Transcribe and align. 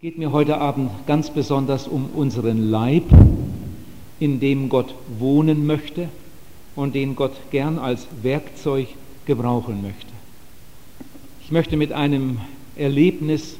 geht 0.00 0.16
mir 0.16 0.32
heute 0.32 0.56
Abend 0.56 0.90
ganz 1.06 1.28
besonders 1.28 1.86
um 1.86 2.08
unseren 2.14 2.70
Leib, 2.70 3.04
in 4.18 4.40
dem 4.40 4.70
Gott 4.70 4.94
wohnen 5.18 5.66
möchte 5.66 6.08
und 6.74 6.94
den 6.94 7.14
Gott 7.14 7.34
gern 7.50 7.78
als 7.78 8.06
Werkzeug 8.22 8.88
gebrauchen 9.26 9.82
möchte. 9.82 10.10
Ich 11.42 11.50
möchte 11.50 11.76
mit 11.76 11.92
einem 11.92 12.40
Erlebnis 12.76 13.58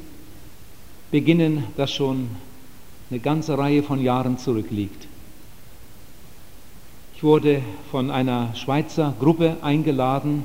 beginnen, 1.11 1.63
das 1.77 1.91
schon 1.91 2.29
eine 3.11 3.19
ganze 3.19 3.55
Reihe 3.55 3.83
von 3.83 4.01
Jahren 4.01 4.39
zurückliegt. 4.39 5.07
Ich 7.15 7.21
wurde 7.21 7.61
von 7.91 8.09
einer 8.09 8.55
Schweizer 8.55 9.13
Gruppe 9.19 9.57
eingeladen, 9.61 10.43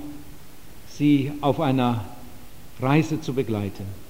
sie 0.91 1.33
auf 1.41 1.59
einer 1.59 2.05
Reise 2.83 3.19
zu 3.23 3.33
begleiten. 3.33 4.06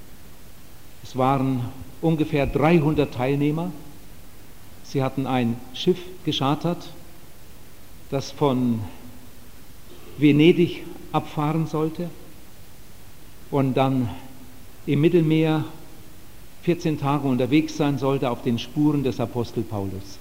Es 1.09 1.17
waren 1.17 1.61
ungefähr 2.01 2.49
300 2.49 3.15
Teilnehmer. 3.15 3.71
Sie 4.83 5.05
hatten 5.05 5.29
ein 5.29 5.57
Schiff 5.73 5.99
geschartert, 6.25 6.89
das 8.11 8.33
von 8.33 8.81
Venedig 10.19 10.83
abfahren 11.13 11.69
sollte 11.69 12.11
und 13.53 13.75
dann 13.75 14.09
im 14.87 15.01
Mittelmeer 15.01 15.65
14 16.63 16.99
Tage 16.99 17.29
unterwegs 17.29 17.77
sein 17.77 17.99
sollte 17.99 18.29
auf 18.29 18.43
den 18.43 18.59
Spuren 18.59 19.05
des 19.05 19.21
Apostel 19.21 19.63
Paulus. 19.63 20.19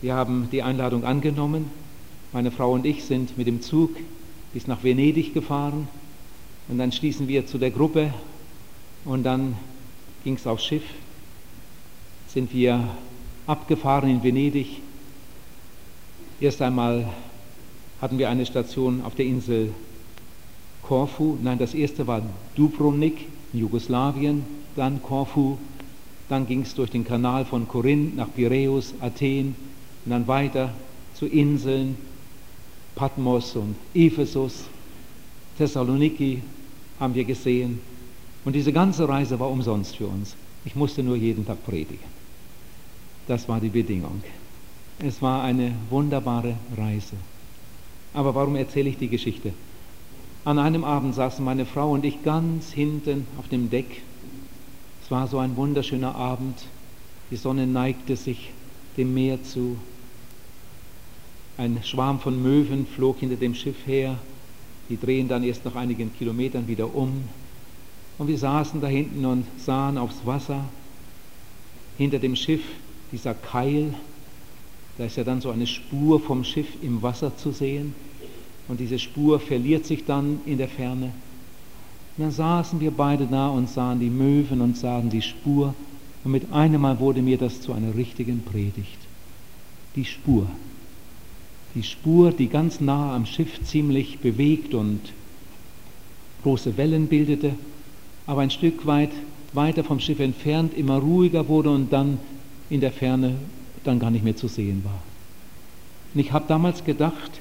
Wir 0.00 0.14
haben 0.14 0.48
die 0.52 0.62
Einladung 0.62 1.02
angenommen. 1.02 1.72
Meine 2.32 2.52
Frau 2.52 2.70
und 2.70 2.86
ich 2.86 3.04
sind 3.04 3.36
mit 3.36 3.48
dem 3.48 3.62
Zug 3.62 3.90
bis 4.52 4.68
nach 4.68 4.84
Venedig 4.84 5.34
gefahren 5.34 5.88
und 6.68 6.78
dann 6.78 6.92
stießen 6.92 7.26
wir 7.26 7.48
zu 7.48 7.58
der 7.58 7.72
Gruppe 7.72 8.14
und 9.06 9.22
dann 9.22 9.56
ging 10.24 10.34
es 10.34 10.46
aufs 10.46 10.66
Schiff, 10.66 10.82
sind 12.28 12.52
wir 12.52 12.88
abgefahren 13.46 14.10
in 14.10 14.22
Venedig. 14.22 14.82
Erst 16.40 16.60
einmal 16.60 17.08
hatten 18.02 18.18
wir 18.18 18.28
eine 18.28 18.44
Station 18.44 19.02
auf 19.02 19.14
der 19.14 19.24
Insel 19.24 19.72
Korfu. 20.82 21.38
Nein, 21.42 21.58
das 21.58 21.72
erste 21.72 22.06
war 22.06 22.20
Dubrovnik 22.56 23.26
in 23.52 23.60
Jugoslawien, 23.60 24.44
dann 24.74 25.00
Korfu. 25.02 25.56
Dann 26.28 26.46
ging 26.46 26.62
es 26.62 26.74
durch 26.74 26.90
den 26.90 27.04
Kanal 27.04 27.44
von 27.44 27.68
Korinth 27.68 28.16
nach 28.16 28.28
Piräus, 28.34 28.92
Athen 29.00 29.54
und 30.04 30.10
dann 30.10 30.26
weiter 30.26 30.74
zu 31.14 31.26
Inseln, 31.26 31.96
Patmos 32.96 33.54
und 33.54 33.76
Ephesus, 33.94 34.64
Thessaloniki 35.56 36.42
haben 36.98 37.14
wir 37.14 37.24
gesehen. 37.24 37.80
Und 38.46 38.52
diese 38.52 38.72
ganze 38.72 39.08
Reise 39.08 39.40
war 39.40 39.50
umsonst 39.50 39.96
für 39.96 40.06
uns. 40.06 40.36
Ich 40.64 40.76
musste 40.76 41.02
nur 41.02 41.16
jeden 41.16 41.44
Tag 41.44 41.66
predigen. 41.66 41.98
Das 43.26 43.48
war 43.48 43.58
die 43.60 43.70
Bedingung. 43.70 44.22
Es 45.00 45.20
war 45.20 45.42
eine 45.42 45.72
wunderbare 45.90 46.54
Reise. 46.78 47.16
Aber 48.14 48.36
warum 48.36 48.54
erzähle 48.54 48.88
ich 48.88 48.98
die 48.98 49.08
Geschichte? 49.08 49.52
An 50.44 50.60
einem 50.60 50.84
Abend 50.84 51.16
saßen 51.16 51.44
meine 51.44 51.66
Frau 51.66 51.90
und 51.90 52.04
ich 52.04 52.22
ganz 52.22 52.70
hinten 52.70 53.26
auf 53.36 53.48
dem 53.48 53.68
Deck. 53.68 54.02
Es 55.02 55.10
war 55.10 55.26
so 55.26 55.38
ein 55.38 55.56
wunderschöner 55.56 56.14
Abend. 56.14 56.66
Die 57.32 57.36
Sonne 57.36 57.66
neigte 57.66 58.14
sich 58.14 58.52
dem 58.96 59.12
Meer 59.12 59.42
zu. 59.42 59.76
Ein 61.58 61.80
Schwarm 61.82 62.20
von 62.20 62.40
Möwen 62.40 62.86
flog 62.86 63.18
hinter 63.18 63.36
dem 63.36 63.56
Schiff 63.56 63.88
her. 63.88 64.18
Die 64.88 65.00
drehen 65.00 65.26
dann 65.26 65.42
erst 65.42 65.64
nach 65.64 65.74
einigen 65.74 66.16
Kilometern 66.16 66.68
wieder 66.68 66.94
um. 66.94 67.24
Und 68.18 68.28
wir 68.28 68.38
saßen 68.38 68.80
da 68.80 68.86
hinten 68.86 69.24
und 69.26 69.44
sahen 69.58 69.98
aufs 69.98 70.24
Wasser. 70.24 70.64
Hinter 71.98 72.18
dem 72.18 72.36
Schiff 72.36 72.62
dieser 73.12 73.34
Keil, 73.34 73.94
da 74.98 75.04
ist 75.04 75.16
ja 75.16 75.24
dann 75.24 75.40
so 75.40 75.50
eine 75.50 75.66
Spur 75.66 76.20
vom 76.20 76.44
Schiff 76.44 76.66
im 76.82 77.02
Wasser 77.02 77.36
zu 77.36 77.52
sehen. 77.52 77.94
Und 78.68 78.80
diese 78.80 78.98
Spur 78.98 79.38
verliert 79.38 79.86
sich 79.86 80.04
dann 80.04 80.40
in 80.46 80.58
der 80.58 80.68
Ferne. 80.68 81.12
Und 82.16 82.24
dann 82.24 82.30
saßen 82.30 82.80
wir 82.80 82.90
beide 82.90 83.26
da 83.26 83.48
und 83.48 83.68
sahen 83.68 84.00
die 84.00 84.10
Möwen 84.10 84.60
und 84.60 84.76
sahen 84.76 85.10
die 85.10 85.22
Spur. 85.22 85.74
Und 86.24 86.32
mit 86.32 86.52
einem 86.52 86.80
Mal 86.80 86.98
wurde 86.98 87.22
mir 87.22 87.38
das 87.38 87.60
zu 87.60 87.72
einer 87.72 87.94
richtigen 87.94 88.42
Predigt. 88.42 88.98
Die 89.94 90.04
Spur. 90.04 90.46
Die 91.74 91.82
Spur, 91.82 92.32
die 92.32 92.48
ganz 92.48 92.80
nah 92.80 93.14
am 93.14 93.26
Schiff 93.26 93.62
ziemlich 93.64 94.18
bewegt 94.20 94.72
und 94.72 95.00
große 96.42 96.76
Wellen 96.78 97.06
bildete 97.06 97.54
aber 98.26 98.42
ein 98.42 98.50
Stück 98.50 98.86
weit 98.86 99.10
weiter 99.52 99.84
vom 99.84 100.00
Schiff 100.00 100.20
entfernt 100.20 100.74
immer 100.74 100.98
ruhiger 100.98 101.48
wurde 101.48 101.70
und 101.70 101.92
dann 101.92 102.18
in 102.68 102.80
der 102.80 102.92
Ferne 102.92 103.36
dann 103.84 103.98
gar 103.98 104.10
nicht 104.10 104.24
mehr 104.24 104.36
zu 104.36 104.48
sehen 104.48 104.82
war. 104.84 105.02
Und 106.14 106.20
ich 106.20 106.32
habe 106.32 106.46
damals 106.48 106.84
gedacht, 106.84 107.40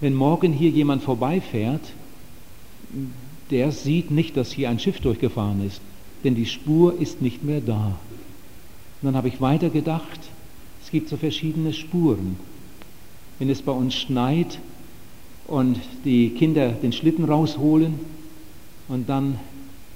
wenn 0.00 0.14
morgen 0.14 0.52
hier 0.52 0.70
jemand 0.70 1.02
vorbeifährt, 1.02 1.82
der 3.50 3.70
sieht 3.70 4.10
nicht, 4.10 4.36
dass 4.36 4.50
hier 4.50 4.68
ein 4.68 4.78
Schiff 4.78 5.00
durchgefahren 5.00 5.64
ist, 5.64 5.80
denn 6.24 6.34
die 6.34 6.46
Spur 6.46 6.98
ist 7.00 7.22
nicht 7.22 7.44
mehr 7.44 7.60
da. 7.60 7.98
Und 9.00 9.06
dann 9.06 9.16
habe 9.16 9.28
ich 9.28 9.40
weiter 9.40 9.70
gedacht, 9.70 10.20
es 10.82 10.90
gibt 10.90 11.08
so 11.08 11.16
verschiedene 11.16 11.72
Spuren. 11.72 12.36
Wenn 13.38 13.48
es 13.48 13.62
bei 13.62 13.72
uns 13.72 13.94
schneit 13.94 14.58
und 15.46 15.78
die 16.04 16.30
Kinder 16.30 16.70
den 16.70 16.92
Schlitten 16.92 17.24
rausholen 17.24 17.94
und 18.88 19.08
dann 19.08 19.38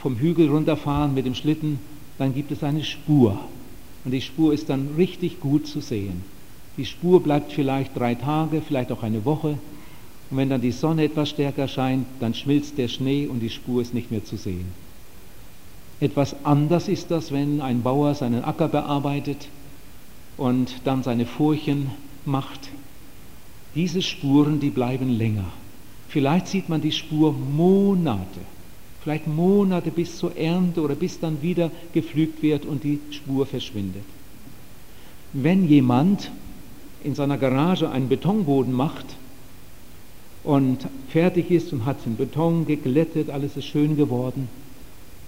vom 0.07 0.19
Hügel 0.19 0.49
runterfahren 0.49 1.15
mit 1.15 1.27
dem 1.27 1.35
Schlitten, 1.35 1.81
dann 2.17 2.33
gibt 2.33 2.53
es 2.53 2.63
eine 2.63 2.85
Spur. 2.85 3.41
Und 4.05 4.13
die 4.13 4.21
Spur 4.21 4.55
ist 4.55 4.69
dann 4.69 4.91
richtig 4.97 5.41
gut 5.41 5.67
zu 5.67 5.81
sehen. 5.81 6.23
Die 6.77 6.85
Spur 6.85 7.21
bleibt 7.21 7.53
vielleicht 7.53 7.97
drei 7.97 8.15
Tage, 8.15 8.63
vielleicht 8.63 8.93
auch 8.93 9.03
eine 9.03 9.25
Woche. 9.25 9.59
Und 10.31 10.37
wenn 10.37 10.49
dann 10.49 10.61
die 10.61 10.71
Sonne 10.71 11.03
etwas 11.03 11.31
stärker 11.31 11.67
scheint, 11.67 12.07
dann 12.21 12.35
schmilzt 12.35 12.79
der 12.79 12.87
Schnee 12.87 13.27
und 13.27 13.41
die 13.41 13.51
Spur 13.51 13.83
ist 13.83 13.95
nicht 13.95 14.13
mehr 14.13 14.25
zu 14.25 14.37
sehen. 14.37 14.67
Etwas 15.99 16.37
anders 16.45 16.87
ist 16.87 17.11
das, 17.11 17.33
wenn 17.33 17.61
ein 17.61 17.83
Bauer 17.83 18.15
seinen 18.15 18.45
Acker 18.45 18.69
bearbeitet 18.69 19.49
und 20.37 20.73
dann 20.85 21.03
seine 21.03 21.27
Furchen 21.27 21.91
macht. 22.25 22.69
Diese 23.75 24.03
Spuren, 24.03 24.61
die 24.61 24.71
bleiben 24.71 25.09
länger. 25.09 25.47
Vielleicht 26.07 26.47
sieht 26.47 26.69
man 26.69 26.81
die 26.81 26.93
Spur 26.93 27.33
Monate 27.33 28.39
vielleicht 29.07 29.29
Monate 29.29 29.93
bis 29.93 30.19
zur 30.19 30.37
Ernte 30.37 30.81
oder 30.81 30.97
bis 30.97 31.21
dann 31.21 31.41
wieder 31.41 31.71
gepflügt 31.93 32.43
wird 32.43 32.67
und 32.67 32.83
die 32.83 32.99
Spur 33.13 33.47
verschwindet. 33.47 34.03
Wenn 35.33 35.69
jemand 35.69 36.33
in 37.05 37.15
seiner 37.15 37.39
Garage 37.39 37.89
einen 37.89 38.09
Betonboden 38.09 38.73
macht 38.73 39.07
und 40.43 40.89
fertig 41.11 41.53
ist 41.53 41.73
und 41.73 41.85
hat 41.85 42.05
den 42.05 42.17
Beton 42.17 42.67
geglättet, 42.67 43.31
alles 43.31 43.57
ist 43.57 43.67
schön 43.67 43.97
geworden, 43.97 44.49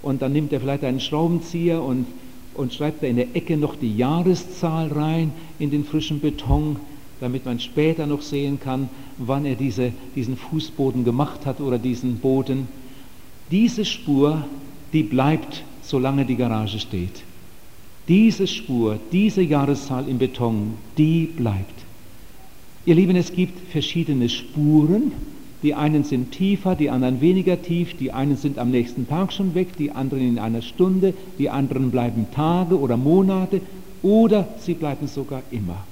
und 0.01 0.21
dann 0.21 0.33
nimmt 0.33 0.51
er 0.51 0.59
vielleicht 0.59 0.83
einen 0.83 0.99
Schraubenzieher 0.99 1.81
und, 1.81 2.05
und 2.55 2.73
schreibt 2.73 3.01
da 3.01 3.07
in 3.07 3.15
der 3.15 3.33
Ecke 3.33 3.55
noch 3.55 3.77
die 3.77 3.95
Jahreszahl 3.95 4.91
rein 4.91 5.31
in 5.57 5.71
den 5.71 5.85
frischen 5.85 6.19
Beton, 6.19 6.75
damit 7.21 7.45
man 7.45 7.61
später 7.61 8.07
noch 8.07 8.23
sehen 8.23 8.59
kann, 8.59 8.89
wann 9.17 9.45
er 9.45 9.55
diese, 9.55 9.93
diesen 10.15 10.35
Fußboden 10.35 11.05
gemacht 11.05 11.45
hat 11.45 11.61
oder 11.61 11.77
diesen 11.77 12.17
Boden 12.17 12.67
diese 13.51 13.85
Spur, 13.85 14.43
die 14.93 15.03
bleibt, 15.03 15.63
solange 15.81 16.25
die 16.25 16.35
Garage 16.35 16.79
steht. 16.79 17.23
Diese 18.07 18.47
Spur, 18.47 18.99
diese 19.11 19.41
Jahreszahl 19.41 20.07
im 20.07 20.17
Beton, 20.17 20.73
die 20.97 21.25
bleibt. 21.25 21.85
Ihr 22.85 22.95
Lieben, 22.95 23.15
es 23.15 23.33
gibt 23.33 23.71
verschiedene 23.71 24.29
Spuren. 24.29 25.11
Die 25.61 25.75
einen 25.75 26.03
sind 26.03 26.31
tiefer, 26.31 26.75
die 26.75 26.89
anderen 26.89 27.21
weniger 27.21 27.61
tief, 27.61 27.95
die 27.97 28.11
einen 28.11 28.37
sind 28.37 28.57
am 28.57 28.71
nächsten 28.71 29.07
Tag 29.07 29.33
schon 29.33 29.53
weg, 29.55 29.75
die 29.77 29.91
anderen 29.91 30.27
in 30.27 30.39
einer 30.39 30.61
Stunde, 30.61 31.13
die 31.37 31.49
anderen 31.49 31.91
bleiben 31.91 32.27
Tage 32.33 32.79
oder 32.79 32.95
Monate 32.95 33.61
oder 34.01 34.47
sie 34.59 34.73
bleiben 34.73 35.07
sogar 35.07 35.43
immer. 35.51 35.85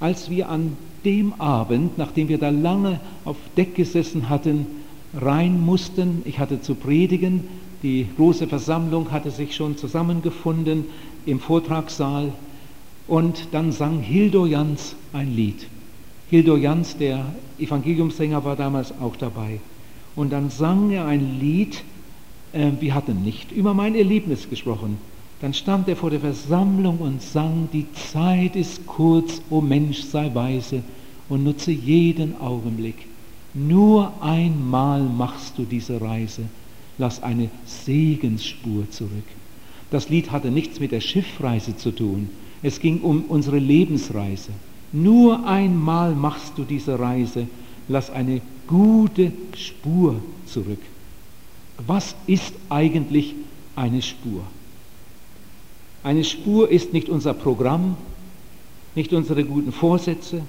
Als 0.00 0.30
wir 0.30 0.48
an 0.48 0.78
dem 1.04 1.34
Abend, 1.34 1.98
nachdem 1.98 2.28
wir 2.28 2.38
da 2.38 2.48
lange 2.48 3.00
auf 3.26 3.36
Deck 3.56 3.74
gesessen 3.74 4.30
hatten, 4.30 4.66
rein 5.14 5.60
mussten. 5.60 6.22
Ich 6.24 6.38
hatte 6.38 6.60
zu 6.60 6.74
predigen. 6.74 7.44
Die 7.82 8.06
große 8.16 8.46
Versammlung 8.46 9.10
hatte 9.10 9.30
sich 9.30 9.54
schon 9.54 9.76
zusammengefunden 9.76 10.84
im 11.26 11.40
Vortragssaal. 11.40 12.32
Und 13.06 13.48
dann 13.52 13.72
sang 13.72 14.00
Hildo 14.00 14.46
Jans 14.46 14.94
ein 15.12 15.34
Lied. 15.34 15.66
Hildo 16.30 16.56
Jans, 16.56 16.96
der 16.96 17.24
Evangeliumssänger, 17.58 18.44
war 18.44 18.56
damals 18.56 18.92
auch 19.00 19.16
dabei. 19.16 19.60
Und 20.14 20.30
dann 20.32 20.50
sang 20.50 20.90
er 20.90 21.06
ein 21.06 21.40
Lied, 21.40 21.82
äh, 22.52 22.70
wir 22.78 22.94
hatten 22.94 23.22
nicht 23.22 23.50
über 23.50 23.74
mein 23.74 23.94
Erlebnis 23.94 24.48
gesprochen. 24.48 24.98
Dann 25.40 25.54
stand 25.54 25.88
er 25.88 25.96
vor 25.96 26.10
der 26.10 26.20
Versammlung 26.20 26.98
und 26.98 27.22
sang, 27.22 27.68
die 27.72 27.86
Zeit 27.94 28.56
ist 28.56 28.86
kurz, 28.86 29.40
o 29.48 29.60
Mensch, 29.60 30.02
sei 30.02 30.30
weise 30.34 30.82
und 31.28 31.44
nutze 31.44 31.72
jeden 31.72 32.38
Augenblick. 32.40 33.09
Nur 33.54 34.22
einmal 34.22 35.02
machst 35.02 35.58
du 35.58 35.64
diese 35.64 36.00
Reise. 36.00 36.42
Lass 36.98 37.22
eine 37.22 37.50
Segensspur 37.64 38.90
zurück. 38.90 39.24
Das 39.90 40.08
Lied 40.08 40.30
hatte 40.30 40.50
nichts 40.50 40.78
mit 40.78 40.92
der 40.92 41.00
Schiffreise 41.00 41.76
zu 41.76 41.90
tun. 41.90 42.28
Es 42.62 42.78
ging 42.78 43.00
um 43.00 43.24
unsere 43.24 43.58
Lebensreise. 43.58 44.52
Nur 44.92 45.46
einmal 45.46 46.14
machst 46.14 46.52
du 46.56 46.64
diese 46.64 46.98
Reise, 46.98 47.46
lass 47.88 48.10
eine 48.10 48.40
gute 48.66 49.32
Spur 49.56 50.16
zurück. 50.46 50.80
Was 51.86 52.14
ist 52.26 52.52
eigentlich 52.68 53.34
eine 53.76 54.02
Spur? 54.02 54.42
Eine 56.02 56.24
Spur 56.24 56.70
ist 56.70 56.92
nicht 56.92 57.08
unser 57.08 57.34
Programm, 57.34 57.96
nicht 58.94 59.12
unsere 59.12 59.44
guten 59.44 59.72
Vorsätze, 59.72 60.42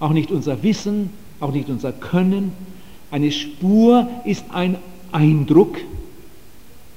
auch 0.00 0.12
nicht 0.12 0.30
unser 0.30 0.62
Wissen, 0.62 1.10
auch 1.40 1.52
nicht 1.52 1.68
unser 1.68 1.92
Können. 1.92 2.52
Eine 3.10 3.32
Spur 3.32 4.08
ist 4.24 4.44
ein 4.50 4.76
Eindruck. 5.12 5.78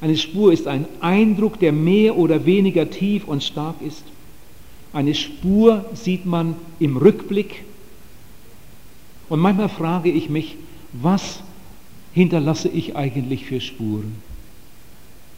Eine 0.02 0.18
Spur 0.18 0.52
ist 0.52 0.68
ein 0.68 0.86
Eindruck, 1.00 1.60
der 1.60 1.72
mehr 1.72 2.18
oder 2.18 2.46
weniger 2.46 2.90
tief 2.90 3.28
und 3.28 3.44
stark 3.44 3.76
ist. 3.82 4.04
Eine 4.94 5.14
Spur 5.14 5.86
sieht 5.94 6.26
man 6.26 6.56
im 6.80 6.98
Rückblick. 6.98 7.64
Und 9.30 9.40
manchmal 9.40 9.70
frage 9.70 10.10
ich 10.10 10.30
mich, 10.30 10.58
was 10.92 11.42
hinterlasse 12.14 12.68
ich 12.68 12.96
eigentlich 12.96 13.46
für 13.46 13.62
Spuren? 13.62 14.16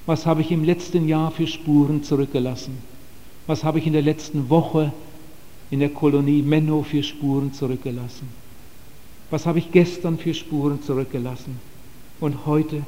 Was 0.06 0.26
habe 0.26 0.42
ich 0.42 0.52
im 0.52 0.64
letzten 0.64 1.08
Jahr 1.08 1.32
für 1.32 1.48
Spuren 1.48 2.04
zurückgelassen? 2.04 2.78
Was 3.46 3.64
habe 3.64 3.80
ich 3.80 3.86
in 3.86 3.94
der 3.94 4.02
letzten 4.02 4.50
Woche 4.50 4.92
in 5.70 5.80
der 5.80 5.90
Kolonie 5.90 6.42
Menno 6.42 6.84
für 6.84 7.04
Spuren 7.04 7.54
zurückgelassen? 7.54 8.43
Was 9.34 9.48
habe 9.48 9.58
ich 9.58 9.72
gestern 9.72 10.20
für 10.20 10.36
Spuren 10.36 10.84
zurückgelassen? 10.84 11.60
Und 12.20 12.46
heute? 12.46 12.84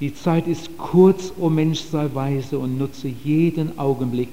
Die 0.00 0.12
Zeit 0.16 0.48
ist 0.48 0.76
kurz, 0.76 1.30
o 1.38 1.44
oh 1.46 1.48
Mensch, 1.48 1.78
sei 1.78 2.10
weise 2.12 2.58
und 2.58 2.76
nutze 2.76 3.06
jeden 3.06 3.78
Augenblick. 3.78 4.30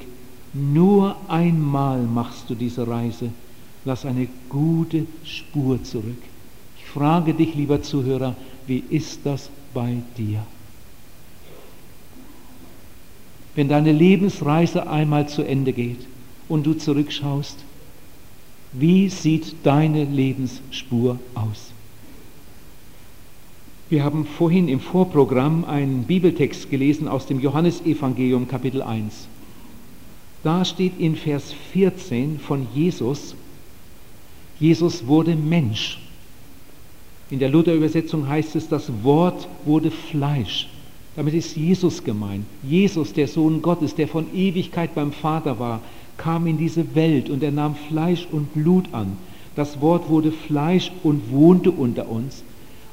Nur 0.51 1.15
einmal 1.27 2.01
machst 2.01 2.49
du 2.49 2.55
diese 2.55 2.87
Reise. 2.87 3.29
Lass 3.85 4.03
eine 4.03 4.27
gute 4.49 5.05
Spur 5.23 5.83
zurück. 5.83 6.23
Ich 6.79 6.85
frage 6.85 7.35
dich, 7.35 7.53
lieber 7.53 7.83
Zuhörer, 7.83 8.35
wie 8.65 8.83
ist 8.89 9.19
das 9.25 9.51
bei 9.75 9.97
dir? 10.17 10.43
Wenn 13.53 13.69
deine 13.69 13.91
Lebensreise 13.91 14.89
einmal 14.89 15.29
zu 15.29 15.43
Ende 15.43 15.71
geht 15.71 16.07
und 16.49 16.65
du 16.65 16.73
zurückschaust, 16.73 17.57
wie 18.73 19.09
sieht 19.09 19.55
deine 19.63 20.03
Lebensspur 20.03 21.19
aus? 21.35 21.71
Wir 23.89 24.03
haben 24.03 24.25
vorhin 24.25 24.67
im 24.67 24.79
Vorprogramm 24.79 25.65
einen 25.65 26.05
Bibeltext 26.05 26.71
gelesen 26.71 27.07
aus 27.07 27.27
dem 27.27 27.39
Johannesevangelium 27.39 28.47
Kapitel 28.47 28.81
1. 28.81 29.27
Da 30.43 30.65
steht 30.65 30.99
in 30.99 31.15
Vers 31.15 31.53
14 31.71 32.39
von 32.39 32.67
Jesus, 32.73 33.35
Jesus 34.59 35.05
wurde 35.05 35.35
Mensch. 35.35 35.99
In 37.29 37.39
der 37.39 37.49
Luther-Übersetzung 37.49 38.27
heißt 38.27 38.55
es, 38.55 38.67
das 38.67 38.91
Wort 39.03 39.47
wurde 39.65 39.91
Fleisch. 39.91 40.67
Damit 41.15 41.35
ist 41.35 41.55
Jesus 41.55 42.03
gemeint. 42.03 42.45
Jesus, 42.63 43.13
der 43.13 43.27
Sohn 43.27 43.61
Gottes, 43.61 43.93
der 43.93 44.07
von 44.07 44.33
Ewigkeit 44.33 44.95
beim 44.95 45.11
Vater 45.11 45.59
war, 45.59 45.81
kam 46.17 46.47
in 46.47 46.57
diese 46.57 46.95
Welt 46.95 47.29
und 47.29 47.43
er 47.43 47.51
nahm 47.51 47.75
Fleisch 47.75 48.27
und 48.31 48.53
Blut 48.53 48.85
an. 48.91 49.17
Das 49.55 49.81
Wort 49.81 50.09
wurde 50.09 50.31
Fleisch 50.31 50.91
und 51.03 51.31
wohnte 51.31 51.71
unter 51.71 52.09
uns. 52.09 52.43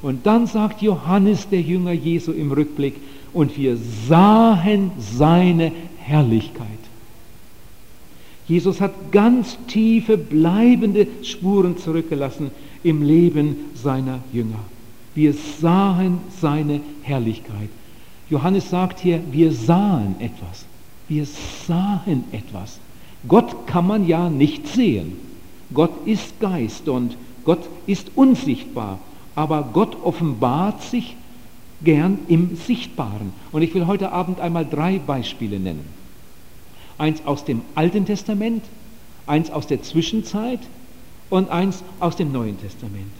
Und 0.02 0.26
dann 0.26 0.46
sagt 0.46 0.82
Johannes, 0.82 1.48
der 1.48 1.60
Jünger 1.60 1.92
Jesu 1.92 2.32
im 2.32 2.52
Rückblick, 2.52 2.96
und 3.32 3.56
wir 3.56 3.78
sahen 4.08 4.90
seine 4.98 5.72
Herrlichkeit. 5.98 6.66
Jesus 8.48 8.80
hat 8.80 9.12
ganz 9.12 9.56
tiefe, 9.68 10.18
bleibende 10.18 11.06
Spuren 11.22 11.78
zurückgelassen 11.78 12.50
im 12.82 13.02
Leben 13.02 13.56
seiner 13.74 14.18
Jünger. 14.32 14.58
Wir 15.14 15.34
sahen 15.60 16.18
seine 16.40 16.80
Herrlichkeit. 17.02 17.68
Johannes 18.28 18.70
sagt 18.70 18.98
hier, 19.00 19.20
wir 19.30 19.52
sahen 19.52 20.16
etwas. 20.18 20.64
Wir 21.08 21.26
sahen 21.66 22.24
etwas. 22.32 22.80
Gott 23.28 23.66
kann 23.66 23.86
man 23.86 24.06
ja 24.06 24.30
nicht 24.30 24.66
sehen. 24.66 25.12
Gott 25.72 25.92
ist 26.06 26.40
Geist 26.40 26.88
und 26.88 27.16
Gott 27.44 27.60
ist 27.86 28.10
unsichtbar. 28.14 28.98
Aber 29.34 29.68
Gott 29.72 29.96
offenbart 30.02 30.82
sich 30.82 31.16
gern 31.82 32.18
im 32.28 32.56
Sichtbaren. 32.56 33.32
Und 33.52 33.62
ich 33.62 33.74
will 33.74 33.86
heute 33.86 34.12
Abend 34.12 34.40
einmal 34.40 34.66
drei 34.66 34.98
Beispiele 34.98 35.58
nennen. 35.58 35.84
Eins 36.98 37.22
aus 37.24 37.44
dem 37.44 37.62
Alten 37.74 38.04
Testament, 38.04 38.64
eins 39.26 39.50
aus 39.50 39.66
der 39.66 39.82
Zwischenzeit 39.82 40.60
und 41.30 41.48
eins 41.50 41.82
aus 42.00 42.16
dem 42.16 42.32
Neuen 42.32 42.60
Testament. 42.60 43.12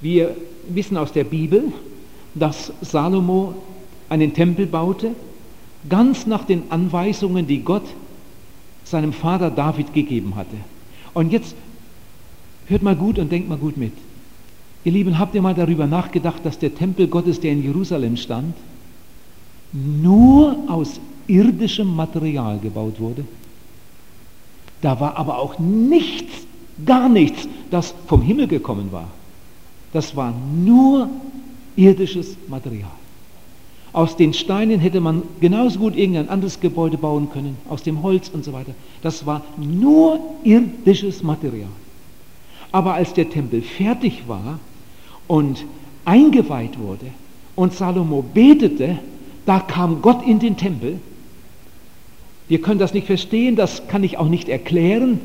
Wir 0.00 0.34
wissen 0.68 0.96
aus 0.96 1.12
der 1.12 1.24
Bibel, 1.24 1.72
dass 2.34 2.72
Salomo 2.80 3.54
einen 4.08 4.32
Tempel 4.32 4.66
baute, 4.66 5.12
ganz 5.88 6.26
nach 6.26 6.44
den 6.44 6.70
Anweisungen, 6.70 7.46
die 7.46 7.62
Gott 7.62 7.84
seinem 8.90 9.12
Vater 9.12 9.50
David 9.50 9.92
gegeben 9.92 10.36
hatte. 10.36 10.56
Und 11.14 11.32
jetzt 11.32 11.54
hört 12.66 12.82
mal 12.82 12.96
gut 12.96 13.18
und 13.18 13.30
denkt 13.30 13.48
mal 13.48 13.58
gut 13.58 13.76
mit. 13.76 13.92
Ihr 14.84 14.92
Lieben, 14.92 15.18
habt 15.18 15.34
ihr 15.34 15.42
mal 15.42 15.54
darüber 15.54 15.86
nachgedacht, 15.86 16.44
dass 16.44 16.58
der 16.58 16.74
Tempel 16.74 17.08
Gottes, 17.08 17.40
der 17.40 17.52
in 17.52 17.62
Jerusalem 17.62 18.16
stand, 18.16 18.54
nur 19.72 20.56
aus 20.68 21.00
irdischem 21.26 21.94
Material 21.94 22.58
gebaut 22.58 23.00
wurde? 23.00 23.24
Da 24.80 25.00
war 25.00 25.16
aber 25.16 25.38
auch 25.38 25.58
nichts, 25.58 26.46
gar 26.86 27.08
nichts, 27.08 27.48
das 27.70 27.94
vom 28.06 28.22
Himmel 28.22 28.46
gekommen 28.46 28.92
war. 28.92 29.08
Das 29.92 30.14
war 30.14 30.32
nur 30.54 31.08
irdisches 31.76 32.36
Material. 32.48 32.97
Aus 33.98 34.14
den 34.14 34.32
Steinen 34.32 34.78
hätte 34.78 35.00
man 35.00 35.24
genauso 35.40 35.80
gut 35.80 35.96
irgendein 35.96 36.28
anderes 36.28 36.60
Gebäude 36.60 36.96
bauen 36.96 37.30
können, 37.32 37.56
aus 37.68 37.82
dem 37.82 38.00
Holz 38.04 38.28
und 38.32 38.44
so 38.44 38.52
weiter. 38.52 38.70
Das 39.02 39.26
war 39.26 39.42
nur 39.56 40.20
irdisches 40.44 41.24
Material. 41.24 41.66
Aber 42.70 42.94
als 42.94 43.12
der 43.14 43.28
Tempel 43.28 43.60
fertig 43.60 44.28
war 44.28 44.60
und 45.26 45.64
eingeweiht 46.04 46.78
wurde 46.78 47.06
und 47.56 47.74
Salomo 47.74 48.22
betete, 48.22 49.00
da 49.46 49.58
kam 49.58 50.00
Gott 50.00 50.24
in 50.24 50.38
den 50.38 50.56
Tempel. 50.56 51.00
Wir 52.46 52.62
können 52.62 52.78
das 52.78 52.94
nicht 52.94 53.08
verstehen, 53.08 53.56
das 53.56 53.88
kann 53.88 54.04
ich 54.04 54.16
auch 54.16 54.28
nicht 54.28 54.48
erklären. 54.48 55.18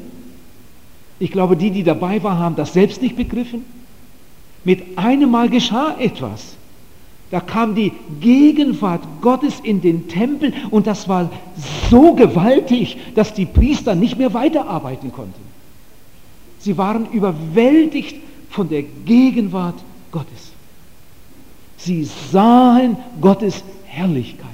Ich 1.19 1.29
glaube, 1.29 1.57
die, 1.57 1.69
die 1.69 1.83
dabei 1.83 2.23
waren, 2.23 2.39
haben 2.39 2.55
das 2.55 2.73
selbst 2.73 3.03
nicht 3.03 3.17
begriffen. 3.17 3.65
Mit 4.63 4.97
einem 4.97 5.29
Mal 5.29 5.49
geschah 5.49 5.95
etwas. 5.99 6.55
Da 7.33 7.39
kam 7.39 7.73
die 7.73 7.91
Gegenwart 8.21 9.01
Gottes 9.19 9.59
in 9.59 9.81
den 9.81 10.07
Tempel 10.07 10.53
und 10.69 10.85
das 10.85 11.09
war 11.09 11.31
so 11.89 12.13
gewaltig, 12.13 12.95
dass 13.15 13.33
die 13.33 13.47
Priester 13.47 13.95
nicht 13.95 14.19
mehr 14.19 14.35
weiterarbeiten 14.35 15.11
konnten. 15.11 15.41
Sie 16.59 16.77
waren 16.77 17.09
überwältigt 17.09 18.17
von 18.51 18.69
der 18.69 18.83
Gegenwart 18.83 19.73
Gottes. 20.11 20.51
Sie 21.77 22.07
sahen 22.31 22.97
Gottes 23.19 23.63
Herrlichkeit. 23.85 24.47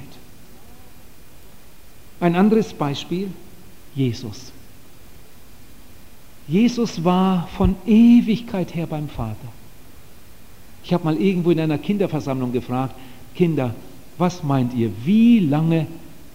Ein 2.18 2.34
anderes 2.34 2.72
Beispiel, 2.72 3.30
Jesus. 3.94 4.52
Jesus 6.48 7.04
war 7.04 7.46
von 7.58 7.76
Ewigkeit 7.84 8.74
her 8.74 8.86
beim 8.86 9.10
Vater. 9.10 9.59
Ich 10.84 10.92
habe 10.92 11.04
mal 11.04 11.16
irgendwo 11.16 11.50
in 11.50 11.60
einer 11.60 11.78
Kinderversammlung 11.78 12.52
gefragt, 12.52 12.94
Kinder, 13.34 13.74
was 14.18 14.42
meint 14.42 14.74
ihr, 14.74 14.90
wie 15.04 15.40
lange 15.40 15.86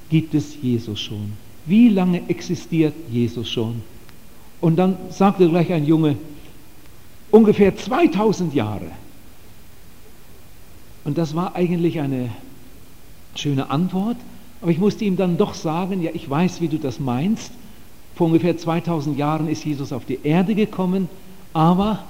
gibt 0.09 0.33
es 0.33 0.55
Jesus 0.61 0.99
schon? 0.99 1.33
Wie 1.65 1.89
lange 1.89 2.29
existiert 2.29 2.93
Jesus 3.11 3.49
schon? 3.49 3.81
Und 4.61 4.77
dann 4.77 4.97
sagte 5.09 5.49
gleich 5.49 5.71
ein 5.71 5.85
Junge, 5.85 6.15
ungefähr 7.31 7.75
2000 7.75 8.53
Jahre. 8.53 8.91
Und 11.03 11.17
das 11.17 11.35
war 11.35 11.55
eigentlich 11.55 11.99
eine 11.99 12.29
schöne 13.35 13.69
Antwort, 13.69 14.17
aber 14.61 14.71
ich 14.71 14.79
musste 14.79 15.05
ihm 15.05 15.17
dann 15.17 15.37
doch 15.37 15.53
sagen, 15.53 16.01
ja, 16.01 16.11
ich 16.13 16.27
weiß, 16.27 16.61
wie 16.61 16.67
du 16.67 16.77
das 16.77 16.99
meinst. 16.99 17.51
Vor 18.15 18.27
ungefähr 18.27 18.57
2000 18.57 19.17
Jahren 19.17 19.47
ist 19.47 19.65
Jesus 19.65 19.91
auf 19.91 20.05
die 20.05 20.19
Erde 20.23 20.55
gekommen, 20.55 21.09
aber 21.53 22.03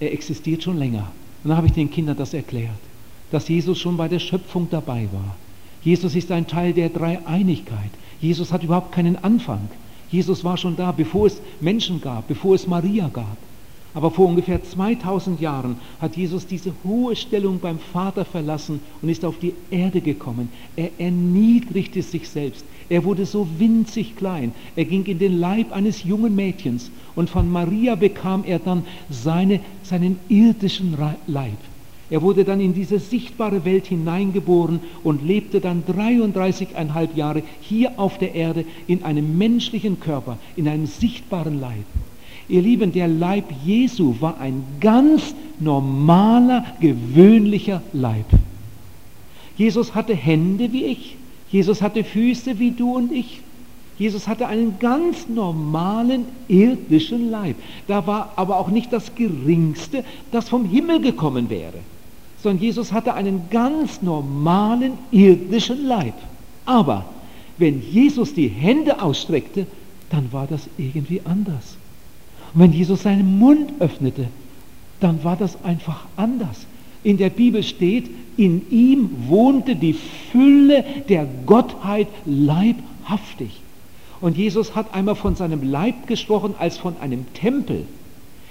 er 0.00 0.12
existiert 0.12 0.62
schon 0.62 0.76
länger. 0.76 1.10
Dann 1.44 1.56
habe 1.56 1.66
ich 1.66 1.74
den 1.74 1.90
Kindern 1.90 2.16
das 2.16 2.34
erklärt, 2.34 2.80
dass 3.30 3.48
Jesus 3.48 3.78
schon 3.78 3.96
bei 3.96 4.08
der 4.08 4.18
Schöpfung 4.18 4.68
dabei 4.70 5.08
war. 5.12 5.36
Jesus 5.82 6.16
ist 6.16 6.32
ein 6.32 6.46
Teil 6.46 6.72
der 6.72 6.88
Dreieinigkeit. 6.88 7.90
Jesus 8.18 8.52
hat 8.52 8.64
überhaupt 8.64 8.92
keinen 8.92 9.22
Anfang. 9.22 9.68
Jesus 10.08 10.42
war 10.42 10.56
schon 10.56 10.76
da, 10.76 10.92
bevor 10.92 11.26
es 11.26 11.42
Menschen 11.60 12.00
gab, 12.00 12.26
bevor 12.28 12.54
es 12.54 12.66
Maria 12.66 13.08
gab. 13.08 13.36
Aber 13.92 14.10
vor 14.10 14.26
ungefähr 14.26 14.62
2000 14.62 15.40
Jahren 15.40 15.76
hat 16.00 16.16
Jesus 16.16 16.46
diese 16.46 16.74
hohe 16.82 17.14
Stellung 17.14 17.60
beim 17.60 17.78
Vater 17.78 18.24
verlassen 18.24 18.80
und 19.02 19.08
ist 19.08 19.24
auf 19.24 19.38
die 19.38 19.54
Erde 19.70 20.00
gekommen. 20.00 20.48
Er 20.74 20.98
erniedrigte 20.98 22.02
sich 22.02 22.28
selbst. 22.28 22.64
Er 22.88 23.04
wurde 23.04 23.26
so 23.26 23.46
winzig 23.58 24.16
klein. 24.16 24.52
Er 24.76 24.84
ging 24.84 25.04
in 25.06 25.18
den 25.18 25.38
Leib 25.38 25.72
eines 25.72 26.04
jungen 26.04 26.34
Mädchens 26.34 26.90
und 27.14 27.30
von 27.30 27.50
Maria 27.50 27.94
bekam 27.94 28.44
er 28.46 28.58
dann 28.58 28.84
seine, 29.10 29.60
seinen 29.82 30.18
irdischen 30.28 30.96
Leib. 31.26 31.58
Er 32.10 32.20
wurde 32.20 32.44
dann 32.44 32.60
in 32.60 32.74
diese 32.74 32.98
sichtbare 32.98 33.64
Welt 33.64 33.86
hineingeboren 33.86 34.80
und 35.02 35.26
lebte 35.26 35.60
dann 35.60 35.84
33,5 35.84 37.08
Jahre 37.14 37.42
hier 37.60 37.98
auf 37.98 38.18
der 38.18 38.34
Erde 38.34 38.66
in 38.86 39.02
einem 39.02 39.38
menschlichen 39.38 39.98
Körper, 40.00 40.38
in 40.54 40.68
einem 40.68 40.86
sichtbaren 40.86 41.60
Leib. 41.60 41.84
Ihr 42.48 42.60
Lieben, 42.60 42.92
der 42.92 43.08
Leib 43.08 43.46
Jesu 43.64 44.16
war 44.20 44.38
ein 44.38 44.62
ganz 44.80 45.34
normaler, 45.58 46.64
gewöhnlicher 46.78 47.82
Leib. 47.94 48.26
Jesus 49.56 49.94
hatte 49.94 50.14
Hände 50.14 50.72
wie 50.72 50.84
ich. 50.84 51.16
Jesus 51.54 51.82
hatte 51.82 52.02
Füße 52.02 52.58
wie 52.58 52.72
du 52.72 52.96
und 52.96 53.12
ich. 53.12 53.40
Jesus 53.96 54.26
hatte 54.26 54.48
einen 54.48 54.80
ganz 54.80 55.28
normalen 55.28 56.24
irdischen 56.48 57.30
Leib. 57.30 57.54
Da 57.86 58.08
war 58.08 58.32
aber 58.34 58.58
auch 58.58 58.70
nicht 58.70 58.92
das 58.92 59.14
Geringste, 59.14 60.02
das 60.32 60.48
vom 60.48 60.64
Himmel 60.64 61.00
gekommen 61.00 61.50
wäre, 61.50 61.78
sondern 62.42 62.60
Jesus 62.60 62.92
hatte 62.92 63.14
einen 63.14 63.50
ganz 63.50 64.02
normalen 64.02 64.94
irdischen 65.12 65.86
Leib. 65.86 66.14
Aber 66.64 67.04
wenn 67.56 67.80
Jesus 67.88 68.34
die 68.34 68.48
Hände 68.48 69.00
ausstreckte, 69.00 69.68
dann 70.10 70.32
war 70.32 70.48
das 70.48 70.68
irgendwie 70.76 71.20
anders. 71.24 71.76
Und 72.52 72.62
wenn 72.62 72.72
Jesus 72.72 73.04
seinen 73.04 73.38
Mund 73.38 73.74
öffnete, 73.78 74.26
dann 74.98 75.22
war 75.22 75.36
das 75.36 75.62
einfach 75.62 76.06
anders. 76.16 76.66
In 77.04 77.16
der 77.18 77.30
Bibel 77.30 77.62
steht, 77.62 78.10
in 78.36 78.68
ihm 78.70 79.10
wohnte 79.28 79.76
die 79.76 79.94
Fülle 80.32 80.84
der 81.08 81.28
Gottheit 81.46 82.08
leibhaftig. 82.24 83.60
Und 84.20 84.36
Jesus 84.36 84.74
hat 84.74 84.92
einmal 84.94 85.14
von 85.14 85.36
seinem 85.36 85.70
Leib 85.70 86.06
gesprochen 86.08 86.54
als 86.58 86.76
von 86.76 86.96
einem 87.00 87.32
Tempel. 87.34 87.86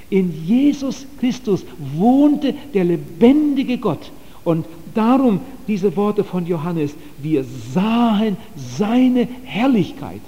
In 0.09 0.45
Jesus 0.45 1.05
Christus 1.19 1.65
wohnte 1.95 2.53
der 2.73 2.85
lebendige 2.85 3.77
Gott. 3.77 4.11
Und 4.45 4.65
darum 4.93 5.39
diese 5.67 5.95
Worte 5.97 6.23
von 6.23 6.45
Johannes, 6.45 6.93
wir 7.21 7.43
sahen 7.73 8.37
seine 8.77 9.27
Herrlichkeit. 9.43 10.21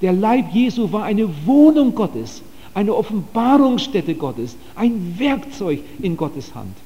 Der 0.00 0.12
Leib 0.12 0.54
Jesu 0.54 0.92
war 0.92 1.04
eine 1.04 1.28
Wohnung 1.46 1.94
Gottes 1.94 2.42
eine 2.76 2.94
Offenbarungsstätte 2.94 4.14
Gottes, 4.14 4.54
ein 4.74 5.14
Werkzeug 5.18 5.80
in 6.02 6.14
Gottes 6.14 6.54
Hand. 6.54 6.76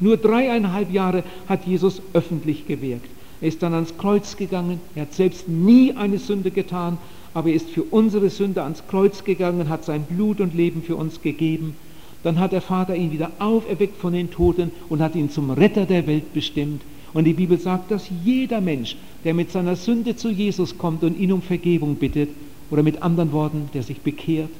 Nur 0.00 0.16
dreieinhalb 0.16 0.92
Jahre 0.92 1.24
hat 1.48 1.66
Jesus 1.66 2.02
öffentlich 2.12 2.66
gewirkt. 2.66 3.10
Er 3.40 3.48
ist 3.48 3.62
dann 3.62 3.74
ans 3.74 3.96
Kreuz 3.96 4.36
gegangen, 4.36 4.80
er 4.94 5.02
hat 5.02 5.12
selbst 5.12 5.48
nie 5.48 5.92
eine 5.92 6.18
Sünde 6.18 6.50
getan, 6.50 6.98
aber 7.34 7.50
er 7.50 7.54
ist 7.54 7.70
für 7.70 7.84
unsere 7.84 8.30
Sünde 8.30 8.62
ans 8.62 8.86
Kreuz 8.88 9.22
gegangen, 9.24 9.68
hat 9.68 9.84
sein 9.84 10.04
Blut 10.04 10.40
und 10.40 10.54
Leben 10.54 10.82
für 10.82 10.96
uns 10.96 11.20
gegeben. 11.20 11.76
Dann 12.22 12.40
hat 12.40 12.52
der 12.52 12.60
Vater 12.60 12.96
ihn 12.96 13.12
wieder 13.12 13.30
auferweckt 13.38 13.96
von 13.96 14.12
den 14.12 14.30
Toten 14.30 14.72
und 14.88 15.00
hat 15.00 15.14
ihn 15.14 15.30
zum 15.30 15.50
Retter 15.50 15.86
der 15.86 16.06
Welt 16.08 16.32
bestimmt. 16.32 16.82
Und 17.12 17.24
die 17.24 17.32
Bibel 17.32 17.58
sagt, 17.58 17.90
dass 17.90 18.10
jeder 18.24 18.60
Mensch, 18.60 18.96
der 19.24 19.34
mit 19.34 19.52
seiner 19.52 19.76
Sünde 19.76 20.16
zu 20.16 20.30
Jesus 20.30 20.78
kommt 20.78 21.04
und 21.04 21.16
ihn 21.16 21.32
um 21.32 21.42
Vergebung 21.42 21.96
bittet, 21.96 22.30
oder 22.70 22.82
mit 22.82 23.02
anderen 23.02 23.32
Worten, 23.32 23.70
der 23.72 23.82
sich 23.82 24.02
bekehrt, 24.02 24.50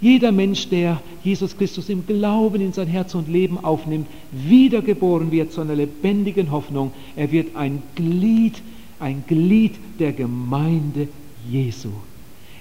jeder 0.00 0.32
Mensch, 0.32 0.68
der 0.68 1.00
Jesus 1.22 1.56
Christus 1.56 1.88
im 1.90 2.06
Glauben 2.06 2.60
in 2.60 2.72
sein 2.72 2.88
Herz 2.88 3.14
und 3.14 3.28
Leben 3.28 3.62
aufnimmt, 3.62 4.06
wiedergeboren 4.32 5.30
wird 5.30 5.52
zu 5.52 5.60
einer 5.60 5.74
lebendigen 5.74 6.50
Hoffnung. 6.50 6.92
Er 7.16 7.30
wird 7.30 7.54
ein 7.54 7.82
Glied, 7.96 8.62
ein 8.98 9.24
Glied 9.26 9.74
der 9.98 10.12
Gemeinde 10.12 11.08
Jesu. 11.50 11.90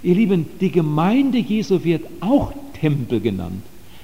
Ihr 0.04 0.16
Lieben, 0.16 0.46
die 0.60 0.72
Gemeinde 0.72 1.38
Jesu 1.38 1.84
wird 1.84 2.06
auch 2.20 2.54
Tempel 2.80 3.22
genannt. 3.22 3.64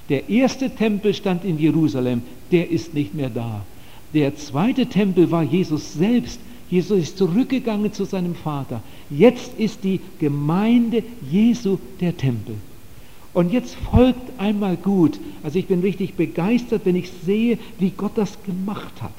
Der 0.09 0.29
erste 0.29 0.69
Tempel 0.69 1.13
stand 1.13 1.43
in 1.43 1.59
Jerusalem, 1.59 2.21
der 2.51 2.69
ist 2.69 2.93
nicht 2.93 3.13
mehr 3.13 3.29
da. 3.29 3.65
Der 4.13 4.35
zweite 4.37 4.85
Tempel 4.85 5.31
war 5.31 5.43
Jesus 5.43 5.93
selbst. 5.93 6.39
Jesus 6.69 6.99
ist 6.99 7.17
zurückgegangen 7.17 7.91
zu 7.91 8.05
seinem 8.05 8.35
Vater. 8.35 8.81
Jetzt 9.09 9.57
ist 9.57 9.83
die 9.83 9.99
Gemeinde 10.19 11.03
Jesu 11.29 11.79
der 11.99 12.15
Tempel. 12.15 12.55
Und 13.35 13.51
jetzt 13.51 13.75
folgt 13.75 14.39
einmal 14.39 14.77
gut. 14.77 15.19
Also 15.43 15.59
ich 15.59 15.67
bin 15.67 15.81
richtig 15.81 16.15
begeistert, 16.15 16.85
wenn 16.85 16.95
ich 16.95 17.11
sehe, 17.11 17.59
wie 17.77 17.91
Gott 17.91 18.13
das 18.17 18.41
gemacht 18.43 19.01
hat. 19.01 19.11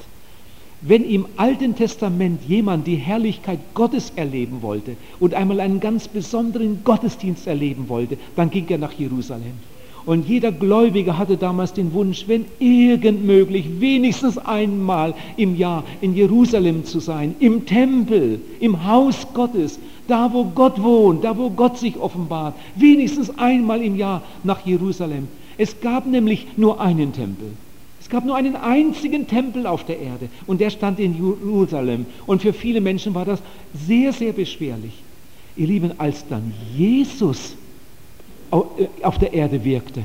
Wenn 0.81 1.05
im 1.05 1.27
Alten 1.37 1.75
Testament 1.75 2.43
jemand 2.43 2.87
die 2.87 2.95
Herrlichkeit 2.95 3.59
Gottes 3.75 4.11
erleben 4.15 4.63
wollte 4.63 4.97
und 5.19 5.35
einmal 5.35 5.59
einen 5.59 5.79
ganz 5.79 6.07
besonderen 6.07 6.83
Gottesdienst 6.83 7.45
erleben 7.45 7.89
wollte, 7.89 8.17
dann 8.35 8.49
ging 8.49 8.67
er 8.69 8.79
nach 8.79 8.93
Jerusalem. 8.93 9.59
Und 10.07 10.25
jeder 10.25 10.53
Gläubige 10.53 11.17
hatte 11.17 11.35
damals 11.35 11.73
den 11.73 11.91
Wunsch, 11.91 12.29
wenn 12.29 12.45
irgend 12.59 13.25
möglich, 13.25 13.65
wenigstens 13.81 14.37
einmal 14.37 15.13
im 15.35 15.57
Jahr 15.57 15.83
in 15.99 16.15
Jerusalem 16.15 16.85
zu 16.85 17.01
sein, 17.01 17.35
im 17.41 17.65
Tempel, 17.65 18.39
im 18.61 18.87
Haus 18.87 19.27
Gottes, 19.33 19.77
da 20.07 20.31
wo 20.31 20.45
Gott 20.45 20.81
wohnt, 20.81 21.25
da 21.25 21.37
wo 21.37 21.49
Gott 21.49 21.77
sich 21.77 21.97
offenbart, 21.99 22.55
wenigstens 22.75 23.37
einmal 23.37 23.81
im 23.81 23.97
Jahr 23.97 24.21
nach 24.45 24.65
Jerusalem. 24.65 25.27
Es 25.57 25.81
gab 25.81 26.05
nämlich 26.05 26.47
nur 26.55 26.79
einen 26.79 27.11
Tempel. 27.11 27.51
Es 27.99 28.07
gab 28.07 28.23
nur 28.23 28.37
einen 28.37 28.55
einzigen 28.55 29.27
Tempel 29.27 29.67
auf 29.67 29.85
der 29.85 29.99
Erde 29.99 30.29
und 30.45 30.61
der 30.61 30.69
stand 30.69 31.01
in 31.01 31.17
Jerusalem. 31.17 32.05
Und 32.25 32.41
für 32.41 32.53
viele 32.53 32.79
Menschen 32.79 33.13
war 33.13 33.25
das 33.25 33.41
sehr, 33.85 34.13
sehr 34.13 34.31
beschwerlich. 34.31 34.93
Ihr 35.57 35.67
Lieben, 35.67 35.91
als 35.99 36.25
dann 36.29 36.53
Jesus 36.77 37.57
auf 38.49 39.17
der 39.17 39.33
Erde 39.33 39.63
wirkte, 39.63 40.03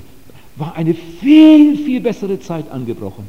war 0.57 0.77
eine 0.77 0.95
viel, 0.95 1.77
viel 1.77 2.01
bessere 2.01 2.41
Zeit 2.41 2.71
angebrochen. 2.71 3.27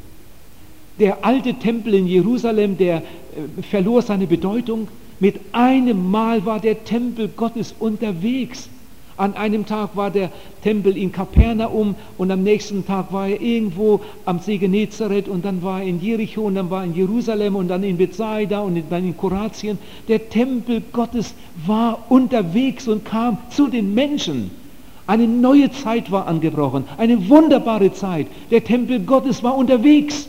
Der 1.00 1.25
alte 1.25 1.55
Tempel 1.55 1.96
in 1.96 2.08
Jerusalem, 2.08 2.77
der 2.77 2.98
äh, 2.98 3.62
verlor 3.63 4.01
seine 4.01 4.27
Bedeutung. 4.27 4.88
Mit 5.20 5.39
einem 5.53 6.12
Mal 6.12 6.46
war 6.46 6.60
der 6.60 6.84
Tempel 6.84 7.29
Gottes 7.29 7.74
unterwegs. 7.79 8.70
An 9.15 9.36
einem 9.36 9.65
Tag 9.65 9.96
war 9.96 10.10
der 10.10 10.32
Tempel 10.63 10.98
in 10.98 11.12
Kapernaum 11.12 11.96
und 12.17 12.32
am 12.32 12.43
nächsten 12.43 12.86
Tag 12.86 13.13
war 13.13 13.27
er 13.27 13.39
irgendwo 13.39 14.01
am 14.25 14.39
See 14.39 14.58
Genezareth 14.58 15.27
und 15.27 15.46
dann 15.46 15.62
war 15.62 15.82
er 15.82 15.88
in 15.88 16.01
Jericho 16.01 16.41
und 16.41 16.55
dann 16.55 16.70
war 16.72 16.82
er 16.82 16.86
in 16.86 16.96
Jerusalem 16.96 17.55
und 17.55 17.67
dann 17.67 17.84
in 17.84 17.98
Bethsaida 17.98 18.62
und 18.62 18.84
dann 18.89 19.05
in 19.05 19.15
Kroatien. 19.15 19.77
Der 20.08 20.29
Tempel 20.29 20.82
Gottes 20.91 21.36
war 21.65 22.05
unterwegs 22.10 22.88
und 22.88 23.05
kam 23.05 23.38
zu 23.50 23.67
den 23.67 23.93
Menschen. 23.93 24.62
Eine 25.05 25.27
neue 25.27 25.72
Zeit 25.72 26.12
war 26.12 26.27
angebrochen, 26.27 26.86
eine 26.98 27.29
wunderbare 27.29 27.91
Zeit. 27.93 28.27
Der 28.51 28.63
Tempel 28.63 29.00
Gottes 29.00 29.43
war 29.43 29.55
unterwegs. 29.55 30.27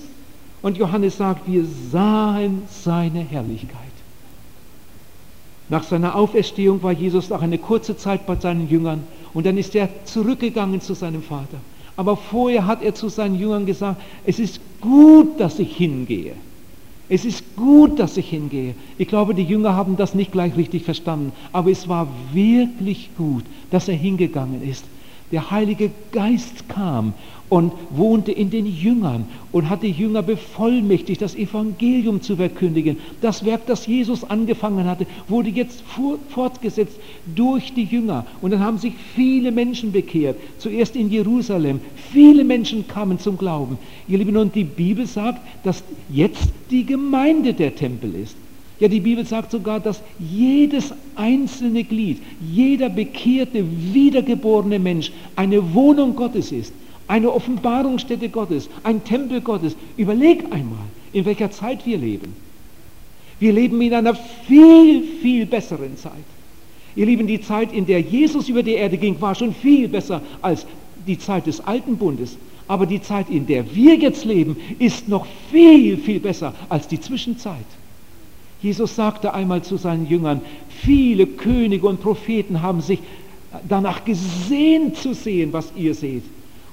Und 0.63 0.79
Johannes 0.79 1.19
sagt, 1.19 1.47
wir 1.47 1.65
sahen 1.93 2.63
seine 2.71 3.21
Herrlichkeit. 3.21 3.81
Nach 5.69 5.83
seiner 5.83 6.15
Auferstehung 6.15 6.83
war 6.83 6.93
Jesus 6.93 7.31
auch 7.33 7.43
eine 7.43 7.59
kurze 7.59 7.97
Zeit 7.97 8.27
bei 8.27 8.37
seinen 8.37 8.69
Jüngern 8.69 9.03
und 9.33 9.47
dann 9.47 9.59
ist 9.59 9.75
er 9.75 9.89
zurückgegangen 10.05 10.81
zu 10.81 10.95
seinem 10.95 11.23
Vater. 11.23 11.59
Aber 11.97 12.17
vorher 12.17 12.67
hat 12.67 12.83
er 12.83 12.95
zu 12.95 13.09
seinen 13.09 13.39
Jüngern 13.39 13.67
gesagt, 13.67 14.01
es 14.25 14.39
ist 14.39 14.61
gut, 14.81 15.39
dass 15.39 15.59
ich 15.59 15.77
hingehe. 15.77 16.35
Es 17.09 17.25
ist 17.25 17.57
gut, 17.57 17.99
dass 17.99 18.17
ich 18.17 18.31
hingehe. 18.31 18.75
Ich 18.97 19.09
glaube, 19.09 19.35
die 19.35 19.43
Jünger 19.43 19.75
haben 19.75 19.97
das 19.97 20.15
nicht 20.15 20.33
gleich 20.33 20.57
richtig 20.57 20.85
verstanden, 20.85 21.33
aber 21.53 21.71
es 21.71 21.89
war 21.89 22.09
wirklich 22.33 23.11
gut, 23.17 23.45
dass 23.71 23.89
er 23.89 23.97
hingegangen 23.97 24.63
ist. 24.63 24.85
Der 25.31 25.51
Heilige 25.51 25.91
Geist 26.13 26.69
kam 26.69 27.13
und 27.55 27.71
wohnte 27.91 28.33
in 28.33 28.51
den 28.51 28.67
Jüngern 28.67 29.27
und 29.53 29.71
hat 29.71 29.85
die 29.85 29.93
Jünger 29.93 30.23
bevollmächtigt, 30.23 31.23
das 31.23 31.37
Evangelium 31.37 32.21
zu 32.21 32.35
verkündigen. 32.35 32.97
Das 33.21 33.45
Werk, 33.45 33.67
das 33.67 33.87
Jesus 33.87 34.25
angefangen 34.25 34.87
hatte, 34.87 35.07
wurde 35.29 35.51
jetzt 35.51 35.85
fortgesetzt 36.31 36.99
durch 37.37 37.73
die 37.73 37.85
Jünger. 37.85 38.27
Und 38.43 38.51
dann 38.51 38.59
haben 38.59 38.79
sich 38.79 38.95
viele 39.15 39.53
Menschen 39.53 39.93
bekehrt. 39.93 40.37
Zuerst 40.59 40.97
in 40.97 41.13
Jerusalem. 41.13 41.79
Viele 42.11 42.43
Menschen 42.43 42.89
kamen 42.89 43.21
zum 43.21 43.39
Glauben. 43.39 43.79
Ihr 44.09 44.19
Lieben, 44.19 44.37
und 44.37 44.57
die 44.57 44.65
Bibel 44.65 45.07
sagt, 45.07 45.41
dass 45.63 45.85
jetzt 46.11 46.49
die 46.73 46.85
Gemeinde 46.85 47.55
der 47.55 47.77
Tempel 47.77 48.17
ist. 48.17 48.35
Ja, 48.81 48.89
die 48.89 48.99
Bibel 48.99 49.25
sagt 49.25 49.53
sogar, 49.53 49.79
dass 49.79 50.03
jedes 50.19 50.93
einzelne 51.15 51.85
Glied, 51.85 52.21
jeder 52.53 52.89
bekehrte, 52.89 53.65
wiedergeborene 53.93 54.81
Mensch 54.81 55.13
eine 55.37 55.73
Wohnung 55.73 56.17
Gottes 56.17 56.51
ist 56.51 56.73
eine 57.07 57.33
Offenbarungsstätte 57.33 58.29
Gottes, 58.29 58.69
ein 58.83 59.05
Tempel 59.05 59.41
Gottes. 59.41 59.77
Überleg 59.97 60.45
einmal, 60.53 60.87
in 61.13 61.25
welcher 61.25 61.51
Zeit 61.51 61.85
wir 61.87 61.99
leben. 61.99 62.35
Wir 63.39 63.53
leben 63.53 63.81
in 63.81 63.93
einer 63.93 64.15
viel, 64.47 65.03
viel 65.21 65.47
besseren 65.47 65.97
Zeit. 65.97 66.13
Ihr 66.97 67.07
Lieben, 67.07 67.27
die 67.27 67.41
Zeit, 67.41 67.73
in 67.73 67.87
der 67.87 68.01
Jesus 68.01 68.49
über 68.49 68.63
die 68.63 68.75
Erde 68.75 68.97
ging, 68.97 69.21
war 69.21 69.35
schon 69.35 69.55
viel 69.55 69.89
besser 69.89 70.23
als 70.43 70.65
die 71.07 71.19
Zeit 71.19 71.47
des 71.47 71.61
alten 71.61 71.97
Bundes. 71.97 72.37
Aber 72.69 72.87
die 72.87 73.03
Zeit, 73.03 73.29
in 73.29 73.47
der 73.47 73.75
wir 73.75 73.97
jetzt 73.97 74.25
leben, 74.25 74.57
ist 74.79 75.09
noch 75.09 75.27
viel, 75.51 75.99
viel 75.99 76.21
besser 76.21 76.55
als 76.69 76.89
die 76.89 77.01
Zwischenzeit. 77.01 77.67
Jesus 78.63 78.97
sagte 78.97 79.35
einmal 79.35 79.63
zu 79.63 79.77
seinen 79.77 80.09
Jüngern, 80.09 80.41
viele 80.69 81.27
Könige 81.27 81.87
und 81.87 82.01
Propheten 82.01 82.63
haben 82.63 82.81
sich 82.81 83.01
danach 83.69 84.05
gesehnt 84.05 84.97
zu 84.97 85.13
sehen, 85.13 85.53
was 85.53 85.73
ihr 85.77 85.95
seht, 85.95 86.23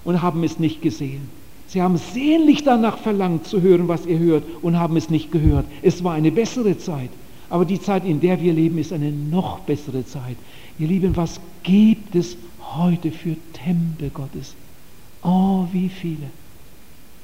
und 0.03 0.21
haben 0.21 0.43
es 0.43 0.59
nicht 0.59 0.81
gesehen. 0.81 1.29
Sie 1.67 1.81
haben 1.81 1.97
sehnlich 1.97 2.63
danach 2.63 2.97
verlangt 2.97 3.47
zu 3.47 3.61
hören, 3.61 3.87
was 3.87 4.05
ihr 4.05 4.19
hört, 4.19 4.43
und 4.61 4.77
haben 4.77 4.97
es 4.97 5.09
nicht 5.09 5.31
gehört. 5.31 5.65
Es 5.81 6.03
war 6.03 6.13
eine 6.13 6.31
bessere 6.31 6.77
Zeit. 6.77 7.09
Aber 7.49 7.65
die 7.65 7.81
Zeit, 7.81 8.05
in 8.05 8.19
der 8.19 8.41
wir 8.41 8.53
leben, 8.53 8.77
ist 8.77 8.93
eine 8.93 9.11
noch 9.11 9.59
bessere 9.59 10.05
Zeit. 10.05 10.35
Ihr 10.79 10.87
Lieben, 10.87 11.15
was 11.15 11.39
gibt 11.63 12.15
es 12.15 12.37
heute 12.75 13.11
für 13.11 13.35
Tempel 13.53 14.09
Gottes? 14.09 14.55
Oh, 15.23 15.65
wie 15.71 15.89
viele. 15.89 16.29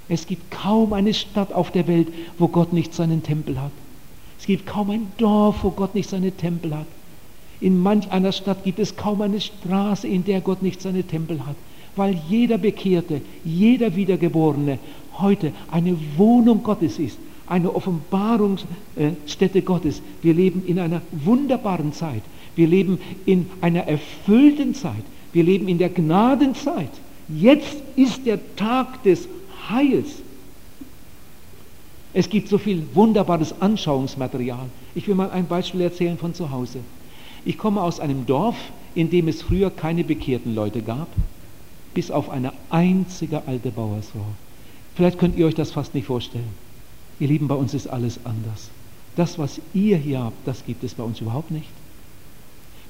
Es 0.09 0.27
gibt 0.27 0.51
kaum 0.51 0.93
eine 0.93 1.13
Stadt 1.13 1.51
auf 1.51 1.71
der 1.71 1.87
Welt, 1.87 2.07
wo 2.37 2.47
Gott 2.47 2.71
nicht 2.71 2.93
seinen 2.93 3.23
Tempel 3.23 3.61
hat. 3.61 3.71
Es 4.39 4.45
gibt 4.45 4.65
kaum 4.65 4.89
ein 4.91 5.11
Dorf, 5.17 5.63
wo 5.63 5.71
Gott 5.71 5.95
nicht 5.95 6.09
seine 6.09 6.31
Tempel 6.31 6.75
hat. 6.75 6.87
In 7.59 7.81
manch 7.81 8.11
einer 8.11 8.31
Stadt 8.31 8.63
gibt 8.63 8.79
es 8.79 8.95
kaum 8.95 9.21
eine 9.21 9.41
Straße, 9.41 10.07
in 10.07 10.23
der 10.23 10.41
Gott 10.41 10.61
nicht 10.61 10.81
seine 10.81 11.03
Tempel 11.03 11.45
hat, 11.45 11.55
weil 11.97 12.19
jeder 12.29 12.57
Bekehrte, 12.57 13.21
jeder 13.43 13.95
Wiedergeborene 13.95 14.79
heute 15.19 15.51
eine 15.71 15.97
Wohnung 16.15 16.63
Gottes 16.63 16.99
ist, 16.99 17.17
eine 17.47 17.73
Offenbarungsstätte 17.73 19.61
Gottes. 19.61 20.01
Wir 20.21 20.33
leben 20.33 20.63
in 20.65 20.79
einer 20.79 21.01
wunderbaren 21.11 21.93
Zeit. 21.93 22.21
Wir 22.55 22.67
leben 22.67 22.99
in 23.25 23.49
einer 23.61 23.87
erfüllten 23.87 24.73
Zeit. 24.75 25.03
Wir 25.31 25.43
leben 25.43 25.67
in 25.67 25.77
der 25.77 25.89
Gnadenzeit. 25.89 26.91
Jetzt 27.29 27.77
ist 27.95 28.25
der 28.25 28.39
Tag 28.55 29.03
des 29.03 29.27
Heils. 29.69 30.21
Es 32.13 32.29
gibt 32.29 32.47
so 32.49 32.57
viel 32.57 32.83
wunderbares 32.93 33.61
Anschauungsmaterial. 33.61 34.69
Ich 34.95 35.07
will 35.07 35.15
mal 35.15 35.29
ein 35.29 35.47
Beispiel 35.47 35.81
erzählen 35.81 36.17
von 36.17 36.33
zu 36.33 36.49
Hause. 36.51 36.79
Ich 37.45 37.57
komme 37.57 37.81
aus 37.81 37.99
einem 37.99 38.25
Dorf, 38.25 38.55
in 38.95 39.09
dem 39.09 39.27
es 39.27 39.41
früher 39.41 39.69
keine 39.69 40.03
bekehrten 40.03 40.55
Leute 40.55 40.81
gab, 40.81 41.07
bis 41.97 42.11
auf 42.11 42.29
eine 42.29 42.53
einzige 42.69 43.47
alte 43.47 43.71
Bauersfrau. 43.71 44.27
Vielleicht 44.93 45.17
könnt 45.17 45.35
ihr 45.35 45.47
euch 45.47 45.55
das 45.55 45.71
fast 45.71 45.95
nicht 45.95 46.05
vorstellen. 46.05 46.53
Ihr 47.19 47.27
Lieben, 47.27 47.47
bei 47.47 47.55
uns 47.55 47.73
ist 47.73 47.87
alles 47.87 48.19
anders. 48.23 48.69
Das, 49.15 49.39
was 49.39 49.59
ihr 49.73 49.97
hier 49.97 50.19
habt, 50.19 50.47
das 50.47 50.63
gibt 50.63 50.83
es 50.83 50.93
bei 50.93 51.01
uns 51.01 51.21
überhaupt 51.21 51.49
nicht. 51.49 51.71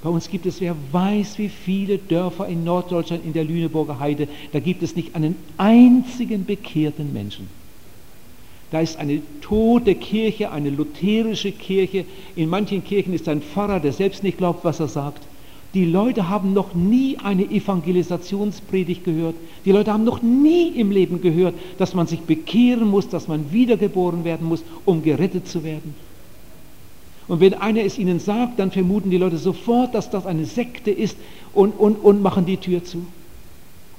Bei 0.04 0.10
uns 0.10 0.30
gibt 0.30 0.46
es, 0.46 0.60
wer 0.60 0.76
weiß, 0.92 1.38
wie 1.38 1.48
viele 1.48 2.00
Dörfer 2.00 2.50
in 2.50 2.66
Norddeutschland, 2.66 3.24
in 3.24 3.32
der 3.32 3.46
Lüneburger 3.46 3.98
Heide, 3.98 4.28
da 4.52 4.60
gibt 4.60 4.84
es 4.84 4.98
nicht 4.98 5.16
einen 5.16 5.38
einzigen 5.56 6.44
bekehrten 6.44 7.14
Menschen. 7.14 7.48
Da 8.72 8.82
ist 8.82 8.98
eine 8.98 9.22
tote 9.40 9.96
Kirche, 9.96 10.52
eine 10.52 10.70
lutherische 10.70 11.54
Kirche. 11.54 12.04
In 12.36 12.50
manchen 12.50 12.84
Kirchen 12.84 13.14
ist 13.14 13.30
ein 13.30 13.42
Pfarrer, 13.42 13.80
der 13.80 13.94
selbst 13.94 14.22
nicht 14.24 14.38
glaubt, 14.38 14.66
was 14.66 14.82
er 14.82 14.90
sagt. 14.90 15.24
Die 15.74 15.86
Leute 15.86 16.30
haben 16.30 16.54
noch 16.54 16.74
nie 16.74 17.18
eine 17.18 17.44
Evangelisationspredigt 17.44 19.04
gehört. 19.04 19.36
Die 19.66 19.72
Leute 19.72 19.92
haben 19.92 20.06
noch 20.06 20.22
nie 20.22 20.70
im 20.70 20.92
Leben 20.92 21.22
gehört, 21.22 21.56
dass 21.78 21.94
man 21.94 22.08
sich 22.08 22.22
bekehren 22.22 22.90
muss, 22.90 23.10
dass 23.10 23.28
man 23.28 23.52
wiedergeboren 23.52 24.24
werden 24.24 24.48
muss, 24.48 24.64
um 24.86 25.04
gerettet 25.04 25.48
zu 25.48 25.64
werden. 25.64 25.94
Und 27.28 27.42
wenn 27.42 27.54
einer 27.54 27.84
es 27.84 27.98
ihnen 27.98 28.20
sagt, 28.20 28.60
dann 28.60 28.72
vermuten 28.72 29.10
die 29.10 29.18
Leute 29.18 29.38
sofort, 29.38 29.94
dass 29.94 30.10
das 30.10 30.26
eine 30.26 30.46
Sekte 30.46 30.92
ist 30.92 31.18
und, 31.54 31.72
und, 31.72 31.96
und 31.96 32.22
machen 32.22 32.46
die 32.46 32.58
Tür 32.58 32.84
zu. 32.84 33.06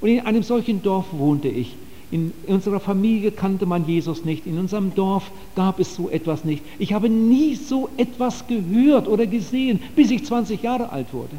Und 0.01 0.09
in 0.09 0.21
einem 0.21 0.43
solchen 0.43 0.83
Dorf 0.83 1.07
wohnte 1.13 1.49
ich. 1.49 1.75
In 2.11 2.33
unserer 2.47 2.81
Familie 2.81 3.33
kannte 3.33 3.67
man 3.67 3.87
Jesus 3.87 4.25
nicht. 4.25 4.47
In 4.47 4.59
unserem 4.59 4.95
Dorf 4.95 5.31
gab 5.55 5.79
es 5.79 5.95
so 5.95 6.09
etwas 6.09 6.45
nicht. 6.45 6.65
Ich 6.79 6.95
habe 6.95 7.11
nie 7.11 7.55
so 7.55 7.91
etwas 7.99 8.47
gehört 8.47 9.09
oder 9.09 9.27
gesehen, 9.27 9.81
bis 9.95 10.11
ich 10.11 10.25
20 10.25 10.63
Jahre 10.63 10.91
alt 10.91 11.13
wurde. 11.13 11.37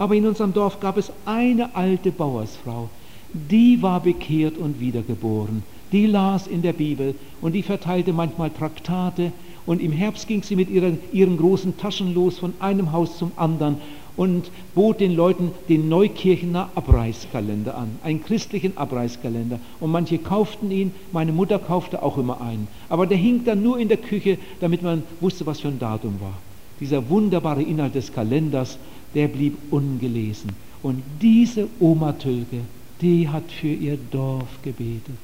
Aber 0.00 0.14
in 0.14 0.26
unserem 0.26 0.54
Dorf 0.54 0.80
gab 0.80 0.96
es 0.96 1.12
eine 1.26 1.76
alte 1.76 2.10
Bauersfrau. 2.10 2.88
Die 3.34 3.82
war 3.82 4.00
bekehrt 4.00 4.56
und 4.56 4.80
wiedergeboren. 4.80 5.62
Die 5.92 6.06
las 6.06 6.46
in 6.46 6.62
der 6.62 6.72
Bibel 6.72 7.14
und 7.42 7.52
die 7.52 7.62
verteilte 7.62 8.14
manchmal 8.14 8.48
Traktate. 8.48 9.30
Und 9.66 9.82
im 9.82 9.92
Herbst 9.92 10.26
ging 10.26 10.42
sie 10.42 10.56
mit 10.56 10.70
ihren, 10.70 11.00
ihren 11.12 11.36
großen 11.36 11.76
Taschen 11.76 12.14
los 12.14 12.38
von 12.38 12.54
einem 12.60 12.92
Haus 12.92 13.18
zum 13.18 13.32
anderen 13.36 13.76
und 14.16 14.50
bot 14.74 15.00
den 15.00 15.14
Leuten 15.14 15.50
den 15.68 15.90
Neukirchener 15.90 16.70
Abreißkalender 16.74 17.76
an, 17.76 17.98
einen 18.02 18.24
christlichen 18.24 18.78
Abreißkalender. 18.78 19.60
Und 19.80 19.90
manche 19.90 20.16
kauften 20.16 20.70
ihn, 20.70 20.92
meine 21.12 21.32
Mutter 21.32 21.58
kaufte 21.58 22.02
auch 22.02 22.16
immer 22.16 22.40
einen. 22.40 22.68
Aber 22.88 23.06
der 23.06 23.18
hing 23.18 23.44
dann 23.44 23.62
nur 23.62 23.78
in 23.78 23.88
der 23.88 23.98
Küche, 23.98 24.38
damit 24.60 24.82
man 24.82 25.02
wusste, 25.20 25.44
was 25.44 25.60
für 25.60 25.68
ein 25.68 25.78
Datum 25.78 26.22
war. 26.22 26.38
Dieser 26.80 27.10
wunderbare 27.10 27.62
Inhalt 27.62 27.94
des 27.94 28.10
Kalenders, 28.10 28.78
der 29.14 29.28
blieb 29.28 29.56
ungelesen. 29.70 30.50
Und 30.82 31.02
diese 31.20 31.68
Oma 31.78 32.12
Tölke, 32.12 32.60
die 33.00 33.28
hat 33.28 33.50
für 33.50 33.72
ihr 33.72 33.98
Dorf 34.10 34.62
gebetet. 34.62 35.18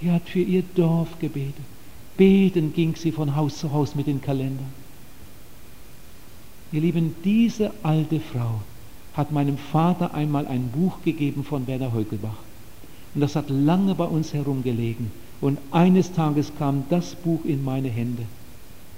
Die 0.00 0.10
hat 0.10 0.28
für 0.28 0.40
ihr 0.40 0.62
Dorf 0.74 1.18
gebetet. 1.18 1.64
Beten 2.16 2.72
ging 2.72 2.94
sie 2.94 3.12
von 3.12 3.34
Haus 3.34 3.58
zu 3.58 3.72
Haus 3.72 3.94
mit 3.94 4.06
den 4.06 4.20
Kalendern. 4.20 4.72
Ihr 6.72 6.80
Lieben, 6.80 7.14
diese 7.24 7.72
alte 7.82 8.20
Frau 8.20 8.60
hat 9.14 9.32
meinem 9.32 9.58
Vater 9.58 10.14
einmal 10.14 10.46
ein 10.46 10.68
Buch 10.68 10.98
gegeben 11.04 11.44
von 11.44 11.66
Werner 11.66 11.92
Heugelbach. 11.92 12.38
Und 13.14 13.20
das 13.20 13.36
hat 13.36 13.48
lange 13.48 13.94
bei 13.94 14.04
uns 14.04 14.32
herumgelegen. 14.32 15.10
Und 15.40 15.58
eines 15.70 16.12
Tages 16.12 16.52
kam 16.58 16.84
das 16.90 17.14
Buch 17.14 17.44
in 17.44 17.64
meine 17.64 17.88
Hände. 17.88 18.24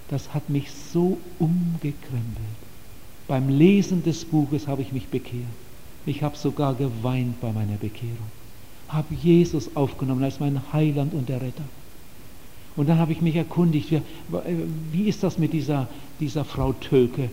Das 0.09 0.33
hat 0.33 0.49
mich 0.49 0.71
so 0.71 1.19
umgekrempelt. 1.39 2.66
Beim 3.29 3.49
Lesen 3.49 4.03
des 4.05 4.25
Buches 4.25 4.67
habe 4.69 4.83
ich 4.83 4.93
mich 4.93 5.07
bekehrt. 5.09 5.43
Ich 6.05 6.23
habe 6.23 6.37
sogar 6.37 6.75
geweint 6.75 7.41
bei 7.41 7.53
meiner 7.53 7.77
Bekehrung. 7.77 8.31
Habe 8.89 9.15
Jesus 9.15 9.75
aufgenommen 9.75 10.23
als 10.23 10.39
mein 10.39 10.61
Heiland 10.73 11.13
und 11.13 11.29
der 11.29 11.41
Retter. 11.41 11.65
Und 12.77 12.89
dann 12.89 12.99
habe 12.99 13.13
ich 13.13 13.21
mich 13.23 13.35
erkundigt, 13.35 13.91
wie, 14.93 15.09
ist 15.09 15.23
das 15.23 15.39
mit 15.39 15.53
dieser, 15.53 15.89
dieser 16.21 16.45
Frau 16.45 16.73
Tölke? 16.73 17.31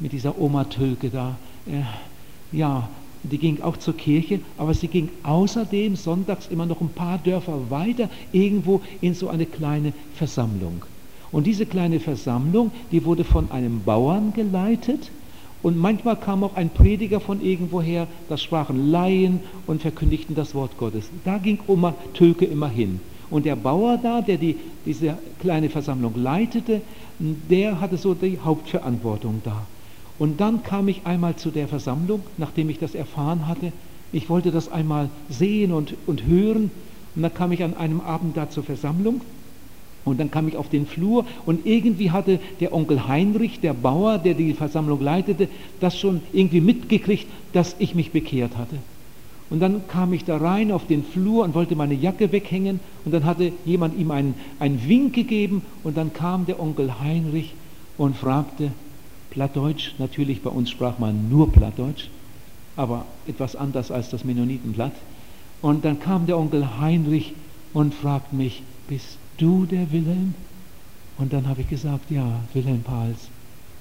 mit 0.00 0.12
dieser 0.12 0.40
Oma 0.40 0.64
Tölke 0.64 1.10
da. 1.10 1.36
Äh, 1.66 2.56
ja, 2.56 2.88
die 3.22 3.38
ging 3.38 3.60
auch 3.60 3.76
zur 3.76 3.96
Kirche, 3.96 4.40
aber 4.56 4.72
sie 4.72 4.88
ging 4.88 5.10
außerdem 5.22 5.94
sonntags 5.94 6.48
immer 6.48 6.66
noch 6.66 6.80
ein 6.80 6.88
paar 6.88 7.18
Dörfer 7.18 7.70
weiter, 7.70 8.08
irgendwo 8.32 8.80
in 9.02 9.14
so 9.14 9.28
eine 9.28 9.44
kleine 9.44 9.92
Versammlung. 10.14 10.84
Und 11.30 11.46
diese 11.46 11.66
kleine 11.66 12.00
Versammlung, 12.00 12.72
die 12.90 13.04
wurde 13.04 13.24
von 13.24 13.50
einem 13.52 13.82
Bauern 13.84 14.32
geleitet 14.32 15.10
und 15.62 15.76
manchmal 15.76 16.16
kam 16.16 16.42
auch 16.42 16.56
ein 16.56 16.70
Prediger 16.70 17.20
von 17.20 17.42
irgendwoher, 17.42 18.06
das 18.28 18.42
sprachen 18.42 18.90
Laien 18.90 19.40
und 19.66 19.82
verkündigten 19.82 20.34
das 20.34 20.54
Wort 20.54 20.78
Gottes. 20.78 21.10
Da 21.24 21.38
ging 21.38 21.58
Oma 21.66 21.94
Tölke 22.14 22.46
immer 22.46 22.68
hin. 22.68 23.00
Und 23.28 23.44
der 23.44 23.56
Bauer 23.56 23.98
da, 24.02 24.22
der 24.22 24.38
die, 24.38 24.56
diese 24.86 25.18
kleine 25.38 25.70
Versammlung 25.70 26.14
leitete, 26.16 26.80
der 27.18 27.80
hatte 27.80 27.96
so 27.96 28.14
die 28.14 28.38
Hauptverantwortung 28.42 29.42
da. 29.44 29.66
Und 30.18 30.40
dann 30.40 30.62
kam 30.62 30.88
ich 30.88 31.02
einmal 31.04 31.36
zu 31.36 31.50
der 31.50 31.68
Versammlung, 31.68 32.22
nachdem 32.38 32.70
ich 32.70 32.78
das 32.78 32.94
erfahren 32.94 33.46
hatte. 33.46 33.72
Ich 34.12 34.28
wollte 34.28 34.50
das 34.50 34.70
einmal 34.70 35.08
sehen 35.28 35.72
und, 35.72 35.94
und 36.06 36.26
hören. 36.26 36.70
Und 37.14 37.22
dann 37.22 37.34
kam 37.34 37.52
ich 37.52 37.62
an 37.62 37.76
einem 37.76 38.00
Abend 38.00 38.36
da 38.36 38.50
zur 38.50 38.64
Versammlung. 38.64 39.20
Und 40.04 40.18
dann 40.18 40.30
kam 40.30 40.48
ich 40.48 40.56
auf 40.56 40.68
den 40.68 40.86
Flur 40.86 41.26
und 41.44 41.66
irgendwie 41.66 42.10
hatte 42.10 42.40
der 42.60 42.72
Onkel 42.72 43.06
Heinrich, 43.06 43.60
der 43.60 43.74
Bauer, 43.74 44.18
der 44.18 44.34
die 44.34 44.54
Versammlung 44.54 45.00
leitete, 45.00 45.48
das 45.78 45.98
schon 45.98 46.22
irgendwie 46.32 46.60
mitgekriegt, 46.60 47.26
dass 47.52 47.76
ich 47.78 47.94
mich 47.94 48.10
bekehrt 48.10 48.56
hatte. 48.56 48.76
Und 49.50 49.60
dann 49.60 49.86
kam 49.88 50.12
ich 50.12 50.24
da 50.24 50.36
rein 50.36 50.70
auf 50.70 50.86
den 50.86 51.04
Flur 51.04 51.44
und 51.44 51.54
wollte 51.54 51.74
meine 51.74 51.94
Jacke 51.94 52.30
weghängen 52.30 52.78
und 53.04 53.12
dann 53.12 53.24
hatte 53.24 53.52
jemand 53.66 53.98
ihm 53.98 54.12
einen, 54.12 54.34
einen 54.60 54.88
Wink 54.88 55.12
gegeben 55.12 55.62
und 55.82 55.96
dann 55.96 56.12
kam 56.12 56.46
der 56.46 56.60
Onkel 56.60 57.00
Heinrich 57.00 57.52
und 57.98 58.16
fragte, 58.16 58.70
Plattdeutsch, 59.30 59.94
natürlich 59.98 60.42
bei 60.42 60.50
uns 60.50 60.70
sprach 60.70 60.98
man 60.98 61.28
nur 61.28 61.52
Plattdeutsch, 61.52 62.08
aber 62.76 63.04
etwas 63.26 63.56
anders 63.56 63.90
als 63.90 64.08
das 64.08 64.24
Mennonitenblatt. 64.24 64.94
Und 65.62 65.84
dann 65.84 66.00
kam 66.00 66.26
der 66.26 66.38
Onkel 66.38 66.80
Heinrich 66.80 67.34
und 67.72 67.92
fragt 67.92 68.32
mich, 68.32 68.62
bist 68.88 69.19
du 69.40 69.66
der 69.66 69.90
Wilhelm? 69.92 70.34
Und 71.18 71.32
dann 71.32 71.48
habe 71.48 71.60
ich 71.60 71.68
gesagt, 71.68 72.10
ja, 72.10 72.40
Wilhelm 72.54 72.82
Pals. 72.82 73.28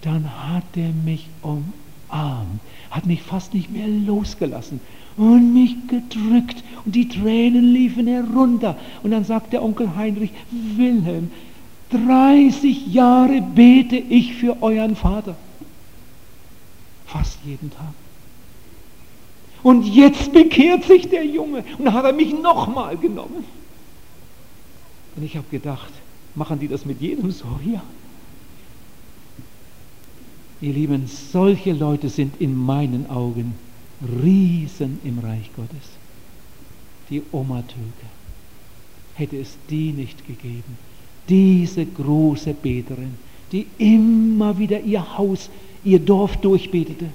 Dann 0.01 0.25
hat 0.47 0.63
er 0.75 0.91
mich 0.91 1.27
umarmt, 1.41 2.59
hat 2.89 3.05
mich 3.05 3.21
fast 3.21 3.53
nicht 3.53 3.71
mehr 3.71 3.87
losgelassen 3.87 4.79
und 5.17 5.53
mich 5.53 5.75
gedrückt 5.87 6.63
und 6.85 6.95
die 6.95 7.09
Tränen 7.09 7.73
liefen 7.73 8.07
herunter. 8.07 8.77
Und 9.03 9.11
dann 9.11 9.25
sagt 9.25 9.51
der 9.51 9.63
Onkel 9.63 9.95
Heinrich, 9.95 10.31
Wilhelm, 10.51 11.31
30 11.91 12.87
Jahre 12.87 13.41
bete 13.41 13.97
ich 13.97 14.35
für 14.35 14.61
euren 14.61 14.95
Vater. 14.95 15.35
Fast 17.05 17.39
jeden 17.45 17.71
Tag. 17.71 17.93
Und 19.63 19.83
jetzt 19.83 20.31
bekehrt 20.31 20.85
sich 20.85 21.09
der 21.09 21.25
Junge 21.25 21.65
und 21.77 21.91
hat 21.91 22.05
er 22.05 22.13
mich 22.13 22.33
nochmal 22.33 22.95
genommen. 22.95 23.43
Und 25.19 25.25
ich 25.25 25.35
habe 25.35 25.47
gedacht, 25.51 25.91
machen 26.33 26.59
die 26.59 26.69
das 26.69 26.85
mit 26.85 27.01
jedem 27.01 27.29
so? 27.31 27.59
Ja. 27.65 27.83
Ihr 30.61 30.71
Lieben, 30.71 31.07
solche 31.07 31.73
Leute 31.73 32.07
sind 32.07 32.39
in 32.39 32.55
meinen 32.55 33.09
Augen 33.09 33.53
Riesen 34.23 34.97
im 35.03 35.19
Reich 35.19 35.51
Gottes. 35.57 35.89
Die 37.09 37.21
Oma 37.33 37.63
Töke. 37.63 38.07
Hätte 39.15 39.35
es 39.35 39.57
die 39.69 39.91
nicht 39.91 40.25
gegeben. 40.25 40.77
Diese 41.27 41.85
große 41.85 42.53
Beterin, 42.53 43.15
die 43.51 43.67
immer 43.77 44.57
wieder 44.57 44.79
ihr 44.79 45.17
Haus, 45.17 45.49
ihr 45.83 45.99
Dorf 45.99 46.37
durchbetete 46.37 47.07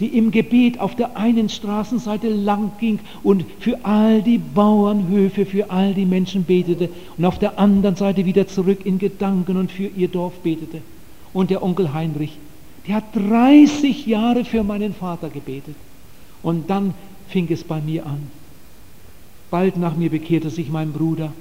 die 0.00 0.16
im 0.16 0.30
Gebet 0.30 0.80
auf 0.80 0.96
der 0.96 1.16
einen 1.16 1.50
Straßenseite 1.50 2.28
lang 2.28 2.72
ging 2.80 2.98
und 3.22 3.44
für 3.60 3.84
all 3.84 4.22
die 4.22 4.38
Bauernhöfe, 4.38 5.44
für 5.44 5.70
all 5.70 5.92
die 5.92 6.06
Menschen 6.06 6.44
betete 6.44 6.88
und 7.18 7.24
auf 7.26 7.38
der 7.38 7.58
anderen 7.58 7.96
Seite 7.96 8.24
wieder 8.24 8.48
zurück 8.48 8.80
in 8.84 8.98
Gedanken 8.98 9.58
und 9.58 9.70
für 9.70 9.86
ihr 9.86 10.08
Dorf 10.08 10.38
betete. 10.38 10.80
Und 11.34 11.50
der 11.50 11.62
Onkel 11.62 11.92
Heinrich, 11.92 12.38
der 12.88 12.96
hat 12.96 13.14
30 13.14 14.06
Jahre 14.06 14.44
für 14.44 14.64
meinen 14.64 14.94
Vater 14.94 15.28
gebetet. 15.28 15.76
Und 16.42 16.70
dann 16.70 16.94
fing 17.28 17.46
es 17.50 17.62
bei 17.62 17.80
mir 17.80 18.06
an. 18.06 18.30
Bald 19.50 19.76
nach 19.76 19.96
mir 19.96 20.10
bekehrte 20.10 20.48
sich 20.48 20.70
mein 20.70 20.92
Bruder, 20.92 21.32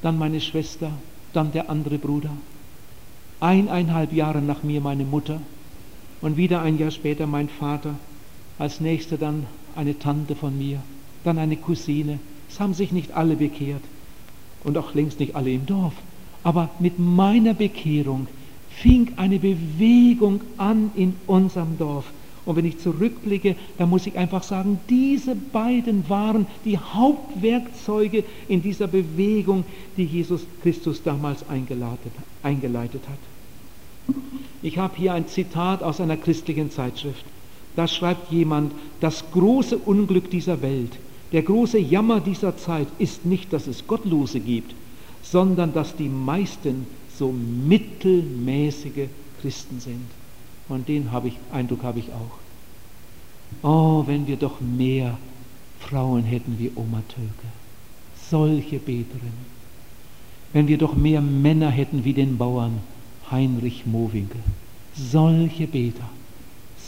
dann 0.00 0.18
meine 0.18 0.40
Schwester, 0.40 0.90
dann 1.34 1.52
der 1.52 1.68
andere 1.68 1.98
Bruder. 1.98 2.30
Eineinhalb 3.40 4.12
Jahre 4.12 4.40
nach 4.40 4.62
mir 4.62 4.80
meine 4.80 5.04
Mutter 5.04 5.40
und 6.20 6.36
wieder 6.36 6.62
ein 6.62 6.78
Jahr 6.78 6.90
später 6.90 7.26
mein 7.26 7.48
Vater, 7.48 7.94
als 8.58 8.80
nächster 8.80 9.16
dann 9.16 9.46
eine 9.76 9.98
Tante 9.98 10.34
von 10.34 10.56
mir, 10.56 10.82
dann 11.24 11.38
eine 11.38 11.56
Cousine. 11.56 12.18
Es 12.48 12.60
haben 12.60 12.74
sich 12.74 12.92
nicht 12.92 13.12
alle 13.12 13.36
bekehrt 13.36 13.82
und 14.64 14.76
auch 14.76 14.94
längst 14.94 15.20
nicht 15.20 15.36
alle 15.36 15.50
im 15.52 15.66
Dorf. 15.66 15.94
Aber 16.42 16.70
mit 16.78 16.98
meiner 16.98 17.54
Bekehrung 17.54 18.26
fing 18.68 19.12
eine 19.16 19.38
Bewegung 19.38 20.40
an 20.56 20.90
in 20.94 21.14
unserem 21.26 21.78
Dorf. 21.78 22.12
Und 22.44 22.56
wenn 22.56 22.64
ich 22.64 22.78
zurückblicke, 22.78 23.56
dann 23.76 23.90
muss 23.90 24.06
ich 24.06 24.16
einfach 24.16 24.42
sagen, 24.42 24.80
diese 24.88 25.34
beiden 25.34 26.08
waren 26.08 26.46
die 26.64 26.78
Hauptwerkzeuge 26.78 28.24
in 28.48 28.62
dieser 28.62 28.86
Bewegung, 28.86 29.64
die 29.96 30.04
Jesus 30.04 30.46
Christus 30.62 31.02
damals 31.02 31.44
eingeleitet 31.48 32.12
hat. 33.06 33.18
Ich 34.62 34.78
habe 34.78 34.96
hier 34.96 35.14
ein 35.14 35.28
Zitat 35.28 35.82
aus 35.82 36.00
einer 36.00 36.16
christlichen 36.16 36.70
Zeitschrift. 36.70 37.24
Da 37.76 37.86
schreibt 37.86 38.32
jemand, 38.32 38.72
das 39.00 39.30
große 39.30 39.78
Unglück 39.78 40.30
dieser 40.30 40.62
Welt, 40.62 40.98
der 41.32 41.42
große 41.42 41.78
Jammer 41.78 42.20
dieser 42.20 42.56
Zeit 42.56 42.88
ist 42.98 43.24
nicht, 43.24 43.52
dass 43.52 43.66
es 43.66 43.86
Gottlose 43.86 44.40
gibt, 44.40 44.74
sondern 45.22 45.72
dass 45.72 45.94
die 45.94 46.08
meisten 46.08 46.86
so 47.16 47.32
mittelmäßige 47.32 49.08
Christen 49.40 49.78
sind. 49.78 50.06
Und 50.68 50.88
den 50.88 51.12
habe 51.12 51.28
ich, 51.28 51.34
Eindruck 51.52 51.82
habe 51.82 51.98
ich 51.98 52.08
auch. 52.12 52.38
Oh, 53.62 54.06
wenn 54.06 54.26
wir 54.26 54.36
doch 54.36 54.60
mehr 54.60 55.18
Frauen 55.80 56.24
hätten 56.24 56.56
wie 56.58 56.72
Oma 56.74 57.02
Töke, 57.08 57.48
solche 58.28 58.78
Beterinnen. 58.78 59.58
Wenn 60.52 60.66
wir 60.66 60.78
doch 60.78 60.94
mehr 60.94 61.20
Männer 61.20 61.70
hätten 61.70 62.04
wie 62.04 62.12
den 62.12 62.38
Bauern, 62.38 62.80
Heinrich 63.30 63.86
Mowinkel. 63.86 64.40
Solche 64.94 65.66
Beter, 65.66 66.08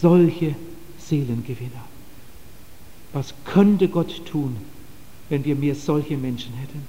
solche 0.01 0.55
Seelengewinner. 0.99 1.85
Was 3.13 3.35
könnte 3.45 3.89
Gott 3.89 4.25
tun, 4.27 4.57
wenn 5.29 5.45
wir 5.45 5.57
mehr 5.57 5.75
solche 5.75 6.17
Menschen 6.17 6.55
hätten? 6.55 6.83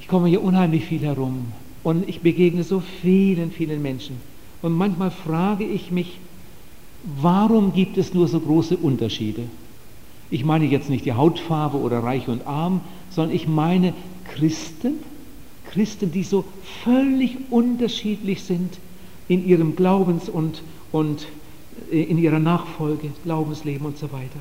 Ich 0.00 0.08
komme 0.08 0.28
hier 0.28 0.42
unheimlich 0.42 0.84
viel 0.84 1.02
herum 1.02 1.52
und 1.82 2.08
ich 2.08 2.20
begegne 2.20 2.64
so 2.64 2.80
vielen, 2.80 3.52
vielen 3.52 3.80
Menschen. 3.80 4.16
Und 4.62 4.72
manchmal 4.72 5.10
frage 5.10 5.64
ich 5.64 5.90
mich, 5.90 6.18
warum 7.20 7.72
gibt 7.72 7.96
es 7.96 8.12
nur 8.12 8.28
so 8.28 8.40
große 8.40 8.76
Unterschiede? 8.76 9.42
Ich 10.30 10.44
meine 10.44 10.66
jetzt 10.66 10.90
nicht 10.90 11.04
die 11.04 11.12
Hautfarbe 11.12 11.78
oder 11.78 12.02
reich 12.02 12.28
und 12.28 12.46
arm, 12.46 12.80
sondern 13.10 13.34
ich 13.34 13.48
meine 13.48 13.94
Christen 14.24 14.94
Christen, 15.70 16.12
die 16.12 16.24
so 16.24 16.44
völlig 16.84 17.36
unterschiedlich 17.50 18.42
sind 18.42 18.78
in 19.28 19.46
ihrem 19.46 19.76
Glaubens- 19.76 20.28
und, 20.28 20.62
und 20.92 21.26
äh, 21.90 22.02
in 22.02 22.18
ihrer 22.18 22.38
Nachfolge, 22.38 23.10
Glaubensleben 23.24 23.86
und 23.86 23.98
so 23.98 24.12
weiter. 24.12 24.40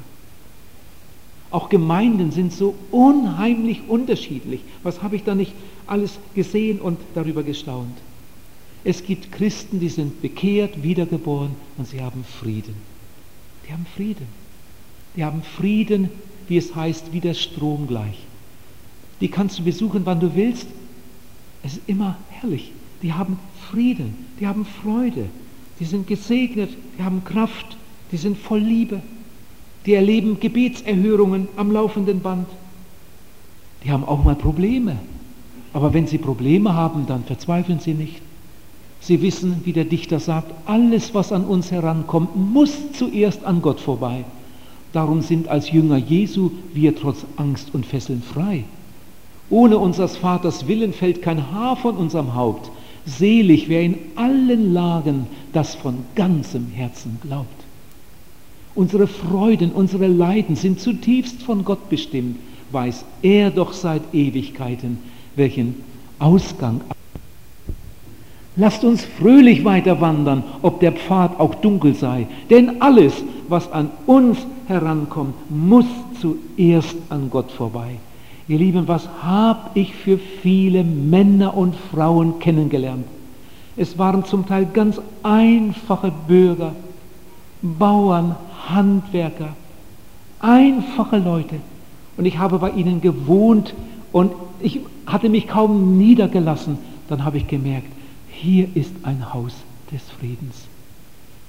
Auch 1.52 1.70
Gemeinden 1.70 2.32
sind 2.32 2.54
so 2.54 2.76
unheimlich 2.92 3.82
unterschiedlich. 3.88 4.62
Was 4.84 5.02
habe 5.02 5.16
ich 5.16 5.24
da 5.24 5.34
nicht 5.34 5.54
alles 5.88 6.20
gesehen 6.36 6.80
und 6.80 7.00
darüber 7.16 7.44
gestaunt? 7.44 7.98
Es 8.84 9.04
gibt 9.04 9.32
Christen, 9.32 9.80
die 9.80 9.90
sind 9.90 10.22
bekehrt, 10.22 10.84
wiedergeboren 10.84 11.52
und 11.78 11.88
sie 11.88 12.02
haben 12.02 12.24
Frieden. 12.24 12.76
Die 13.68 13.74
haben 13.74 13.86
Frieden. 13.96 14.28
Die 15.16 15.24
haben 15.24 15.44
Frieden, 15.44 16.10
wie 16.48 16.58
es 16.58 16.76
heißt, 16.76 17.12
wie 17.12 17.20
der 17.20 17.34
Strom 17.34 17.88
gleich. 17.88 18.18
Die 19.22 19.28
kannst 19.28 19.60
du 19.60 19.64
besuchen, 19.64 20.06
wann 20.06 20.20
du 20.20 20.34
willst. 20.36 20.68
Es 21.64 21.74
ist 21.74 21.82
immer 21.88 22.18
herrlich. 22.30 22.72
Die 23.02 23.14
haben 23.14 23.40
Frieden, 23.70 24.28
die 24.40 24.48
haben 24.48 24.66
Freude, 24.66 25.26
die 25.80 25.86
sind 25.86 26.08
gesegnet, 26.08 26.70
die 26.98 27.04
haben 27.04 27.24
Kraft, 27.24 27.78
die 28.12 28.18
sind 28.18 28.38
voll 28.38 28.60
Liebe. 28.60 29.02
Die 29.86 29.94
erleben 29.94 30.40
Gebetserhörungen 30.40 31.48
am 31.56 31.72
laufenden 31.72 32.20
Band. 32.20 32.48
Die 33.84 33.92
haben 33.92 34.04
auch 34.04 34.24
mal 34.24 34.36
Probleme. 34.36 34.98
Aber 35.72 35.94
wenn 35.94 36.08
sie 36.08 36.18
Probleme 36.18 36.74
haben, 36.74 37.06
dann 37.08 37.24
verzweifeln 37.24 37.80
sie 37.80 37.94
nicht. 37.94 38.22
Sie 39.00 39.22
wissen, 39.22 39.62
wie 39.64 39.72
der 39.72 39.86
Dichter 39.86 40.20
sagt, 40.20 40.52
alles, 40.66 41.14
was 41.14 41.32
an 41.32 41.46
uns 41.46 41.72
herankommt, 41.72 42.36
muss 42.36 42.92
zuerst 42.92 43.46
an 43.46 43.62
Gott 43.62 43.80
vorbei. 43.80 44.26
Darum 44.92 45.22
sind 45.22 45.48
als 45.48 45.72
Jünger 45.72 45.98
Jesu 45.98 46.52
wir 46.74 46.96
trotz 46.96 47.26
Angst 47.38 47.74
und 47.74 47.86
Fesseln 47.86 48.22
frei. 48.22 48.66
Ohne 49.50 49.78
unseres 49.78 50.18
Vaters 50.18 50.68
Willen 50.68 50.94
fällt 50.94 51.22
kein 51.22 51.52
Haar 51.52 51.76
von 51.76 51.98
unserem 51.98 52.36
Haupt. 52.36 52.70
Selig, 53.06 53.68
wer 53.70 53.82
in 53.82 53.98
allen 54.16 54.74
Lagen 54.74 55.28
das 55.54 55.76
von 55.76 55.98
ganzem 56.16 56.68
Herzen 56.68 57.20
glaubt. 57.22 57.48
Unsere 58.76 59.08
Freuden, 59.08 59.72
unsere 59.72 60.08
Leiden 60.08 60.56
sind 60.56 60.80
zutiefst 60.80 61.42
von 61.42 61.66
Gott 61.66 61.90
bestimmt, 61.90 62.38
weiß 62.72 63.04
er 63.24 63.50
doch 63.50 63.74
seit 63.74 64.14
Ewigkeiten, 64.14 65.00
welchen 65.36 65.76
Ausgang. 66.20 66.82
Lasst 68.56 68.84
uns 68.84 69.06
fröhlich 69.06 69.66
weiter 69.66 70.02
wandern, 70.02 70.44
ob 70.62 70.80
der 70.82 70.92
Pfad 70.92 71.40
auch 71.40 71.56
dunkel 71.56 71.96
sei, 71.96 72.28
denn 72.50 72.82
alles, 72.82 73.14
was 73.48 73.72
an 73.72 73.90
uns 74.06 74.38
herankommt, 74.68 75.34
muss 75.50 75.86
zuerst 76.22 76.96
an 77.10 77.30
Gott 77.30 77.52
vorbei. 77.52 77.96
Ihr 78.50 78.58
Lieben, 78.58 78.88
was 78.88 79.08
habe 79.22 79.70
ich 79.76 79.94
für 79.94 80.18
viele 80.18 80.84
Männer 80.84 81.56
und 81.56 81.76
Frauen 81.76 82.40
kennengelernt? 82.40 83.06
Es 83.78 84.00
waren 84.00 84.26
zum 84.26 84.48
Teil 84.48 84.66
ganz 84.66 85.00
einfache 85.22 86.12
Bürger, 86.28 86.74
Bauern, 87.62 88.36
Handwerker, 88.68 89.56
einfache 90.40 91.20
Leute. 91.20 91.58
Und 92.18 92.26
ich 92.26 92.40
habe 92.40 92.58
bei 92.58 92.72
ihnen 92.72 93.02
gewohnt 93.02 93.76
und 94.12 94.32
ich 94.60 94.80
hatte 95.06 95.30
mich 95.30 95.48
kaum 95.48 96.00
niedergelassen. 96.00 96.80
Dann 97.08 97.24
habe 97.24 97.38
ich 97.38 97.48
gemerkt, 97.48 97.92
hier 98.30 98.68
ist 98.74 98.96
ein 99.04 99.32
Haus 99.32 99.54
des 99.92 100.02
Friedens. 100.10 100.66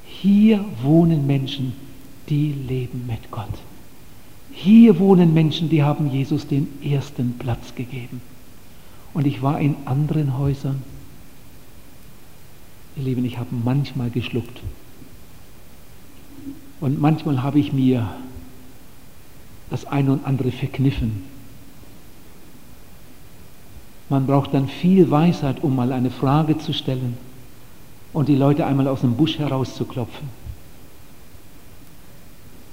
Hier 0.05 0.63
wohnen 0.83 1.27
Menschen, 1.27 1.73
die 2.29 2.53
leben 2.53 3.07
mit 3.07 3.31
Gott. 3.31 3.49
Hier 4.63 4.99
wohnen 4.99 5.33
Menschen, 5.33 5.71
die 5.71 5.83
haben 5.83 6.11
Jesus 6.11 6.47
den 6.47 6.69
ersten 6.83 7.39
Platz 7.39 7.75
gegeben. 7.75 8.21
Und 9.15 9.27
ich 9.27 9.41
war 9.41 9.59
in 9.59 9.75
anderen 9.87 10.37
Häusern. 10.37 10.83
Ihr 12.95 13.05
Lieben, 13.05 13.25
ich 13.25 13.39
habe 13.39 13.49
manchmal 13.65 14.11
geschluckt. 14.11 14.61
Und 16.79 17.01
manchmal 17.01 17.43
habe 17.43 17.59
ich 17.59 17.73
mir 17.73 18.11
das 19.71 19.87
eine 19.87 20.13
und 20.13 20.27
andere 20.27 20.53
verkniffen. 20.53 21.23
Man 24.11 24.27
braucht 24.27 24.53
dann 24.53 24.69
viel 24.69 25.11
Weisheit, 25.11 25.65
um 25.65 25.75
mal 25.75 25.91
eine 25.91 26.11
Frage 26.11 26.59
zu 26.59 26.75
stellen 26.75 27.17
und 28.13 28.29
die 28.29 28.37
Leute 28.37 28.67
einmal 28.67 28.89
aus 28.89 29.01
dem 29.01 29.15
Busch 29.15 29.39
herauszuklopfen. 29.39 30.29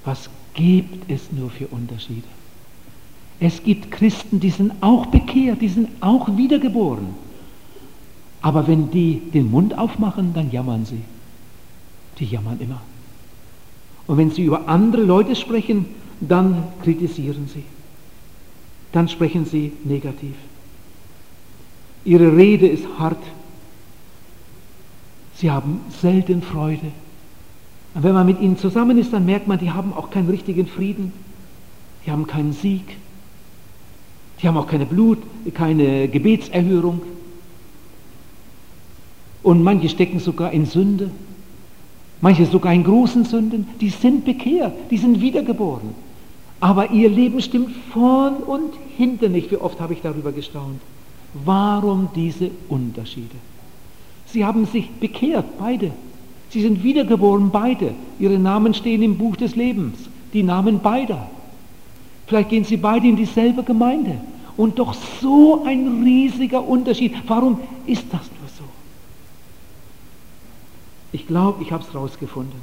Was 0.03 0.29
gibt 0.57 1.09
es 1.09 1.31
nur 1.31 1.49
für 1.49 1.67
Unterschiede? 1.67 2.27
Es 3.39 3.63
gibt 3.63 3.91
Christen, 3.91 4.41
die 4.41 4.49
sind 4.49 4.73
auch 4.81 5.05
bekehrt, 5.05 5.61
die 5.61 5.69
sind 5.69 5.89
auch 6.01 6.35
wiedergeboren. 6.35 7.15
Aber 8.41 8.67
wenn 8.67 8.91
die 8.91 9.21
den 9.33 9.49
Mund 9.49 9.77
aufmachen, 9.77 10.33
dann 10.33 10.51
jammern 10.51 10.85
sie. 10.85 11.01
Die 12.19 12.25
jammern 12.25 12.59
immer. 12.59 12.81
Und 14.07 14.17
wenn 14.17 14.31
sie 14.31 14.43
über 14.43 14.67
andere 14.67 15.03
Leute 15.03 15.35
sprechen, 15.35 15.85
dann 16.19 16.63
kritisieren 16.81 17.47
sie. 17.53 17.63
Dann 18.91 19.07
sprechen 19.07 19.45
sie 19.45 19.73
negativ. 19.83 20.33
Ihre 22.05 22.35
Rede 22.35 22.67
ist 22.67 22.85
hart. 22.97 23.21
Sie 25.35 25.51
haben 25.51 25.81
selten 26.01 26.41
Freude. 26.41 26.91
Und 27.97 28.03
wenn 28.03 28.13
man 28.13 28.27
mit 28.27 28.39
ihnen 28.41 28.59
zusammen 28.59 28.99
ist, 28.99 29.11
dann 29.11 29.25
merkt 29.25 29.47
man, 29.47 29.57
die 29.57 29.71
haben 29.71 29.91
auch 29.91 30.11
keinen 30.11 30.29
richtigen 30.29 30.67
Frieden. 30.67 31.11
Die 32.05 32.11
haben 32.11 32.27
keinen 32.27 32.53
Sieg. 32.53 32.83
Die 34.39 34.47
haben 34.47 34.55
auch 34.55 34.67
keine 34.67 34.85
Blut, 34.85 35.17
keine 35.55 36.07
Gebetserhörung. 36.07 37.01
Und 39.41 39.63
manche 39.63 39.89
stecken 39.89 40.19
sogar 40.19 40.51
in 40.51 40.67
Sünde. 40.67 41.09
Manche 42.21 42.45
sogar 42.45 42.71
in 42.71 42.83
großen 42.83 43.25
Sünden. 43.25 43.67
Die 43.81 43.89
sind 43.89 44.25
bekehrt, 44.25 44.75
die 44.91 44.97
sind 44.99 45.19
wiedergeboren. 45.19 45.95
Aber 46.59 46.91
ihr 46.91 47.09
Leben 47.09 47.41
stimmt 47.41 47.75
vorn 47.91 48.35
und 48.35 48.75
hinten 48.95 49.31
nicht. 49.31 49.49
Wie 49.49 49.57
oft 49.57 49.79
habe 49.79 49.93
ich 49.93 50.03
darüber 50.03 50.31
gestaunt. 50.31 50.81
Warum 51.33 52.09
diese 52.13 52.51
Unterschiede? 52.69 53.37
Sie 54.27 54.45
haben 54.45 54.67
sich 54.67 54.87
bekehrt, 54.91 55.45
beide. 55.57 55.93
Sie 56.49 56.61
sind 56.61 56.83
wiedergeboren, 56.83 57.51
beide. 57.51 57.93
Ihre 58.19 58.39
Namen 58.39 58.73
stehen 58.73 59.01
im 59.01 59.17
Buch 59.17 59.35
des 59.35 59.55
Lebens. 59.55 59.97
Die 60.33 60.43
Namen 60.43 60.79
beider. 60.79 61.29
Vielleicht 62.25 62.49
gehen 62.49 62.63
sie 62.63 62.77
beide 62.77 63.07
in 63.07 63.15
dieselbe 63.15 63.63
Gemeinde. 63.63 64.19
Und 64.55 64.79
doch 64.79 64.95
so 65.21 65.63
ein 65.65 66.03
riesiger 66.03 66.67
Unterschied. 66.67 67.13
Warum 67.27 67.59
ist 67.85 68.05
das 68.11 68.21
nur 68.21 68.49
so? 68.57 68.63
Ich 71.11 71.27
glaube, 71.27 71.63
ich 71.63 71.71
habe 71.71 71.83
es 71.83 71.93
rausgefunden. 71.93 72.59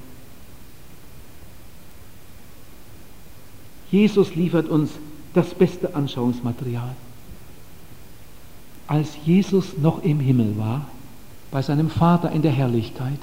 Jesus 3.90 4.34
liefert 4.34 4.68
uns 4.68 4.90
das 5.34 5.54
beste 5.54 5.94
Anschauungsmaterial. 5.94 6.96
Als 8.86 9.16
Jesus 9.24 9.78
noch 9.78 10.02
im 10.02 10.20
Himmel 10.20 10.58
war, 10.58 10.86
bei 11.50 11.62
seinem 11.62 11.90
Vater 11.90 12.32
in 12.32 12.42
der 12.42 12.50
Herrlichkeit, 12.50 13.20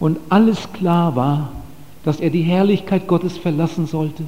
und 0.00 0.18
alles 0.30 0.72
klar 0.72 1.14
war, 1.14 1.52
dass 2.02 2.18
er 2.18 2.30
die 2.30 2.42
Herrlichkeit 2.42 3.06
Gottes 3.06 3.36
verlassen 3.36 3.86
sollte, 3.86 4.24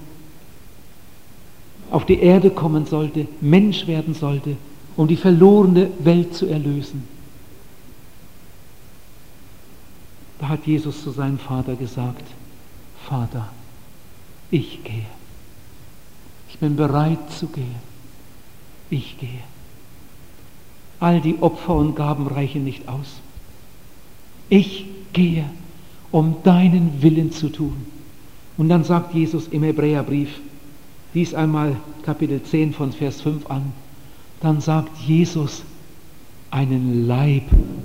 auf 1.91 2.07
die 2.07 2.21
Erde 2.21 2.51
kommen 2.51 2.87
sollte, 2.87 3.27
Mensch 3.41 3.87
werden 3.87 4.15
sollte, 4.15 4.57
um 4.97 5.09
die 5.09 5.17
verlorene 5.17 5.91
Welt 5.99 6.35
zu 6.35 6.47
erlösen. 6.47 7.09
Da 10.39 10.49
hat 10.49 10.67
Jesus 10.67 11.03
zu 11.03 11.11
seinem 11.11 11.39
Vater 11.39 11.75
gesagt, 11.77 12.25
Vater, 13.09 13.49
ich 14.51 14.83
gehe. 14.85 15.07
Ich 16.49 16.59
bin 16.59 16.77
bereit 16.77 17.31
zu 17.33 17.47
gehen. 17.47 17.75
Ich 18.91 19.19
gehe. 19.19 19.43
All 21.01 21.21
die 21.21 21.41
Opfer 21.41 21.75
und 21.75 21.95
Gaben 21.95 22.27
reichen 22.27 22.65
nicht 22.65 22.89
aus. 22.89 23.21
Ich 24.49 24.87
gehe, 25.13 25.45
um 26.13 26.37
deinen 26.45 27.03
Willen 27.03 27.33
zu 27.33 27.49
tun. 27.49 27.75
Und 28.57 28.69
dann 28.69 28.85
sagt 28.85 29.15
Jesus 29.15 29.49
im 29.49 29.63
Hebräerbrief, 29.63 30.29
dies 31.15 31.35
einmal 31.35 31.77
Kapitel 32.05 32.43
10 32.43 32.75
von 32.75 32.93
Vers 32.93 33.21
5 33.23 33.51
an, 33.51 33.73
dann 34.41 34.61
sagt 34.61 34.99
Jesus, 34.99 35.63
einen 36.51 37.07
Leib 37.07 37.45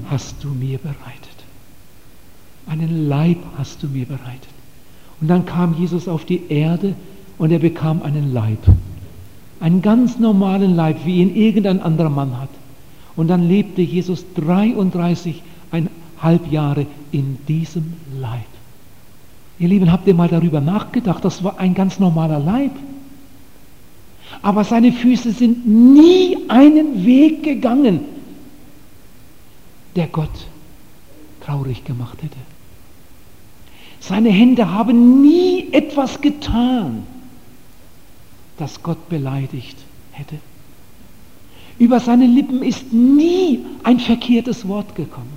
hast 0.09 0.43
du 0.43 0.49
mir 0.49 0.77
bereitet. 0.77 0.97
Einen 2.67 3.07
Leib 3.07 3.37
hast 3.57 3.81
du 3.81 3.87
mir 3.87 4.05
bereitet. 4.05 4.49
Und 5.21 5.29
dann 5.29 5.45
kam 5.45 5.75
Jesus 5.79 6.07
auf 6.07 6.25
die 6.25 6.41
Erde 6.49 6.95
und 7.37 7.51
er 7.51 7.59
bekam 7.59 8.03
einen 8.03 8.33
Leib. 8.33 8.59
Einen 9.59 9.81
ganz 9.81 10.19
normalen 10.19 10.75
Leib, 10.75 11.05
wie 11.05 11.21
ihn 11.21 11.35
irgendein 11.35 11.81
anderer 11.81 12.09
Mann 12.09 12.39
hat. 12.39 12.49
Und 13.15 13.29
dann 13.29 13.47
lebte 13.47 13.81
Jesus 13.81 14.25
33,5 14.37 15.41
Jahre 16.51 16.85
in 17.11 17.37
diesem 17.47 17.93
Leib. 18.19 18.45
Ihr 19.59 19.67
Lieben, 19.67 19.91
habt 19.91 20.07
ihr 20.07 20.13
mal 20.13 20.27
darüber 20.27 20.61
nachgedacht? 20.61 21.25
Das 21.25 21.43
war 21.43 21.59
ein 21.59 21.73
ganz 21.73 21.99
normaler 21.99 22.39
Leib. 22.39 22.71
Aber 24.41 24.63
seine 24.63 24.91
Füße 24.91 25.31
sind 25.31 25.65
nie 25.65 26.37
einen 26.49 27.05
Weg 27.05 27.43
gegangen, 27.43 28.01
der 29.95 30.07
Gott 30.07 30.47
traurig 31.41 31.83
gemacht 31.85 32.21
hätte. 32.21 32.37
Seine 33.99 34.29
Hände 34.29 34.71
haben 34.71 35.21
nie 35.21 35.71
etwas 35.71 36.21
getan, 36.21 37.03
das 38.57 38.83
Gott 38.83 39.09
beleidigt 39.09 39.77
hätte. 40.11 40.37
Über 41.79 41.99
seine 41.99 42.25
Lippen 42.25 42.63
ist 42.63 42.91
nie 42.93 43.59
ein 43.83 43.99
verkehrtes 43.99 44.67
Wort 44.67 44.95
gekommen. 44.95 45.36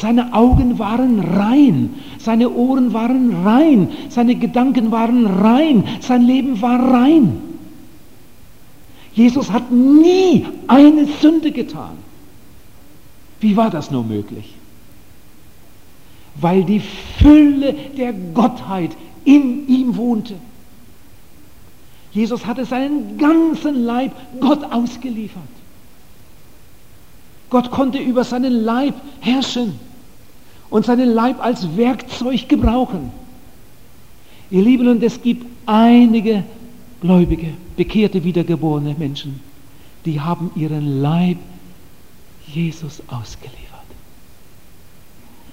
Seine 0.00 0.32
Augen 0.32 0.78
waren 0.78 1.20
rein, 1.20 1.94
seine 2.18 2.48
Ohren 2.48 2.94
waren 2.94 3.44
rein, 3.44 3.88
seine 4.08 4.34
Gedanken 4.34 4.90
waren 4.90 5.26
rein, 5.26 5.84
sein 6.00 6.22
Leben 6.22 6.62
war 6.62 6.80
rein. 6.94 7.42
Jesus 9.12 9.50
hat 9.50 9.70
nie 9.70 10.46
eine 10.68 11.04
Sünde 11.20 11.52
getan. 11.52 11.98
Wie 13.40 13.58
war 13.58 13.68
das 13.68 13.90
nur 13.90 14.02
möglich? 14.02 14.54
Weil 16.36 16.64
die 16.64 16.80
Fülle 17.18 17.74
der 17.98 18.14
Gottheit 18.14 18.92
in 19.26 19.68
ihm 19.68 19.96
wohnte. 19.98 20.36
Jesus 22.12 22.46
hatte 22.46 22.64
seinen 22.64 23.18
ganzen 23.18 23.84
Leib 23.84 24.12
Gott 24.40 24.64
ausgeliefert. 24.64 25.42
Gott 27.50 27.70
konnte 27.70 27.98
über 27.98 28.24
seinen 28.24 28.64
Leib 28.64 28.94
herrschen 29.20 29.89
und 30.70 30.86
seinen 30.86 31.12
Leib 31.12 31.42
als 31.42 31.76
Werkzeug 31.76 32.48
gebrauchen. 32.48 33.10
Ihr 34.50 34.62
Lieben, 34.62 34.88
und 34.88 35.02
es 35.02 35.20
gibt 35.22 35.46
einige 35.66 36.44
Gläubige, 37.00 37.52
bekehrte, 37.76 38.24
wiedergeborene 38.24 38.94
Menschen, 38.98 39.40
die 40.04 40.20
haben 40.20 40.50
ihren 40.54 41.00
Leib 41.00 41.38
Jesus 42.46 43.02
ausgeliefert. 43.08 43.60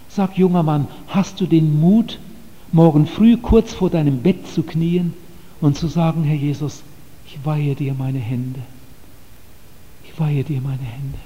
Sag, 0.10 0.38
junger 0.38 0.64
Mann, 0.64 0.88
hast 1.08 1.40
du 1.40 1.46
den 1.46 1.80
Mut, 1.80 2.20
morgen 2.72 3.06
früh 3.06 3.38
kurz 3.38 3.74
vor 3.74 3.90
deinem 3.90 4.20
Bett 4.20 4.48
zu 4.48 4.64
knien 4.64 5.14
und 5.62 5.78
zu 5.78 5.88
sagen, 5.88 6.24
Herr 6.24 6.36
Jesus, 6.36 6.82
ich 7.28 7.38
weihe 7.46 7.76
dir 7.76 7.94
meine 7.94 8.20
Hände. 8.20 8.62
Ich 10.04 10.20
weihe 10.20 10.44
dir 10.44 10.62
meine 10.62 10.84
Hände. 10.84 11.20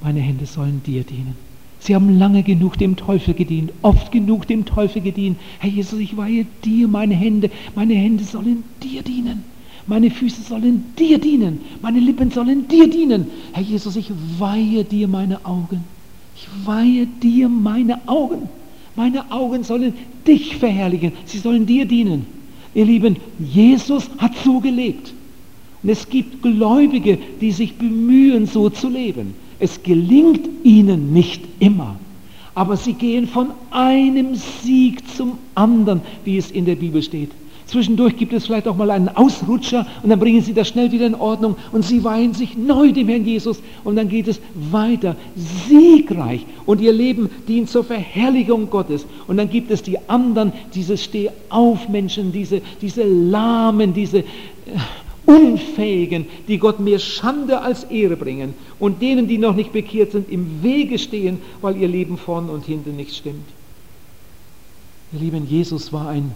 Meine 0.00 0.20
Hände 0.20 0.46
sollen 0.46 0.82
dir 0.82 1.04
dienen. 1.04 1.36
Sie 1.84 1.96
haben 1.96 2.16
lange 2.16 2.44
genug 2.44 2.78
dem 2.78 2.94
Teufel 2.94 3.34
gedient, 3.34 3.72
oft 3.82 4.12
genug 4.12 4.46
dem 4.46 4.64
Teufel 4.64 5.02
gedient. 5.02 5.36
Herr 5.58 5.68
Jesus, 5.68 5.98
ich 5.98 6.16
weihe 6.16 6.46
dir 6.64 6.86
meine 6.86 7.14
Hände. 7.14 7.50
Meine 7.74 7.94
Hände 7.94 8.22
sollen 8.22 8.62
dir 8.80 9.02
dienen. 9.02 9.42
Meine 9.88 10.12
Füße 10.12 10.42
sollen 10.42 10.84
dir 10.96 11.18
dienen. 11.18 11.60
Meine 11.80 11.98
Lippen 11.98 12.30
sollen 12.30 12.68
dir 12.68 12.88
dienen. 12.88 13.26
Herr 13.52 13.64
Jesus, 13.64 13.96
ich 13.96 14.12
weihe 14.38 14.84
dir 14.84 15.08
meine 15.08 15.44
Augen. 15.44 15.82
Ich 16.36 16.46
weihe 16.64 17.06
dir 17.20 17.48
meine 17.48 17.98
Augen. 18.06 18.48
Meine 18.94 19.32
Augen 19.32 19.64
sollen 19.64 19.94
dich 20.24 20.56
verherrlichen. 20.56 21.10
Sie 21.24 21.38
sollen 21.38 21.66
dir 21.66 21.84
dienen. 21.84 22.26
Ihr 22.74 22.84
Lieben, 22.84 23.16
Jesus 23.40 24.08
hat 24.18 24.36
so 24.44 24.60
gelebt. 24.60 25.12
Und 25.82 25.88
es 25.88 26.08
gibt 26.08 26.42
Gläubige, 26.42 27.18
die 27.40 27.50
sich 27.50 27.74
bemühen, 27.74 28.46
so 28.46 28.70
zu 28.70 28.88
leben. 28.88 29.34
Es 29.62 29.80
gelingt 29.80 30.48
ihnen 30.64 31.12
nicht 31.12 31.40
immer, 31.60 31.94
aber 32.52 32.76
sie 32.76 32.94
gehen 32.94 33.28
von 33.28 33.52
einem 33.70 34.34
Sieg 34.34 35.08
zum 35.16 35.38
anderen, 35.54 36.00
wie 36.24 36.36
es 36.36 36.50
in 36.50 36.64
der 36.64 36.74
Bibel 36.74 37.00
steht. 37.00 37.30
Zwischendurch 37.66 38.16
gibt 38.16 38.32
es 38.32 38.46
vielleicht 38.46 38.66
auch 38.66 38.76
mal 38.76 38.90
einen 38.90 39.08
Ausrutscher 39.08 39.86
und 40.02 40.10
dann 40.10 40.18
bringen 40.18 40.42
sie 40.42 40.52
das 40.52 40.66
schnell 40.66 40.90
wieder 40.90 41.06
in 41.06 41.14
Ordnung 41.14 41.54
und 41.70 41.84
sie 41.84 42.02
weihen 42.02 42.34
sich 42.34 42.56
neu 42.56 42.90
dem 42.90 43.06
Herrn 43.06 43.24
Jesus 43.24 43.62
und 43.84 43.94
dann 43.94 44.08
geht 44.08 44.26
es 44.26 44.40
weiter, 44.72 45.14
siegreich 45.68 46.44
und 46.66 46.80
ihr 46.80 46.92
Leben 46.92 47.30
dient 47.46 47.70
zur 47.70 47.84
Verherrlichung 47.84 48.68
Gottes. 48.68 49.06
Und 49.28 49.36
dann 49.36 49.48
gibt 49.48 49.70
es 49.70 49.80
die 49.80 49.96
anderen, 50.08 50.52
diese 50.74 50.98
Stehaufmenschen, 50.98 52.32
diese, 52.32 52.62
diese 52.80 53.04
Lahmen, 53.04 53.94
diese 53.94 54.18
äh, 54.18 54.24
Unfähigen, 55.26 56.26
die 56.48 56.58
Gott 56.58 56.80
mehr 56.80 56.98
Schande 56.98 57.60
als 57.60 57.84
Ehre 57.84 58.16
bringen 58.16 58.54
und 58.78 59.00
denen, 59.02 59.28
die 59.28 59.38
noch 59.38 59.54
nicht 59.54 59.72
bekehrt 59.72 60.12
sind, 60.12 60.30
im 60.30 60.62
Wege 60.62 60.98
stehen, 60.98 61.38
weil 61.60 61.76
ihr 61.76 61.88
Leben 61.88 62.18
vorn 62.18 62.48
und 62.48 62.64
hinten 62.64 62.96
nicht 62.96 63.14
stimmt. 63.14 63.48
Ihr 65.12 65.20
Lieben, 65.20 65.46
Jesus 65.46 65.92
war 65.92 66.08
ein 66.08 66.32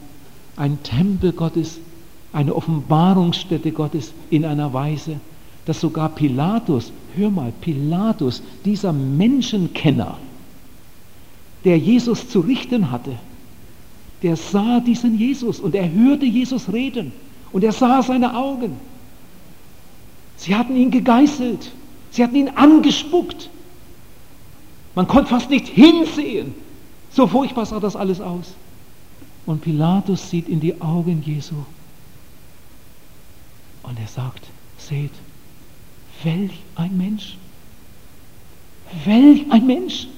ein 0.57 0.83
Tempel 0.83 1.33
Gottes, 1.33 1.79
eine 2.33 2.55
Offenbarungsstätte 2.55 3.72
Gottes 3.72 4.12
in 4.31 4.44
einer 4.44 4.72
Weise, 4.72 5.20
dass 5.66 5.81
sogar 5.81 6.09
Pilatus, 6.09 6.92
hör 7.14 7.31
mal, 7.31 7.53
Pilatus, 7.61 8.42
dieser 8.64 8.92
Menschenkenner, 8.92 10.18
der 11.64 11.79
Jesus 11.79 12.29
zu 12.29 12.40
richten 12.40 12.90
hatte, 12.90 13.12
der 14.22 14.37
sah 14.37 14.81
diesen 14.81 15.18
Jesus 15.18 15.61
und 15.61 15.75
er 15.75 15.90
hörte 15.92 16.25
Jesus 16.25 16.72
reden 16.72 17.12
und 17.52 17.64
er 17.64 17.72
sah 17.72 18.02
seine 18.02 18.35
Augen. 18.35 18.76
Sie 20.37 20.54
hatten 20.54 20.76
ihn 20.76 20.90
gegeißelt, 20.90 21.72
sie 22.11 22.22
hatten 22.22 22.37
ihn 22.37 22.50
angespuckt. 22.50 23.50
Man 24.94 25.06
konnte 25.06 25.30
fast 25.30 25.50
nicht 25.50 25.66
hinsehen. 25.66 26.54
So 27.11 27.26
furchtbar 27.26 27.66
sah 27.66 27.80
das 27.80 27.96
alles 27.96 28.20
aus. 28.20 28.54
Und 29.46 29.62
Pilatus 29.62 30.30
sieht 30.30 30.48
in 30.48 30.61
die 30.61 30.80
Augen 30.80 31.22
Jesu 31.24 31.54
und 33.87 33.98
er 34.00 34.09
sagt, 34.09 34.44
seht, 34.78 35.12
welch 36.22 36.61
ein 36.74 36.96
Mensch. 36.96 37.37
Welch 39.04 39.50
ein 39.50 39.66
Mensch. 39.66 40.09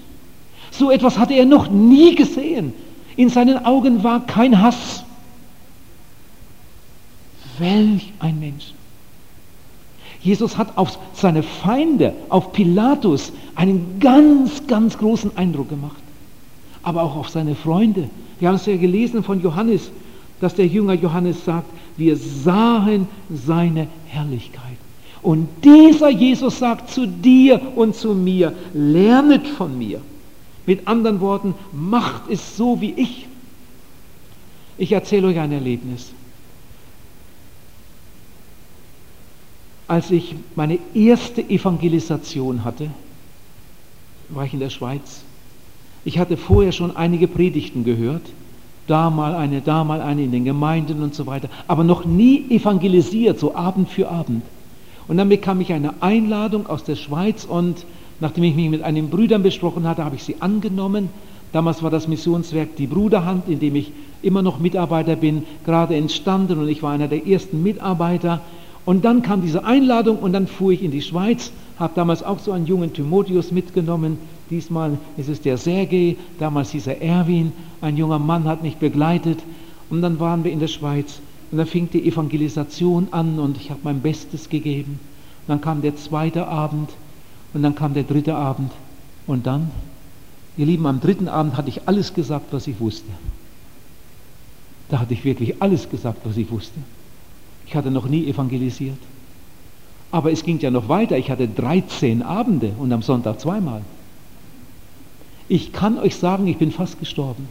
So 0.71 0.91
etwas 0.91 1.19
hatte 1.19 1.35
er 1.35 1.45
noch 1.45 1.69
nie 1.69 2.15
gesehen. 2.15 2.73
In 3.17 3.29
seinen 3.29 3.65
Augen 3.65 4.03
war 4.03 4.25
kein 4.27 4.61
Hass. 4.61 5.05
Welch 7.59 8.13
ein 8.21 8.39
Mensch. 8.41 8.73
Jesus 10.21 10.59
hat 10.59 10.77
auf 10.77 10.99
seine 11.13 11.43
Feinde, 11.43 12.13
auf 12.29 12.53
Pilatus, 12.53 13.33
einen 13.55 14.01
ganz, 14.01 14.67
ganz 14.67 14.99
großen 14.99 15.37
Eindruck 15.37 15.69
gemacht. 15.69 16.03
Aber 16.83 17.03
auch 17.03 17.17
auf 17.17 17.29
seine 17.29 17.55
Freunde. 17.55 18.11
Wir 18.41 18.49
haben 18.49 18.57
es 18.57 18.67
ja 18.67 18.77
gelesen 18.77 19.23
von 19.23 19.41
Johannes, 19.41 19.91
dass 20.41 20.55
der 20.55 20.67
Jünger 20.67 20.95
Johannes 20.95 21.45
sagt, 21.45 21.67
wir 21.97 22.17
sahen 22.17 23.09
seine 23.31 23.89
Herrlichkeit. 24.07 24.63
Und 25.23 25.49
dieser 25.65 26.11
Jesus 26.11 26.59
sagt 26.59 26.91
zu 26.91 27.07
dir 27.07 27.61
und 27.75 27.95
zu 27.97 28.15
mir, 28.15 28.53
lernet 28.73 29.47
von 29.47 29.77
mir. 29.77 30.01
Mit 30.67 30.87
anderen 30.87 31.21
Worten, 31.21 31.55
macht 31.73 32.31
es 32.31 32.57
so 32.57 32.81
wie 32.81 32.93
ich. 32.93 33.27
Ich 34.77 34.93
erzähle 34.93 35.29
euch 35.29 35.39
ein 35.39 35.51
Erlebnis. 35.51 36.13
Als 39.89 40.11
ich 40.11 40.37
meine 40.55 40.79
erste 40.93 41.41
Evangelisation 41.43 42.63
hatte, 42.63 42.91
war 44.29 44.45
ich 44.45 44.53
in 44.53 44.61
der 44.61 44.69
Schweiz. 44.69 45.23
Ich 46.05 46.19
hatte 46.19 46.37
vorher 46.37 46.73
schon 46.73 46.95
einige 46.95 47.27
Predigten 47.27 47.85
gehört, 47.85 48.23
da 48.87 49.09
mal 49.09 49.35
eine, 49.35 49.63
da 49.63 49.85
mal 49.85 50.03
eine 50.03 50.25
in 50.25 50.33
den 50.33 50.45
Gemeinden 50.45 51.03
und 51.03 51.15
so 51.15 51.27
weiter, 51.27 51.49
aber 51.67 51.85
noch 51.85 52.05
nie 52.05 52.45
evangelisiert, 52.51 53.39
so 53.39 53.55
Abend 53.55 53.89
für 53.89 54.11
Abend. 54.11 54.43
Und 55.09 55.17
dann 55.17 55.31
bekam 55.31 55.61
ich 55.63 55.73
eine 55.73 56.03
Einladung 56.03 56.67
aus 56.67 56.85
der 56.85 56.97
Schweiz 56.97 57.47
und 57.47 57.87
nachdem 58.21 58.45
ich 58.45 58.55
mich 58.55 58.69
mit 58.69 58.83
einigen 58.83 59.09
Brüdern 59.09 59.43
besprochen 59.43 59.89
hatte, 59.89 60.05
habe 60.05 60.17
ich 60.17 60.23
sie 60.23 60.37
angenommen. 60.41 61.09
Damals 61.53 61.83
war 61.83 61.91
das 61.91 62.09
Missionswerk 62.09 62.77
die 62.77 62.87
Bruderhand, 62.87 63.49
in 63.49 63.59
dem 63.59 63.75
ich 63.75 63.91
immer 64.21 64.43
noch 64.43 64.59
Mitarbeiter 64.59 65.17
bin, 65.17 65.45
gerade 65.65 65.97
entstanden 65.97 66.59
und 66.59 66.69
ich 66.69 66.83
war 66.83 66.93
einer 66.93 67.09
der 67.09 67.27
ersten 67.27 67.63
Mitarbeiter. 67.63 68.43
Und 68.89 69.05
dann 69.05 69.21
kam 69.21 69.43
diese 69.43 69.67
Einladung 69.67 70.17
und 70.17 70.33
dann 70.33 70.47
fuhr 70.47 70.73
ich 70.73 70.83
in 70.83 70.91
die 70.91 71.03
Schweiz, 71.03 71.53
habe 71.79 71.93
damals 71.95 72.23
auch 72.23 72.39
so 72.39 72.53
einen 72.53 72.65
jungen 72.65 72.95
Timotheus 72.95 73.53
mitgenommen. 73.53 74.17
Diesmal 74.49 74.97
ist 75.19 75.29
es 75.29 75.43
der 75.43 75.59
Sergei, 75.59 76.17
damals 76.39 76.71
dieser 76.71 77.03
Erwin, 77.03 77.53
ein 77.83 77.99
junger 77.99 78.19
Mann 78.19 78.45
hat 78.45 78.63
mich 78.63 78.79
begleitet. 78.79 79.41
Und 79.91 80.01
dann 80.01 80.19
waren 80.21 80.43
wir 80.43 80.53
in 80.53 80.59
der 80.59 80.69
Schweiz 80.69 81.21
und 81.51 81.59
dann 81.59 81.67
fing 81.67 81.91
die 81.93 82.09
Evangelisation 82.09 83.09
an 83.11 83.39
und 83.39 83.59
ich 83.59 83.69
habe 83.69 83.81
mein 83.83 84.01
Bestes 84.01 84.49
gegeben. 84.49 84.99
Und 85.47 85.49
dann 85.49 85.61
kam 85.61 85.83
der 85.83 85.97
zweite 85.97 86.47
Abend 86.47 86.89
und 87.53 87.63
dann 87.63 87.75
kam 87.75 87.93
der 87.93 88.05
dritte 88.05 88.37
Abend. 88.37 88.73
Und 89.27 89.47
dann, 89.47 89.71
ihr 90.57 90.65
Lieben, 90.65 90.87
am 90.87 91.03
dritten 91.03 91.29
Abend 91.29 91.59
hatte 91.59 91.69
ich 91.69 91.87
alles 91.87 92.15
gesagt, 92.15 92.55
was 92.55 92.67
ich 92.67 92.81
wusste. 92.81 93.11
Da 94.89 95.01
hatte 95.01 95.13
ich 95.13 95.27
wirklich 95.27 95.61
alles 95.61 95.91
gesagt, 95.91 96.21
was 96.25 96.39
ich 96.39 96.51
wusste. 96.51 96.81
Ich 97.69 97.75
hatte 97.75 97.91
noch 97.91 98.09
nie 98.09 98.27
evangelisiert. 98.27 98.97
Aber 100.11 100.33
es 100.33 100.43
ging 100.43 100.59
ja 100.59 100.71
noch 100.71 100.89
weiter. 100.89 101.19
Ich 101.19 101.31
hatte 101.31 101.47
13 101.47 102.23
Abende 102.23 102.73
und 102.79 102.91
am 102.93 103.03
Sonntag 103.03 103.41
zweimal. 103.41 103.83
Ich 105.49 105.71
kann 105.73 105.99
euch 105.99 106.17
sagen, 106.17 106.47
ich 106.47 106.57
bin 106.57 106.73
fast 106.73 106.99
gestorben. 106.99 107.47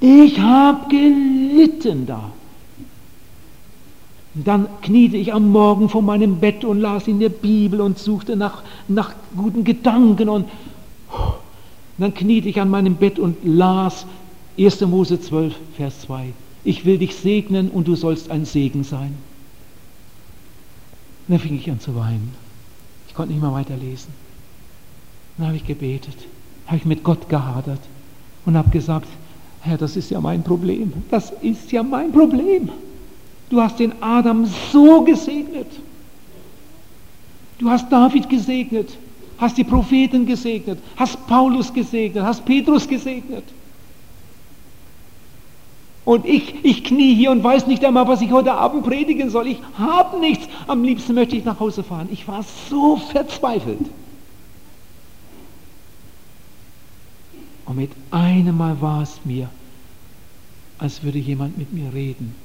Ich 0.00 0.40
habe 0.40 0.88
gelitten 0.88 2.06
da. 2.06 2.32
Dann 4.34 4.66
kniete 4.82 5.16
ich 5.16 5.32
am 5.32 5.50
Morgen 5.50 5.88
vor 5.88 6.02
meinem 6.02 6.38
Bett 6.38 6.64
und 6.64 6.80
las 6.80 7.06
in 7.06 7.20
der 7.20 7.28
Bibel 7.28 7.80
und 7.80 7.96
suchte 7.96 8.34
nach, 8.34 8.64
nach 8.88 9.14
guten 9.36 9.62
Gedanken. 9.62 10.28
Und 10.28 10.48
dann 11.96 12.12
kniete 12.12 12.48
ich 12.48 12.60
an 12.60 12.70
meinem 12.70 12.96
Bett 12.96 13.20
und 13.20 13.36
las 13.44 14.04
1. 14.58 14.80
Mose 14.80 15.20
12, 15.20 15.54
Vers 15.76 16.00
2 16.00 16.32
ich 16.66 16.84
will 16.84 16.98
dich 16.98 17.14
segnen 17.14 17.70
und 17.70 17.86
du 17.86 17.94
sollst 17.94 18.30
ein 18.30 18.44
Segen 18.44 18.82
sein. 18.82 19.14
Und 21.26 21.32
dann 21.32 21.38
fing 21.38 21.56
ich 21.56 21.70
an 21.70 21.78
zu 21.78 21.94
weinen. 21.94 22.34
Ich 23.08 23.14
konnte 23.14 23.32
nicht 23.32 23.40
mehr 23.40 23.52
weiterlesen. 23.52 24.12
Dann 25.38 25.46
habe 25.46 25.56
ich 25.56 25.66
gebetet, 25.66 26.16
habe 26.66 26.78
ich 26.78 26.84
mit 26.84 27.04
Gott 27.04 27.28
gehadert 27.28 27.80
und 28.44 28.56
habe 28.56 28.70
gesagt, 28.70 29.06
Herr, 29.60 29.78
das 29.78 29.96
ist 29.96 30.10
ja 30.10 30.20
mein 30.20 30.42
Problem. 30.42 30.92
Das 31.10 31.32
ist 31.40 31.70
ja 31.70 31.82
mein 31.82 32.10
Problem. 32.10 32.68
Du 33.48 33.60
hast 33.60 33.78
den 33.78 33.92
Adam 34.02 34.46
so 34.72 35.02
gesegnet. 35.02 35.68
Du 37.58 37.70
hast 37.70 37.90
David 37.90 38.28
gesegnet, 38.28 38.90
hast 39.38 39.56
die 39.56 39.64
Propheten 39.64 40.26
gesegnet, 40.26 40.78
hast 40.96 41.26
Paulus 41.26 41.72
gesegnet, 41.72 42.24
hast 42.24 42.44
Petrus 42.44 42.86
gesegnet. 42.88 43.44
Und 46.06 46.24
ich, 46.24 46.64
ich 46.64 46.84
knie 46.84 47.16
hier 47.16 47.32
und 47.32 47.42
weiß 47.42 47.66
nicht 47.66 47.84
einmal, 47.84 48.06
was 48.06 48.20
ich 48.20 48.30
heute 48.30 48.52
Abend 48.52 48.84
predigen 48.84 49.28
soll. 49.28 49.48
Ich 49.48 49.58
habe 49.76 50.20
nichts. 50.20 50.46
Am 50.68 50.84
liebsten 50.84 51.14
möchte 51.14 51.34
ich 51.34 51.44
nach 51.44 51.58
Hause 51.58 51.82
fahren. 51.82 52.08
Ich 52.12 52.28
war 52.28 52.44
so 52.70 52.96
verzweifelt. 52.96 53.80
Und 57.64 57.76
mit 57.76 57.90
einem 58.12 58.56
Mal 58.56 58.80
war 58.80 59.02
es 59.02 59.18
mir, 59.24 59.48
als 60.78 61.02
würde 61.02 61.18
jemand 61.18 61.58
mit 61.58 61.72
mir 61.72 61.92
reden. 61.92 62.36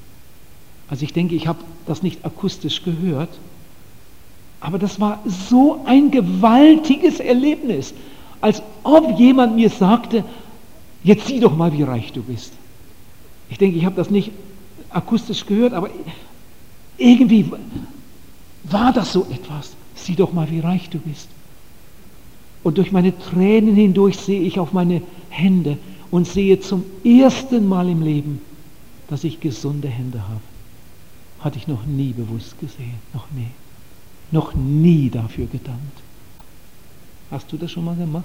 Also 0.88 1.04
ich 1.04 1.12
denke, 1.12 1.36
ich 1.36 1.46
habe 1.46 1.60
das 1.86 2.02
nicht 2.02 2.24
akustisch 2.24 2.82
gehört, 2.82 3.30
aber 4.58 4.80
das 4.80 4.98
war 4.98 5.20
so 5.48 5.82
ein 5.84 6.10
gewaltiges 6.10 7.20
Erlebnis, 7.20 7.94
als 8.40 8.60
ob 8.82 9.20
jemand 9.20 9.54
mir 9.54 9.70
sagte, 9.70 10.24
jetzt 11.04 11.28
sieh 11.28 11.38
doch 11.38 11.56
mal, 11.56 11.72
wie 11.72 11.84
reich 11.84 12.12
du 12.12 12.22
bist. 12.22 12.52
Ich 13.52 13.58
denke, 13.58 13.76
ich 13.76 13.84
habe 13.84 13.96
das 13.96 14.08
nicht 14.08 14.30
akustisch 14.88 15.44
gehört, 15.44 15.74
aber 15.74 15.90
irgendwie 16.96 17.52
war 18.64 18.94
das 18.94 19.12
so 19.12 19.26
etwas. 19.30 19.72
Sieh 19.94 20.16
doch 20.16 20.32
mal, 20.32 20.50
wie 20.50 20.60
reich 20.60 20.88
du 20.88 20.98
bist. 20.98 21.28
Und 22.62 22.78
durch 22.78 22.92
meine 22.92 23.16
Tränen 23.18 23.74
hindurch 23.74 24.16
sehe 24.16 24.40
ich 24.40 24.58
auf 24.58 24.72
meine 24.72 25.02
Hände 25.28 25.76
und 26.10 26.26
sehe 26.26 26.60
zum 26.60 26.82
ersten 27.04 27.68
Mal 27.68 27.90
im 27.90 28.00
Leben, 28.00 28.40
dass 29.08 29.22
ich 29.22 29.38
gesunde 29.38 29.88
Hände 29.88 30.22
habe. 30.22 30.40
Hatte 31.40 31.58
ich 31.58 31.68
noch 31.68 31.84
nie 31.84 32.14
bewusst 32.14 32.58
gesehen, 32.58 32.94
noch 33.12 33.30
nie. 33.32 33.48
Noch 34.30 34.54
nie 34.54 35.10
dafür 35.10 35.44
gedankt. 35.44 36.00
Hast 37.30 37.52
du 37.52 37.58
das 37.58 37.70
schon 37.70 37.84
mal 37.84 37.96
gemacht? 37.96 38.24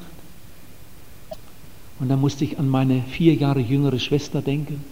Und 2.00 2.08
dann 2.08 2.22
musste 2.22 2.46
ich 2.46 2.58
an 2.60 2.70
meine 2.70 3.02
vier 3.02 3.34
Jahre 3.34 3.60
jüngere 3.60 4.00
Schwester 4.00 4.42
denken 4.42 4.86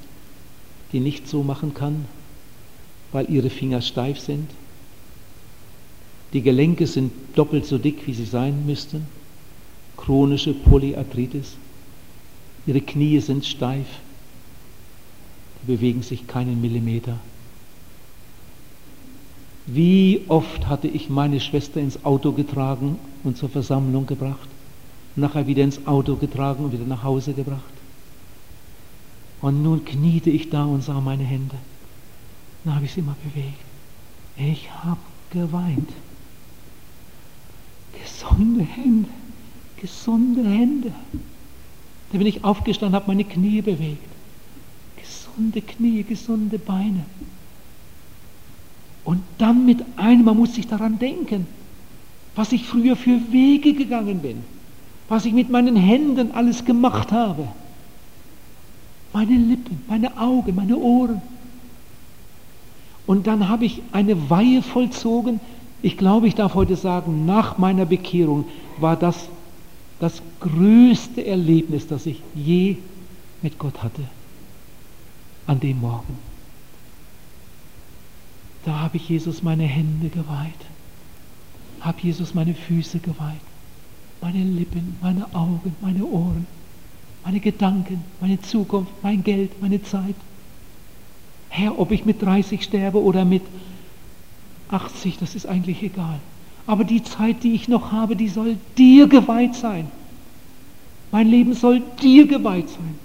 die 0.91 0.99
nicht 0.99 1.27
so 1.27 1.43
machen 1.43 1.73
kann, 1.73 2.05
weil 3.11 3.29
ihre 3.29 3.49
Finger 3.49 3.81
steif 3.81 4.19
sind. 4.19 4.49
Die 6.33 6.41
Gelenke 6.41 6.87
sind 6.87 7.11
doppelt 7.35 7.65
so 7.65 7.77
dick, 7.77 8.07
wie 8.07 8.13
sie 8.13 8.25
sein 8.25 8.65
müssten. 8.65 9.07
Chronische 9.95 10.53
Polyarthritis. 10.53 11.55
Ihre 12.67 12.81
Knie 12.81 13.19
sind 13.19 13.45
steif. 13.45 13.87
Die 15.61 15.67
bewegen 15.67 16.01
sich 16.01 16.27
keinen 16.27 16.59
Millimeter. 16.59 17.19
Wie 19.67 20.21
oft 20.27 20.67
hatte 20.67 20.87
ich 20.87 21.09
meine 21.09 21.39
Schwester 21.39 21.79
ins 21.79 22.05
Auto 22.05 22.33
getragen 22.33 22.99
und 23.23 23.37
zur 23.37 23.49
Versammlung 23.49 24.05
gebracht, 24.05 24.47
nachher 25.15 25.47
wieder 25.47 25.63
ins 25.63 25.87
Auto 25.87 26.15
getragen 26.15 26.65
und 26.65 26.71
wieder 26.71 26.85
nach 26.85 27.03
Hause 27.03 27.33
gebracht. 27.33 27.74
Und 29.45 29.61
nun 29.61 29.85
kniete 29.85 30.31
ich 30.31 30.49
da 30.49 30.65
und 30.65 30.81
sah 30.81 30.99
meine 30.99 31.23
Hände. 31.23 31.55
Dann 32.63 32.73
habe 32.73 32.85
ich 32.85 32.93
sie 32.93 33.01
immer 33.01 33.15
bewegt. 33.23 33.63
Ich 34.37 34.71
habe 34.71 34.97
geweint. 35.29 35.87
Gesunde 37.93 38.63
Hände, 38.63 39.07
gesunde 39.79 40.49
Hände. 40.49 40.91
Da 42.11 42.17
bin 42.17 42.25
ich 42.25 42.43
aufgestanden, 42.43 42.95
habe 42.95 43.05
meine 43.05 43.23
Knie 43.23 43.61
bewegt. 43.61 44.09
Gesunde 44.95 45.61
Knie, 45.61 46.01
gesunde 46.01 46.57
Beine. 46.57 47.05
Und 49.03 49.21
dann 49.37 49.63
mit 49.63 49.85
einem, 49.95 50.25
man 50.25 50.37
muss 50.37 50.55
sich 50.55 50.65
daran 50.65 50.97
denken, 50.97 51.45
was 52.33 52.51
ich 52.51 52.65
früher 52.65 52.95
für 52.95 53.19
Wege 53.31 53.75
gegangen 53.75 54.21
bin, 54.23 54.43
was 55.07 55.25
ich 55.25 55.33
mit 55.33 55.51
meinen 55.51 55.75
Händen 55.75 56.31
alles 56.31 56.65
gemacht 56.65 57.11
habe. 57.11 57.47
Meine 59.15 59.37
Lippen, 59.37 59.81
meine 59.87 60.17
Augen, 60.17 60.53
meine 60.55 60.75
Ohren. 60.75 61.21
Und 63.07 63.27
dann 63.27 63.47
habe 63.47 63.63
ich 63.63 63.81
eine 63.93 64.29
Weihe 64.29 64.61
vollzogen. 64.61 65.39
Ich 65.81 65.95
glaube, 65.95 66.27
ich 66.27 66.35
darf 66.35 66.53
heute 66.53 66.75
sagen, 66.75 67.25
nach 67.25 67.57
meiner 67.57 67.85
Bekehrung 67.85 68.43
war 68.77 68.97
das 68.97 69.29
das 70.01 70.21
größte 70.41 71.25
Erlebnis, 71.25 71.87
das 71.87 72.05
ich 72.05 72.21
je 72.33 72.75
mit 73.41 73.57
Gott 73.57 73.81
hatte. 73.81 74.01
An 75.47 75.61
dem 75.61 75.79
Morgen. 75.79 76.17
Da 78.65 78.81
habe 78.81 78.97
ich 78.97 79.07
Jesus 79.07 79.41
meine 79.41 79.63
Hände 79.63 80.09
geweiht, 80.09 80.65
habe 81.79 82.01
Jesus 82.01 82.33
meine 82.33 82.53
Füße 82.53 82.99
geweiht, 82.99 83.39
meine 84.19 84.43
Lippen, 84.43 84.97
meine 85.01 85.33
Augen, 85.33 85.73
meine 85.79 86.03
Ohren, 86.03 86.45
meine 87.25 87.39
Gedanken, 87.39 88.03
meine 88.21 88.39
Zukunft, 88.41 88.91
mein 89.01 89.23
Geld, 89.23 89.59
meine 89.61 89.81
Zeit. 89.81 90.15
Herr, 91.49 91.79
ob 91.79 91.91
ich 91.91 92.05
mit 92.05 92.21
30 92.21 92.63
sterbe 92.63 93.01
oder 93.01 93.25
mit 93.25 93.41
80, 94.69 95.17
das 95.17 95.33
ist 95.33 95.47
eigentlich 95.47 95.81
egal. 95.81 96.19
Aber 96.67 96.83
die 96.83 97.03
Zeit, 97.03 97.43
die 97.43 97.53
ich 97.53 97.67
noch 97.67 97.91
habe, 97.91 98.15
die 98.15 98.27
soll 98.27 98.57
dir 98.77 99.07
geweiht 99.07 99.55
sein. 99.55 99.89
Mein 101.11 101.27
Leben 101.27 101.53
soll 101.53 101.81
dir 102.01 102.27
geweiht 102.27 102.69
sein. 102.69 102.99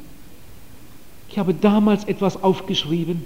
Ich 1.29 1.39
habe 1.39 1.55
damals 1.55 2.05
etwas 2.05 2.43
aufgeschrieben 2.43 3.25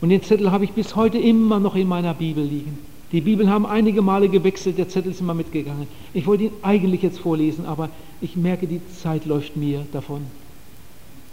und 0.00 0.08
den 0.10 0.22
Zettel 0.22 0.50
habe 0.50 0.64
ich 0.64 0.72
bis 0.72 0.96
heute 0.96 1.16
immer 1.16 1.60
noch 1.60 1.76
in 1.76 1.88
meiner 1.88 2.12
Bibel 2.12 2.44
liegen. 2.44 2.78
Die 3.12 3.20
Bibeln 3.20 3.50
haben 3.50 3.66
einige 3.66 4.02
Male 4.02 4.28
gewechselt, 4.28 4.78
der 4.78 4.88
Zettel 4.88 5.12
ist 5.12 5.20
immer 5.20 5.34
mitgegangen. 5.34 5.86
Ich 6.12 6.26
wollte 6.26 6.44
ihn 6.44 6.52
eigentlich 6.62 7.02
jetzt 7.02 7.18
vorlesen, 7.18 7.66
aber 7.66 7.90
ich 8.20 8.36
merke, 8.36 8.66
die 8.66 8.80
Zeit 9.02 9.24
läuft 9.26 9.56
mir 9.56 9.86
davon. 9.92 10.22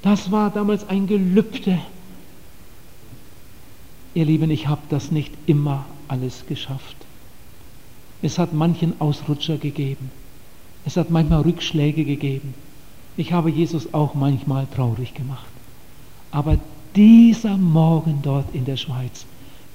Das 0.01 0.31
war 0.31 0.49
damals 0.49 0.87
ein 0.89 1.07
Gelübde. 1.07 1.79
Ihr 4.13 4.25
Lieben, 4.25 4.51
ich 4.51 4.67
habe 4.67 4.81
das 4.89 5.11
nicht 5.11 5.33
immer 5.45 5.85
alles 6.07 6.45
geschafft. 6.47 6.97
Es 8.21 8.37
hat 8.37 8.53
manchen 8.53 8.99
Ausrutscher 8.99 9.57
gegeben. 9.57 10.11
Es 10.85 10.97
hat 10.97 11.09
manchmal 11.09 11.41
Rückschläge 11.41 12.03
gegeben. 12.03 12.53
Ich 13.17 13.33
habe 13.33 13.49
Jesus 13.49 13.93
auch 13.93 14.13
manchmal 14.13 14.67
traurig 14.75 15.13
gemacht. 15.13 15.47
Aber 16.31 16.57
dieser 16.95 17.57
Morgen 17.57 18.19
dort 18.21 18.53
in 18.53 18.65
der 18.65 18.77
Schweiz, 18.77 19.25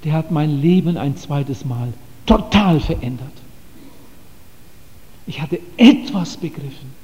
der 0.03 0.13
hat 0.13 0.31
mein 0.31 0.61
Leben 0.61 0.97
ein 0.97 1.17
zweites 1.17 1.65
Mal 1.65 1.93
total 2.25 2.79
verändert. 2.79 3.31
Ich 5.25 5.41
hatte 5.41 5.59
etwas 5.75 6.37
begriffen. 6.37 6.95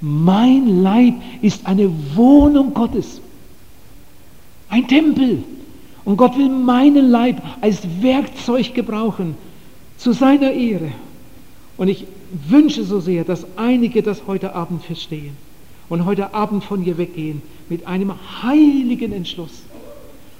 Mein 0.00 0.82
Leib 0.82 1.14
ist 1.40 1.66
eine 1.66 1.90
Wohnung 2.14 2.74
Gottes, 2.74 3.20
ein 4.68 4.86
Tempel. 4.86 5.42
Und 6.04 6.18
Gott 6.18 6.36
will 6.36 6.50
meinen 6.50 7.10
Leib 7.10 7.40
als 7.62 7.80
Werkzeug 8.02 8.74
gebrauchen 8.74 9.36
zu 9.96 10.12
seiner 10.12 10.52
Ehre. 10.52 10.92
Und 11.76 11.88
ich 11.88 12.04
wünsche 12.48 12.84
so 12.84 13.00
sehr, 13.00 13.24
dass 13.24 13.46
einige 13.56 14.02
das 14.02 14.26
heute 14.26 14.54
Abend 14.54 14.84
verstehen 14.84 15.36
und 15.88 16.04
heute 16.04 16.34
Abend 16.34 16.64
von 16.64 16.82
hier 16.82 16.98
weggehen 16.98 17.42
mit 17.68 17.86
einem 17.86 18.12
heiligen 18.42 19.12
Entschluss. 19.12 19.63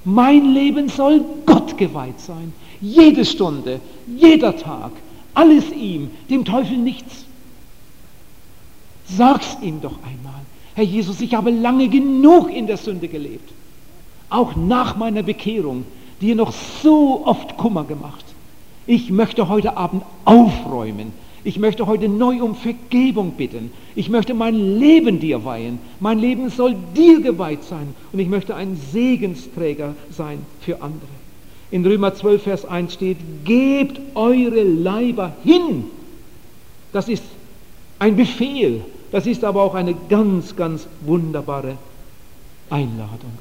Mein 0.04 0.52
Leben 0.52 0.88
soll 0.88 1.24
Gott 1.46 1.78
geweiht 1.78 2.20
sein. 2.20 2.52
Jede 2.80 3.24
Stunde, 3.24 3.80
jeder 4.06 4.56
Tag, 4.56 4.92
alles 5.32 5.70
ihm, 5.72 6.10
dem 6.28 6.44
Teufel 6.44 6.76
nichts. 6.76 7.24
Sag's 9.06 9.56
ihm 9.62 9.80
doch 9.80 9.98
einmal. 10.02 10.40
Herr 10.74 10.84
Jesus, 10.84 11.20
ich 11.20 11.34
habe 11.34 11.50
lange 11.50 11.88
genug 11.88 12.50
in 12.50 12.66
der 12.66 12.76
Sünde 12.76 13.08
gelebt. 13.08 13.52
Auch 14.28 14.56
nach 14.56 14.96
meiner 14.96 15.22
Bekehrung, 15.22 15.84
dir 16.20 16.34
noch 16.34 16.52
so 16.82 17.22
oft 17.24 17.56
Kummer 17.56 17.84
gemacht. 17.84 18.24
Ich 18.86 19.10
möchte 19.10 19.48
heute 19.48 19.76
Abend 19.76 20.02
aufräumen 20.24 21.12
ich 21.44 21.58
möchte 21.58 21.86
heute 21.86 22.08
neu 22.08 22.42
um 22.42 22.54
Vergebung 22.54 23.32
bitten. 23.32 23.70
Ich 23.94 24.08
möchte 24.08 24.32
mein 24.32 24.78
Leben 24.78 25.20
dir 25.20 25.44
weihen. 25.44 25.78
Mein 26.00 26.18
Leben 26.18 26.48
soll 26.48 26.74
dir 26.96 27.20
geweiht 27.20 27.64
sein. 27.64 27.94
Und 28.12 28.18
ich 28.18 28.28
möchte 28.28 28.56
ein 28.56 28.78
Segensträger 28.92 29.94
sein 30.10 30.38
für 30.60 30.80
andere. 30.80 31.08
In 31.70 31.84
Römer 31.84 32.14
12, 32.14 32.42
Vers 32.42 32.64
1 32.64 32.94
steht, 32.94 33.18
gebt 33.44 34.00
eure 34.14 34.62
Leiber 34.62 35.36
hin. 35.44 35.84
Das 36.92 37.08
ist 37.08 37.24
ein 37.98 38.16
Befehl. 38.16 38.80
Das 39.12 39.26
ist 39.26 39.44
aber 39.44 39.62
auch 39.62 39.74
eine 39.74 39.94
ganz, 40.08 40.56
ganz 40.56 40.88
wunderbare 41.02 41.76
Einladung. 42.70 43.32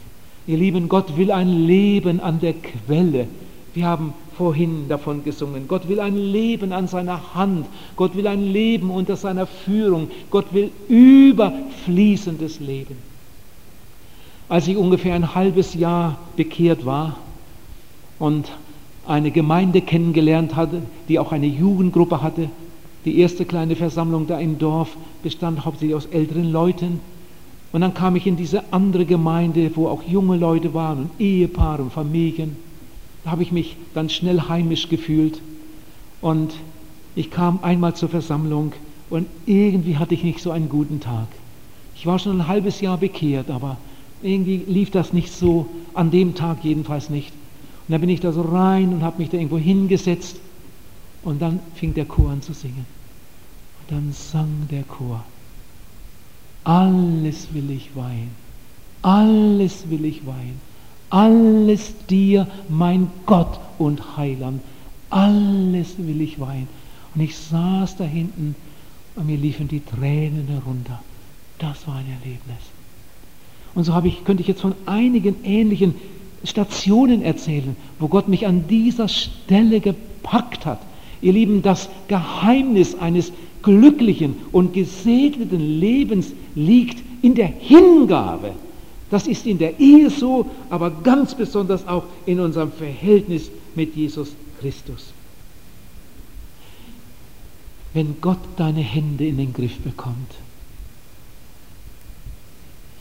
Ihr 0.46 0.58
Lieben, 0.58 0.90
Gott 0.90 1.16
will 1.16 1.32
ein 1.32 1.66
Leben 1.66 2.20
an 2.20 2.42
der 2.42 2.54
Quelle. 2.54 3.28
Wir 3.74 3.86
haben 3.86 4.14
vorhin 4.38 4.88
davon 4.90 5.24
gesungen. 5.24 5.68
Gott 5.68 5.88
will 5.88 6.00
ein 6.00 6.18
Leben 6.18 6.72
an 6.72 6.88
seiner 6.88 7.36
Hand. 7.36 7.66
Gott 7.96 8.16
will 8.16 8.28
ein 8.28 8.52
Leben 8.52 8.90
unter 8.90 9.16
seiner 9.16 9.46
Führung. 9.46 10.10
Gott 10.30 10.54
will 10.54 10.72
überfließendes 10.90 12.60
Leben. 12.60 12.98
Als 14.50 14.68
ich 14.68 14.78
ungefähr 14.78 15.16
ein 15.16 15.36
halbes 15.36 15.74
Jahr 15.74 16.18
bekehrt 16.36 16.86
war 16.86 17.18
und 18.20 18.52
eine 19.08 19.32
Gemeinde 19.32 19.82
kennengelernt 19.82 20.56
hatte, 20.56 20.82
die 21.08 21.20
auch 21.20 21.32
eine 21.32 21.48
Jugendgruppe 21.48 22.22
hatte, 22.22 22.50
die 23.06 23.20
erste 23.20 23.46
kleine 23.46 23.76
Versammlung 23.76 24.28
da 24.28 24.40
im 24.40 24.60
Dorf 24.60 24.96
bestand 25.24 25.66
hauptsächlich 25.66 25.96
aus 25.96 26.06
älteren 26.06 26.52
Leuten. 26.52 27.00
Und 27.74 27.82
dann 27.82 27.94
kam 27.94 28.16
ich 28.16 28.28
in 28.28 28.38
diese 28.38 28.64
andere 28.72 29.06
Gemeinde, 29.06 29.72
wo 29.76 29.88
auch 29.88 30.04
junge 30.04 30.38
Leute 30.38 30.74
waren 30.74 31.00
und 31.00 31.10
Ehepaare 31.20 31.82
und 31.82 31.92
Familien. 31.92 32.56
Da 33.24 33.32
habe 33.32 33.44
ich 33.44 33.52
mich 33.52 33.76
ganz 33.94 34.14
schnell 34.14 34.42
heimisch 34.50 34.90
gefühlt. 34.90 35.42
Und 36.22 36.54
ich 37.16 37.32
kam 37.32 37.60
einmal 37.64 37.96
zur 37.96 38.10
Versammlung 38.10 38.74
und 39.10 39.28
irgendwie 39.46 39.98
hatte 39.98 40.14
ich 40.14 40.24
nicht 40.24 40.40
so 40.40 40.52
einen 40.52 40.70
guten 40.70 41.00
Tag. 41.00 41.28
Ich 41.96 42.06
war 42.06 42.18
schon 42.20 42.40
ein 42.40 42.48
halbes 42.48 42.82
Jahr 42.82 42.98
bekehrt, 42.98 43.50
aber 43.52 43.78
irgendwie 44.22 44.64
lief 44.68 44.90
das 44.90 45.14
nicht 45.14 45.32
so, 45.32 45.68
an 45.94 46.12
dem 46.12 46.34
Tag 46.34 46.64
jedenfalls 46.64 47.10
nicht. 47.10 47.32
Und 47.88 47.92
dann 47.92 48.02
bin 48.02 48.10
ich 48.10 48.22
da 48.22 48.32
so 48.32 48.42
rein 48.42 48.94
und 48.94 49.04
habe 49.04 49.22
mich 49.22 49.30
da 49.30 49.38
irgendwo 49.38 49.58
hingesetzt 49.58 50.38
und 51.24 51.42
dann 51.42 51.60
fing 51.76 51.94
der 51.94 52.06
Chor 52.06 52.32
an 52.32 52.42
zu 52.42 52.54
singen. 52.54 52.86
Und 53.82 53.92
dann 53.96 54.14
sang 54.14 54.68
der 54.72 54.84
Chor, 54.84 55.24
alles 56.64 57.54
will 57.54 57.70
ich 57.70 57.96
weihen, 57.96 58.32
alles 59.02 59.90
will 59.90 60.06
ich 60.06 60.26
weihen 60.26 60.73
alles 61.14 61.94
dir, 62.10 62.48
mein 62.70 63.08
Gott 63.28 63.60
und 63.78 64.18
Heiland, 64.18 64.62
alles 65.12 65.96
will 66.00 66.20
ich 66.22 66.40
weihen. 66.40 66.68
Und 67.14 67.22
ich 67.22 67.38
saß 67.38 67.98
da 67.98 68.04
hinten 68.04 68.56
und 69.16 69.28
mir 69.28 69.38
liefen 69.38 69.68
die 69.68 69.82
Tränen 69.82 70.48
herunter. 70.48 71.04
Das 71.60 71.88
war 71.88 71.98
ein 71.98 72.08
Erlebnis. 72.20 72.58
Und 73.76 73.84
so 73.84 73.94
habe 73.94 74.08
ich, 74.08 74.26
könnte 74.26 74.42
ich 74.42 74.48
jetzt 74.48 74.62
von 74.62 74.74
einigen 74.88 75.36
ähnlichen 75.44 75.94
Stationen 76.44 77.22
erzählen, 77.22 77.76
wo 78.00 78.08
Gott 78.08 78.28
mich 78.28 78.48
an 78.48 78.68
dieser 78.68 79.08
Stelle 79.08 79.82
gepackt 79.82 80.66
hat. 80.66 80.82
Ihr 81.22 81.34
Lieben, 81.34 81.62
das 81.62 81.90
Geheimnis 82.08 82.96
eines 82.96 83.32
glücklichen 83.62 84.36
und 84.52 84.74
gesegneten 84.74 85.80
Lebens 85.80 86.34
liegt 86.56 87.04
in 87.22 87.36
der 87.36 87.48
Hingabe 87.48 88.54
das 89.14 89.28
ist 89.28 89.46
in 89.46 89.60
der 89.60 89.80
Ehe 89.80 90.10
so, 90.10 90.50
aber 90.72 90.90
ganz 90.90 91.36
besonders 91.36 91.88
auch 91.88 92.06
in 92.26 92.40
unserem 92.40 92.72
Verhältnis 92.72 93.52
mit 93.76 93.96
Jesus 93.96 94.30
Christus. 94.60 95.14
Wenn 97.94 98.20
Gott 98.22 98.40
deine 98.58 98.82
Hände 98.82 99.28
in 99.28 99.38
den 99.38 99.54
Griff 99.54 99.78
bekommt, 99.82 100.34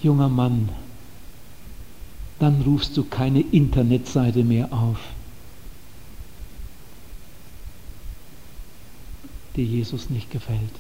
junger 0.03 0.29
Mann, 0.29 0.69
dann 2.39 2.61
rufst 2.61 2.95
du 2.99 3.05
keine 3.05 3.41
Internetseite 3.41 4.45
mehr 4.45 4.71
auf, 4.71 4.99
die 9.57 9.65
Jesus 9.65 10.11
nicht 10.11 10.31
gefällt. 10.31 10.75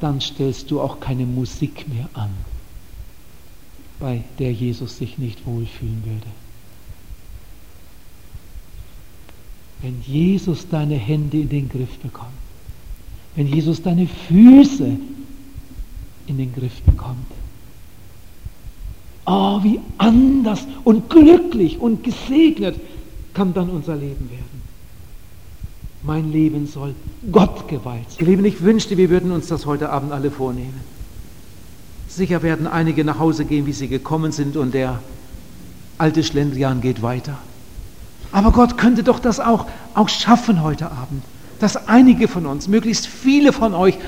Dann 0.00 0.20
stellst 0.20 0.70
du 0.70 0.80
auch 0.80 1.00
keine 1.00 1.26
Musik 1.26 1.88
mehr 1.88 2.08
an, 2.14 2.30
bei 3.98 4.22
der 4.38 4.52
Jesus 4.52 4.98
sich 4.98 5.18
nicht 5.18 5.46
wohlfühlen 5.46 6.02
würde. 6.04 6.26
Wenn 9.82 10.02
Jesus 10.02 10.68
deine 10.68 10.96
Hände 10.96 11.38
in 11.38 11.48
den 11.48 11.68
Griff 11.68 11.98
bekommt, 11.98 12.32
wenn 13.34 13.46
Jesus 13.46 13.82
deine 13.82 14.06
Füße 14.06 14.96
in 16.26 16.36
den 16.36 16.52
Griff 16.52 16.80
bekommt, 16.82 17.26
oh, 19.26 19.62
wie 19.62 19.78
anders 19.98 20.66
und 20.84 21.08
glücklich 21.08 21.78
und 21.78 22.02
gesegnet 22.02 22.80
kann 23.34 23.54
dann 23.54 23.70
unser 23.70 23.94
Leben 23.94 24.28
werden. 24.30 24.47
Mein 26.08 26.32
Leben 26.32 26.66
soll 26.66 26.94
Gott 27.30 27.68
geweiht 27.68 28.12
sein. 28.12 28.26
Lieben, 28.26 28.42
ich 28.46 28.62
wünschte, 28.62 28.96
wir 28.96 29.10
würden 29.10 29.30
uns 29.30 29.48
das 29.48 29.66
heute 29.66 29.90
Abend 29.90 30.10
alle 30.10 30.30
vornehmen. 30.30 30.80
Sicher 32.08 32.42
werden 32.42 32.66
einige 32.66 33.04
nach 33.04 33.18
Hause 33.18 33.44
gehen, 33.44 33.66
wie 33.66 33.74
sie 33.74 33.88
gekommen 33.88 34.32
sind, 34.32 34.56
und 34.56 34.72
der 34.72 35.00
alte 35.98 36.24
Schlendrian 36.24 36.80
geht 36.80 37.02
weiter. 37.02 37.36
Aber 38.32 38.52
Gott 38.52 38.78
könnte 38.78 39.02
doch 39.02 39.18
das 39.18 39.38
auch, 39.38 39.66
auch 39.92 40.08
schaffen 40.08 40.62
heute 40.62 40.86
Abend, 40.86 41.22
dass 41.58 41.88
einige 41.88 42.26
von 42.26 42.46
uns, 42.46 42.68
möglichst 42.68 43.06
viele 43.06 43.52
von 43.52 43.74
euch, 43.74 43.98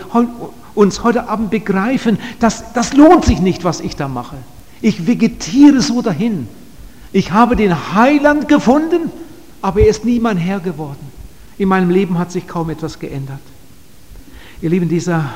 uns 0.74 1.05
heute 1.05 1.28
Abend 1.28 1.51
begreifen, 1.51 2.18
dass 2.38 2.72
das 2.72 2.94
lohnt 2.94 3.26
sich 3.26 3.40
nicht, 3.40 3.62
was 3.62 3.80
ich 3.80 3.94
da 3.94 4.09
mache. 4.09 4.38
Ich 4.80 5.07
vegetiere 5.07 5.82
so 5.82 6.01
dahin. 6.01 6.48
Ich 7.12 7.32
habe 7.32 7.57
den 7.57 7.94
Heiland 7.94 8.48
gefunden, 8.48 9.11
aber 9.61 9.80
er 9.80 9.88
ist 9.88 10.07
nie 10.07 10.18
mein 10.18 10.38
Herr 10.38 10.61
geworden. 10.61 11.10
In 11.61 11.69
meinem 11.69 11.91
Leben 11.91 12.19
hat 12.19 12.33
sich 12.33 12.47
kaum 12.47 12.71
etwas 12.71 12.99
geändert. 12.99 13.43
Ihr 14.63 14.71
Lieben, 14.71 14.89
dieser 14.89 15.35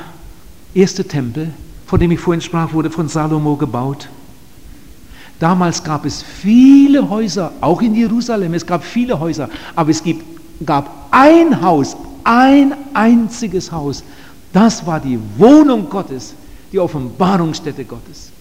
erste 0.73 1.07
Tempel, 1.07 1.53
von 1.85 1.99
dem 1.99 2.09
ich 2.09 2.19
vorhin 2.19 2.41
sprach, 2.41 2.73
wurde 2.73 2.89
von 2.89 3.07
Salomo 3.07 3.55
gebaut. 3.55 4.09
Damals 5.39 5.83
gab 5.83 6.03
es 6.03 6.23
viele 6.23 7.11
Häuser, 7.11 7.51
auch 7.61 7.79
in 7.79 7.93
Jerusalem, 7.93 8.55
es 8.55 8.65
gab 8.65 8.83
viele 8.83 9.19
Häuser, 9.19 9.49
aber 9.75 9.91
es 9.91 10.01
gibt, 10.01 10.25
gab 10.65 11.09
ein 11.11 11.61
Haus, 11.61 11.95
ein 12.23 12.73
einziges 12.95 13.71
Haus. 13.71 14.03
Das 14.51 14.83
war 14.83 14.99
die 14.99 15.19
Wohnung 15.37 15.87
Gottes, 15.91 16.33
die 16.71 16.79
Offenbarungsstätte 16.79 17.85
Gottes. 17.85 18.31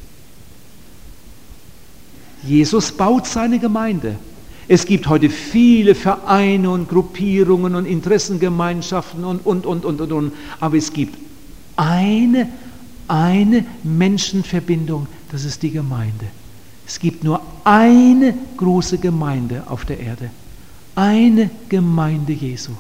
Jesus 2.43 2.91
baut 2.93 3.27
seine 3.27 3.59
Gemeinde. 3.59 4.17
Es 4.67 4.87
gibt 4.87 5.09
heute 5.09 5.29
viele 5.29 5.95
Vereine 5.95 6.71
und 6.71 6.89
Gruppierungen 6.89 7.75
und 7.75 7.87
Interessengemeinschaften 7.87 9.25
und, 9.25 9.45
und, 9.45 9.67
und, 9.67 9.85
und, 9.85 10.01
und, 10.01 10.13
und. 10.13 10.33
Aber 10.61 10.77
es 10.77 10.93
gibt 10.93 11.19
eine, 11.77 12.49
eine 13.09 13.65
Menschenverbindung, 13.83 15.07
das 15.31 15.45
ist 15.45 15.63
die 15.63 15.71
Gemeinde. 15.71 16.27
Es 16.87 16.99
gibt 16.99 17.25
nur 17.25 17.41
eine 17.65 18.35
große 18.57 18.99
Gemeinde 18.99 19.65
auf 19.67 19.85
der 19.85 20.01
Erde. 20.01 20.31
Eine 20.95 21.51
Gemeinde 21.69 22.33
Jesu. 22.33 22.73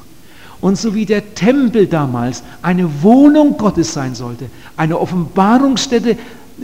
Und 0.60 0.78
so 0.78 0.94
wie 0.94 1.04
der 1.04 1.34
Tempel 1.34 1.86
damals 1.86 2.42
eine 2.62 3.02
Wohnung 3.02 3.58
Gottes 3.58 3.92
sein 3.92 4.14
sollte, 4.14 4.46
eine 4.76 4.98
Offenbarungsstätte 4.98 6.16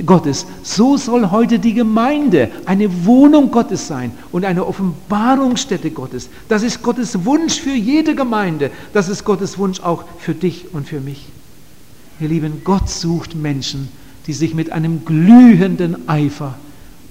Gottes, 0.06 0.46
so 0.62 0.96
soll 0.96 1.30
heute 1.30 1.58
die 1.58 1.74
Gemeinde 1.74 2.50
eine 2.64 3.04
Wohnung 3.04 3.50
Gottes 3.50 3.88
sein 3.88 4.12
und 4.30 4.44
eine 4.44 4.64
Offenbarungsstätte 4.64 5.90
Gottes. 5.90 6.28
Das 6.48 6.62
ist 6.62 6.82
Gottes 6.82 7.24
Wunsch 7.24 7.60
für 7.60 7.74
jede 7.74 8.14
Gemeinde. 8.14 8.70
Das 8.92 9.08
ist 9.08 9.24
Gottes 9.24 9.58
Wunsch 9.58 9.80
auch 9.80 10.04
für 10.18 10.34
dich 10.34 10.72
und 10.72 10.86
für 10.86 11.00
mich. 11.00 11.28
Ihr 12.20 12.28
Lieben, 12.28 12.62
Gott 12.62 12.88
sucht 12.88 13.34
Menschen, 13.34 13.88
die 14.26 14.32
sich 14.32 14.54
mit 14.54 14.70
einem 14.70 15.04
glühenden 15.04 16.08
Eifer 16.08 16.54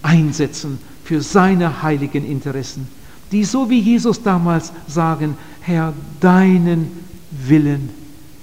einsetzen 0.02 0.78
für 1.04 1.22
seine 1.22 1.84
heiligen 1.84 2.26
Interessen, 2.26 2.88
die 3.32 3.44
so 3.44 3.70
wie 3.70 3.80
Jesus 3.80 4.24
damals 4.24 4.72
sagen, 4.88 5.36
Herr, 5.62 5.94
deinen 6.22 6.92
Willen 7.32 7.90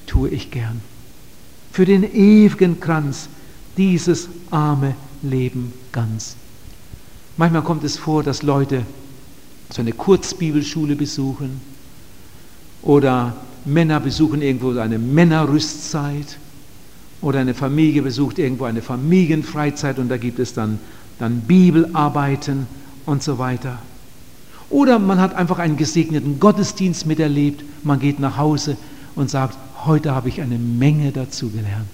tue 0.07 0.29
ich 0.29 0.51
gern. 0.51 0.83
Für 1.73 1.87
den 1.87 2.03
ewigen 2.03 2.81
Kranz 2.81 3.29
dieses 3.77 4.29
arme 4.51 4.95
Leben 5.23 5.73
ganz. 5.93 6.37
Manchmal 7.37 7.63
kommt 7.63 7.85
es 7.85 7.97
vor, 7.97 8.23
dass 8.23 8.43
Leute 8.43 8.83
so 9.71 9.83
eine 9.83 9.93
Kurzbibelschule 9.93 10.97
besuchen 10.97 11.61
oder 12.83 13.37
Männer 13.65 14.01
besuchen 14.01 14.43
irgendwo 14.43 14.79
eine 14.79 14.99
Männerrüstzeit 14.99 16.39
oder 17.21 17.41
eine 17.41 17.55
Familie 17.55 18.03
besucht 18.03 18.39
irgendwo 18.39 18.65
eine 18.65 18.83
Familienfreizeit 18.83 19.99
und 19.99 20.09
da 20.09 20.17
gibt 20.17 20.39
es 20.39 20.55
dann 20.55 20.79
dann 21.19 21.41
Bibelarbeiten 21.41 22.67
und 23.07 23.23
so 23.23 23.39
weiter. 23.39 23.79
Oder 24.69 24.99
man 24.99 25.21
hat 25.21 25.35
einfach 25.35 25.59
einen 25.59 25.77
gesegneten 25.77 26.41
Gottesdienst 26.41 27.07
miterlebt, 27.07 27.65
man 27.85 28.01
geht 28.01 28.19
nach 28.19 28.37
Hause 28.37 28.77
und 29.15 29.31
sagt, 29.31 29.57
heute 29.85 30.15
habe 30.15 30.29
ich 30.29 30.41
eine 30.41 30.59
Menge 30.59 31.13
dazu 31.13 31.51
gelernt. 31.51 31.89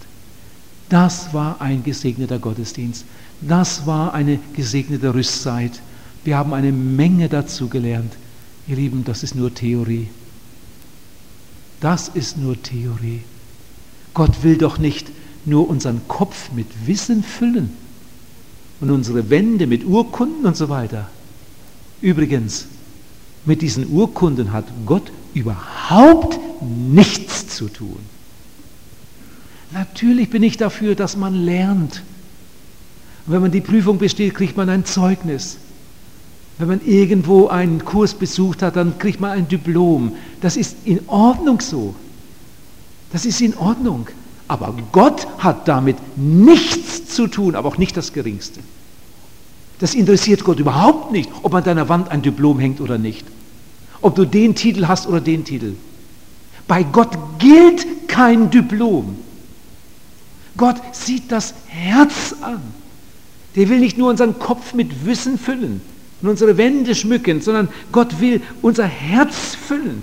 Das 0.92 1.32
war 1.32 1.58
ein 1.62 1.82
gesegneter 1.82 2.38
Gottesdienst. 2.38 3.06
Das 3.40 3.86
war 3.86 4.12
eine 4.12 4.38
gesegnete 4.52 5.14
Rüstzeit. 5.14 5.80
Wir 6.22 6.36
haben 6.36 6.52
eine 6.52 6.70
Menge 6.70 7.30
dazu 7.30 7.68
gelernt. 7.68 8.12
Ihr 8.68 8.76
Lieben, 8.76 9.02
das 9.02 9.22
ist 9.22 9.34
nur 9.34 9.54
Theorie. 9.54 10.08
Das 11.80 12.08
ist 12.08 12.36
nur 12.36 12.62
Theorie. 12.62 13.22
Gott 14.12 14.42
will 14.42 14.58
doch 14.58 14.76
nicht 14.76 15.10
nur 15.46 15.70
unseren 15.70 16.02
Kopf 16.08 16.52
mit 16.52 16.66
Wissen 16.84 17.22
füllen 17.22 17.70
und 18.82 18.90
unsere 18.90 19.30
Wände 19.30 19.66
mit 19.66 19.86
Urkunden 19.86 20.44
und 20.44 20.58
so 20.58 20.68
weiter. 20.68 21.08
Übrigens, 22.02 22.66
mit 23.46 23.62
diesen 23.62 23.90
Urkunden 23.90 24.52
hat 24.52 24.66
Gott 24.84 25.10
überhaupt 25.32 26.38
nichts 26.60 27.48
zu 27.48 27.70
tun. 27.70 28.11
Natürlich 29.72 30.30
bin 30.30 30.42
ich 30.42 30.56
dafür, 30.56 30.94
dass 30.94 31.16
man 31.16 31.34
lernt. 31.34 32.02
Und 33.26 33.32
wenn 33.32 33.40
man 33.40 33.50
die 33.50 33.60
Prüfung 33.60 33.98
besteht, 33.98 34.34
kriegt 34.34 34.56
man 34.56 34.68
ein 34.68 34.84
Zeugnis. 34.84 35.58
Wenn 36.58 36.68
man 36.68 36.80
irgendwo 36.84 37.48
einen 37.48 37.84
Kurs 37.84 38.14
besucht 38.14 38.62
hat, 38.62 38.76
dann 38.76 38.98
kriegt 38.98 39.20
man 39.20 39.30
ein 39.30 39.48
Diplom. 39.48 40.12
Das 40.40 40.56
ist 40.56 40.76
in 40.84 41.00
Ordnung 41.08 41.60
so. 41.60 41.94
Das 43.12 43.24
ist 43.24 43.40
in 43.40 43.56
Ordnung. 43.56 44.08
Aber 44.48 44.74
Gott 44.92 45.26
hat 45.38 45.66
damit 45.68 45.96
nichts 46.16 47.06
zu 47.06 47.26
tun, 47.26 47.54
aber 47.54 47.68
auch 47.68 47.78
nicht 47.78 47.96
das 47.96 48.12
Geringste. 48.12 48.60
Das 49.78 49.94
interessiert 49.94 50.44
Gott 50.44 50.60
überhaupt 50.60 51.10
nicht, 51.12 51.30
ob 51.42 51.54
an 51.54 51.64
deiner 51.64 51.88
Wand 51.88 52.10
ein 52.10 52.22
Diplom 52.22 52.58
hängt 52.58 52.80
oder 52.80 52.98
nicht. 52.98 53.26
Ob 54.00 54.14
du 54.14 54.24
den 54.24 54.54
Titel 54.54 54.86
hast 54.86 55.06
oder 55.06 55.20
den 55.20 55.44
Titel. 55.44 55.74
Bei 56.68 56.82
Gott 56.82 57.10
gilt 57.38 58.08
kein 58.08 58.50
Diplom. 58.50 59.16
Gott 60.56 60.76
sieht 60.92 61.32
das 61.32 61.54
Herz 61.66 62.34
an. 62.40 62.60
Der 63.56 63.68
will 63.68 63.80
nicht 63.80 63.98
nur 63.98 64.10
unseren 64.10 64.38
Kopf 64.38 64.74
mit 64.74 65.06
Wissen 65.06 65.38
füllen 65.38 65.80
und 66.20 66.28
unsere 66.28 66.56
Wände 66.56 66.94
schmücken, 66.94 67.40
sondern 67.40 67.68
Gott 67.90 68.20
will 68.20 68.40
unser 68.62 68.86
Herz 68.86 69.54
füllen 69.54 70.02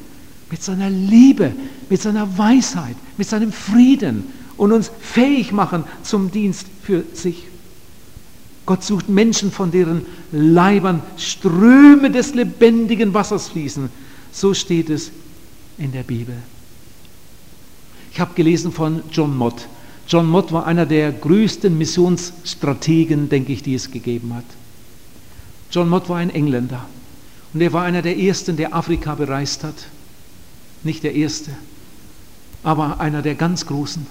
mit 0.52 0.64
seiner 0.64 0.90
Liebe, 0.90 1.54
mit 1.90 2.02
seiner 2.02 2.38
Weisheit, 2.38 2.96
mit 3.18 3.28
seinem 3.28 3.52
Frieden 3.52 4.26
und 4.58 4.72
uns 4.72 4.92
fähig 5.00 5.52
machen 5.52 5.84
zum 6.04 6.32
Dienst 6.32 6.68
für 6.84 7.04
sich. 7.14 7.46
Gott 8.66 8.84
sucht 8.84 9.10
Menschen, 9.10 9.52
von 9.52 9.72
deren 9.72 10.06
Leibern 10.32 11.02
Ströme 11.18 12.12
des 12.12 12.36
lebendigen 12.36 13.14
Wassers 13.16 13.48
fließen. 13.50 13.90
So 14.32 14.54
steht 14.54 14.92
es 14.92 15.12
in 15.80 15.92
der 15.92 16.04
Bibel. 16.04 16.36
Ich 18.12 18.20
habe 18.20 18.34
gelesen 18.36 18.72
von 18.72 19.02
John 19.12 19.36
Mott. 19.36 19.68
John 20.10 20.28
Mott 20.28 20.52
war 20.52 20.66
einer 20.66 20.88
der 20.88 21.12
größten 21.12 21.78
Missionsstrategen, 21.78 23.30
denke 23.30 23.54
ich, 23.54 23.62
die 23.62 23.76
es 23.76 23.92
gegeben 23.92 24.34
hat. 24.34 24.46
John 25.72 25.88
Mott 25.88 26.10
war 26.10 26.18
ein 26.18 26.32
Engländer 26.32 26.86
und 27.54 27.62
er 27.62 27.72
war 27.74 27.84
einer 27.84 28.02
der 28.02 28.18
ersten, 28.18 28.58
der 28.58 28.74
Afrika 28.74 29.14
bereist 29.14 29.64
hat. 29.64 29.88
Nicht 30.84 31.04
der 31.04 31.14
erste, 31.14 31.52
aber 32.64 33.00
einer 33.00 33.22
der 33.22 33.36
ganz 33.36 33.68
großen 33.68 34.08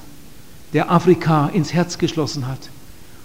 der 0.73 0.91
Afrika 0.91 1.49
ins 1.49 1.73
Herz 1.73 1.99
geschlossen 1.99 2.47
hat. 2.47 2.71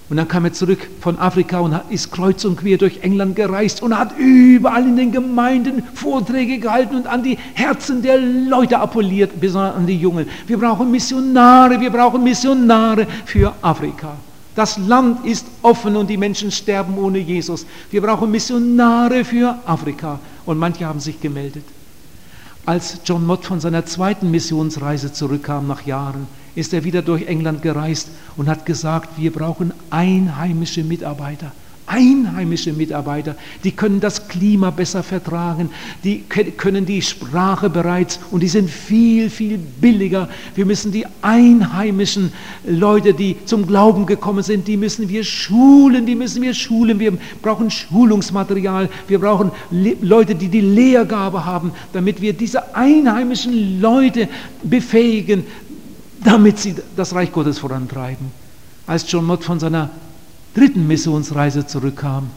Und 0.10 0.18
dann 0.18 0.28
kam 0.28 0.46
er 0.46 0.54
zurück 0.54 0.90
von 1.00 1.18
Afrika 1.18 1.60
und 1.60 1.80
ist 1.90 2.12
kreuz 2.12 2.44
und 2.46 2.58
quer 2.58 2.78
durch 2.78 3.00
England 3.02 3.36
gereist 3.36 3.82
und 3.82 3.98
hat 3.98 4.18
überall 4.18 4.84
in 4.84 4.98
den 4.98 5.12
Gemeinden 5.12 5.82
Vorträge 5.94 6.60
gehalten 6.60 6.96
und 6.98 7.08
an 7.08 7.24
die 7.24 7.38
Herzen 7.54 8.02
der 8.02 8.18
Leute 8.18 8.80
appelliert, 8.80 9.40
besonders 9.40 9.76
an 9.76 9.88
die 9.88 9.98
Jungen. 9.98 10.28
Wir 10.46 10.58
brauchen 10.58 10.92
Missionare, 10.92 11.80
wir 11.80 11.90
brauchen 11.90 12.24
Missionare 12.24 13.08
für 13.26 13.54
Afrika. 13.62 14.18
Das 14.56 14.78
Land 14.78 15.26
ist 15.26 15.48
offen 15.62 15.96
und 15.96 16.10
die 16.10 16.18
Menschen 16.18 16.52
sterben 16.52 16.98
ohne 16.98 17.18
Jesus. 17.18 17.66
Wir 17.90 18.02
brauchen 18.02 18.30
Missionare 18.30 19.26
für 19.26 19.58
Afrika. 19.66 20.20
Und 20.46 20.60
manche 20.60 20.86
haben 20.86 21.00
sich 21.00 21.20
gemeldet. 21.20 21.64
Als 22.66 23.00
John 23.06 23.26
Mott 23.26 23.46
von 23.46 23.60
seiner 23.60 23.86
zweiten 23.86 24.30
Missionsreise 24.30 25.12
zurückkam 25.12 25.68
nach 25.68 25.86
Jahren, 25.86 26.28
ist 26.56 26.74
er 26.74 26.84
wieder 26.84 27.02
durch 27.02 27.28
England 27.28 27.62
gereist 27.62 28.10
und 28.38 28.48
hat 28.48 28.66
gesagt, 28.66 29.18
wir 29.18 29.32
brauchen 29.32 29.74
einheimische 29.90 30.84
Mitarbeiter, 30.84 31.52
einheimische 31.86 32.74
Mitarbeiter, 32.74 33.36
die 33.64 33.72
können 33.72 34.00
das 34.00 34.28
Klima 34.28 34.70
besser 34.70 35.04
vertragen, 35.04 35.70
die 36.04 36.24
können 36.58 36.86
die 36.86 37.02
Sprache 37.02 37.70
bereits 37.70 38.20
und 38.32 38.42
die 38.42 38.48
sind 38.48 38.70
viel, 38.70 39.30
viel 39.30 39.58
billiger. 39.58 40.30
Wir 40.56 40.66
müssen 40.66 40.92
die 40.92 41.06
einheimischen 41.22 42.32
Leute, 42.66 43.14
die 43.14 43.36
zum 43.46 43.68
Glauben 43.68 44.06
gekommen 44.06 44.44
sind, 44.44 44.68
die 44.68 44.78
müssen 44.78 45.10
wir 45.10 45.24
schulen, 45.24 46.06
die 46.06 46.16
müssen 46.16 46.42
wir 46.42 46.54
schulen. 46.54 47.00
Wir 47.00 47.18
brauchen 47.42 47.70
Schulungsmaterial, 47.70 48.90
wir 49.08 49.20
brauchen 49.20 49.52
Leute, 50.02 50.36
die 50.36 50.48
die 50.48 50.62
Lehrgabe 50.62 51.46
haben, 51.46 51.74
damit 51.92 52.22
wir 52.22 52.34
diese 52.34 52.76
einheimischen 52.76 53.82
Leute 53.82 54.30
befähigen, 54.64 55.44
damit 56.24 56.60
sie 56.60 56.76
das 56.96 57.14
Reich 57.14 57.32
Gottes 57.32 57.60
vorantreiben. 57.60 58.32
Als 58.86 59.10
John 59.12 59.26
Mott 59.26 59.44
von 59.44 59.60
seiner 59.60 59.90
dritten 60.54 60.88
Missionsreise 60.88 61.66
zurückkam, 61.66 62.30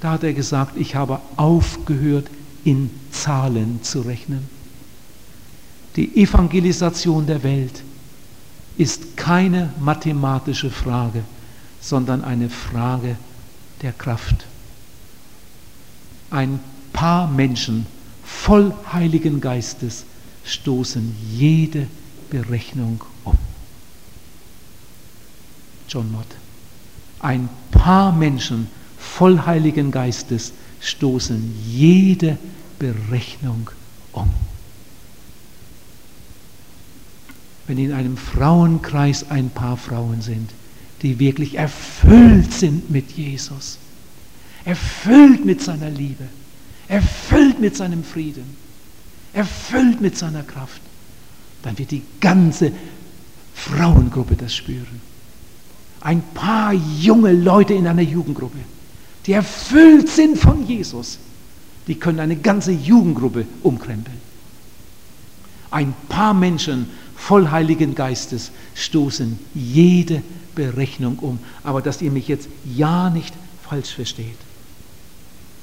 da 0.00 0.12
hat 0.12 0.24
er 0.24 0.32
gesagt, 0.32 0.76
ich 0.76 0.94
habe 0.94 1.20
aufgehört, 1.36 2.28
in 2.64 2.90
Zahlen 3.12 3.80
zu 3.82 4.00
rechnen. 4.00 4.48
Die 5.94 6.16
Evangelisation 6.16 7.26
der 7.26 7.42
Welt 7.42 7.82
ist 8.76 9.16
keine 9.16 9.72
mathematische 9.80 10.70
Frage, 10.70 11.22
sondern 11.80 12.22
eine 12.24 12.50
Frage 12.50 13.16
der 13.82 13.92
Kraft. 13.92 14.46
Ein 16.30 16.60
paar 16.92 17.28
Menschen 17.30 17.86
voll 18.24 18.74
Heiligen 18.92 19.40
Geistes 19.40 20.04
stoßen 20.44 21.14
jede 21.32 21.86
Berechnung. 22.30 23.00
John 25.88 26.10
Mott. 26.12 26.26
Ein 27.20 27.48
paar 27.70 28.12
Menschen 28.12 28.68
voll 28.98 29.40
Heiligen 29.46 29.90
Geistes 29.90 30.52
stoßen 30.80 31.54
jede 31.64 32.38
Berechnung 32.78 33.70
um. 34.12 34.28
Wenn 37.66 37.78
in 37.78 37.92
einem 37.92 38.16
Frauenkreis 38.16 39.30
ein 39.30 39.50
paar 39.50 39.76
Frauen 39.76 40.22
sind, 40.22 40.50
die 41.02 41.18
wirklich 41.18 41.56
erfüllt 41.56 42.52
sind 42.52 42.90
mit 42.90 43.10
Jesus, 43.12 43.78
erfüllt 44.64 45.44
mit 45.44 45.62
seiner 45.62 45.90
Liebe, 45.90 46.24
erfüllt 46.88 47.60
mit 47.60 47.76
seinem 47.76 48.04
Frieden, 48.04 48.56
erfüllt 49.32 50.00
mit 50.00 50.16
seiner 50.16 50.42
Kraft, 50.42 50.80
dann 51.62 51.76
wird 51.78 51.90
die 51.90 52.02
ganze 52.20 52.70
Frauengruppe 53.54 54.36
das 54.36 54.54
spüren 54.54 55.00
ein 56.06 56.22
paar 56.34 56.72
junge 56.72 57.32
Leute 57.32 57.74
in 57.74 57.84
einer 57.88 58.00
Jugendgruppe, 58.00 58.58
die 59.26 59.32
erfüllt 59.32 60.08
sind 60.08 60.38
von 60.38 60.64
Jesus, 60.64 61.18
die 61.88 61.96
können 61.96 62.20
eine 62.20 62.36
ganze 62.36 62.70
Jugendgruppe 62.70 63.44
umkrempeln. 63.64 64.16
Ein 65.72 65.94
paar 66.08 66.32
Menschen 66.32 66.88
voll 67.16 67.50
Heiligen 67.50 67.96
Geistes 67.96 68.52
stoßen 68.76 69.36
jede 69.52 70.22
Berechnung 70.54 71.18
um. 71.18 71.40
Aber 71.64 71.82
dass 71.82 72.00
ihr 72.00 72.12
mich 72.12 72.28
jetzt 72.28 72.48
ja 72.64 73.10
nicht 73.10 73.34
falsch 73.68 73.92
versteht. 73.92 74.38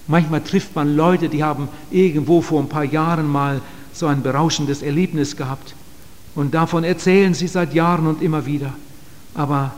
Manchmal 0.08 0.42
trifft 0.42 0.76
man 0.76 0.98
Leute, 0.98 1.30
die 1.30 1.42
haben 1.42 1.70
irgendwo 1.90 2.42
vor 2.42 2.62
ein 2.62 2.68
paar 2.68 2.84
Jahren 2.84 3.30
mal 3.30 3.62
so 3.94 4.08
ein 4.08 4.22
berauschendes 4.22 4.82
Erlebnis 4.82 5.38
gehabt. 5.38 5.74
Und 6.36 6.54
davon 6.54 6.84
erzählen 6.84 7.34
sie 7.34 7.48
seit 7.48 7.74
Jahren 7.74 8.08
und 8.08 8.22
immer 8.22 8.46
wieder. 8.46 8.74
Aber 9.36 9.74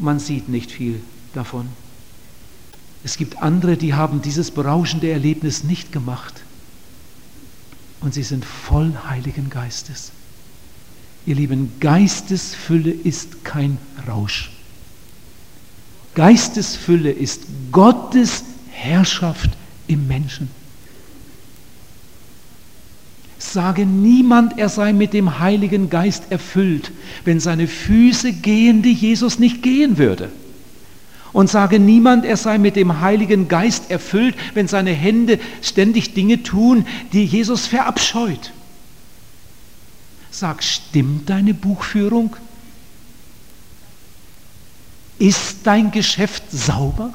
man 0.00 0.18
sieht 0.18 0.48
nicht 0.48 0.70
viel 0.70 1.00
davon. 1.34 1.68
Es 3.04 3.16
gibt 3.16 3.42
andere, 3.42 3.76
die 3.76 3.94
haben 3.94 4.22
dieses 4.22 4.50
berauschende 4.50 5.10
Erlebnis 5.10 5.64
nicht 5.64 5.92
gemacht 5.92 6.42
und 8.00 8.14
sie 8.14 8.22
sind 8.22 8.44
voll 8.44 8.92
Heiligen 9.08 9.50
Geistes. 9.50 10.12
Ihr 11.26 11.34
Lieben, 11.34 11.72
Geistesfülle 11.80 12.90
ist 12.90 13.44
kein 13.44 13.78
Rausch. 14.06 14.50
Geistesfülle 16.14 17.10
ist 17.10 17.42
Gottes 17.70 18.44
Herrschaft 18.70 19.50
im 19.86 20.06
Menschen. 20.08 20.50
Sage 23.38 23.86
niemand, 23.86 24.58
er 24.58 24.68
sei 24.68 24.92
mit 24.92 25.12
dem 25.12 25.38
Heiligen 25.38 25.90
Geist 25.90 26.24
erfüllt, 26.30 26.90
wenn 27.24 27.38
seine 27.38 27.68
Füße 27.68 28.32
gehen, 28.32 28.82
die 28.82 28.92
Jesus 28.92 29.38
nicht 29.38 29.62
gehen 29.62 29.96
würde. 29.96 30.30
Und 31.32 31.48
sage 31.48 31.78
niemand, 31.78 32.24
er 32.24 32.36
sei 32.36 32.58
mit 32.58 32.74
dem 32.74 33.00
Heiligen 33.00 33.48
Geist 33.48 33.90
erfüllt, 33.90 34.34
wenn 34.54 34.66
seine 34.66 34.92
Hände 34.92 35.38
ständig 35.62 36.14
Dinge 36.14 36.42
tun, 36.42 36.86
die 37.12 37.24
Jesus 37.24 37.66
verabscheut. 37.66 38.52
Sag, 40.30 40.62
stimmt 40.64 41.30
deine 41.30 41.54
Buchführung? 41.54 42.34
Ist 45.18 45.58
dein 45.64 45.90
Geschäft 45.90 46.44
sauber? 46.50 47.12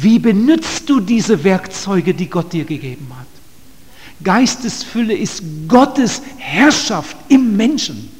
Wie 0.00 0.18
benutzt 0.18 0.88
du 0.88 1.00
diese 1.00 1.42
Werkzeuge, 1.44 2.14
die 2.14 2.28
Gott 2.28 2.52
dir 2.52 2.64
gegeben 2.64 3.08
hat? 3.18 3.26
Geistesfülle 4.22 5.16
ist 5.16 5.42
Gottes 5.66 6.22
Herrschaft 6.38 7.16
im 7.28 7.56
Menschen. 7.56 8.10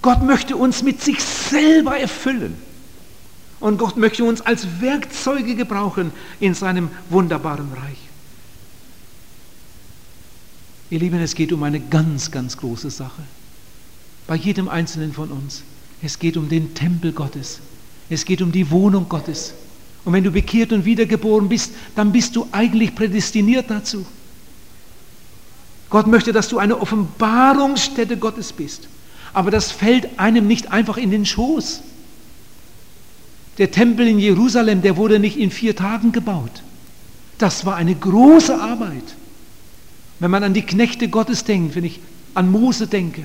Gott 0.00 0.22
möchte 0.22 0.56
uns 0.56 0.82
mit 0.82 1.02
sich 1.02 1.22
selber 1.22 1.98
erfüllen. 1.98 2.54
Und 3.60 3.78
Gott 3.78 3.96
möchte 3.96 4.24
uns 4.24 4.40
als 4.40 4.66
Werkzeuge 4.80 5.54
gebrauchen 5.56 6.12
in 6.38 6.54
seinem 6.54 6.90
wunderbaren 7.10 7.72
Reich. 7.72 7.98
Ihr 10.90 11.00
Lieben, 11.00 11.20
es 11.20 11.34
geht 11.34 11.52
um 11.52 11.62
eine 11.62 11.80
ganz, 11.80 12.30
ganz 12.30 12.56
große 12.56 12.90
Sache. 12.90 13.22
Bei 14.26 14.36
jedem 14.36 14.68
Einzelnen 14.68 15.12
von 15.12 15.30
uns. 15.30 15.62
Es 16.00 16.18
geht 16.18 16.36
um 16.36 16.48
den 16.48 16.74
Tempel 16.74 17.12
Gottes. 17.12 17.60
Es 18.10 18.24
geht 18.24 18.42
um 18.42 18.52
die 18.52 18.70
Wohnung 18.70 19.08
Gottes. 19.08 19.54
Und 20.04 20.12
wenn 20.12 20.24
du 20.24 20.30
bekehrt 20.30 20.72
und 20.72 20.84
wiedergeboren 20.84 21.48
bist, 21.48 21.72
dann 21.94 22.12
bist 22.12 22.36
du 22.36 22.48
eigentlich 22.52 22.94
prädestiniert 22.94 23.70
dazu. 23.70 24.06
Gott 25.90 26.06
möchte, 26.06 26.32
dass 26.32 26.48
du 26.48 26.58
eine 26.58 26.80
Offenbarungsstätte 26.80 28.16
Gottes 28.16 28.52
bist. 28.52 28.88
Aber 29.32 29.50
das 29.50 29.70
fällt 29.70 30.18
einem 30.18 30.46
nicht 30.46 30.70
einfach 30.70 30.96
in 30.96 31.10
den 31.10 31.26
Schoß. 31.26 31.82
Der 33.58 33.70
Tempel 33.70 34.06
in 34.06 34.18
Jerusalem, 34.18 34.82
der 34.82 34.96
wurde 34.96 35.18
nicht 35.18 35.36
in 35.36 35.50
vier 35.50 35.74
Tagen 35.74 36.12
gebaut. 36.12 36.62
Das 37.38 37.66
war 37.66 37.76
eine 37.76 37.94
große 37.94 38.60
Arbeit. 38.60 39.16
Wenn 40.20 40.30
man 40.30 40.44
an 40.44 40.54
die 40.54 40.62
Knechte 40.62 41.08
Gottes 41.08 41.44
denkt, 41.44 41.76
wenn 41.76 41.84
ich 41.84 42.00
an 42.34 42.50
Mose 42.50 42.86
denke, 42.86 43.22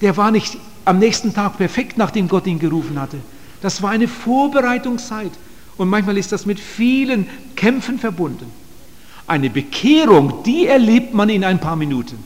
der 0.00 0.16
war 0.16 0.30
nicht 0.30 0.56
am 0.84 0.98
nächsten 0.98 1.34
Tag 1.34 1.58
perfekt, 1.58 1.98
nachdem 1.98 2.28
Gott 2.28 2.46
ihn 2.46 2.58
gerufen 2.58 3.00
hatte. 3.00 3.18
Das 3.62 3.82
war 3.82 3.90
eine 3.90 4.08
Vorbereitungszeit. 4.08 5.32
Und 5.76 5.88
manchmal 5.88 6.18
ist 6.18 6.32
das 6.32 6.46
mit 6.46 6.58
vielen 6.58 7.26
Kämpfen 7.56 7.98
verbunden. 7.98 8.50
Eine 9.26 9.50
Bekehrung, 9.50 10.42
die 10.44 10.66
erlebt 10.66 11.14
man 11.14 11.28
in 11.28 11.44
ein 11.44 11.60
paar 11.60 11.76
Minuten. 11.76 12.18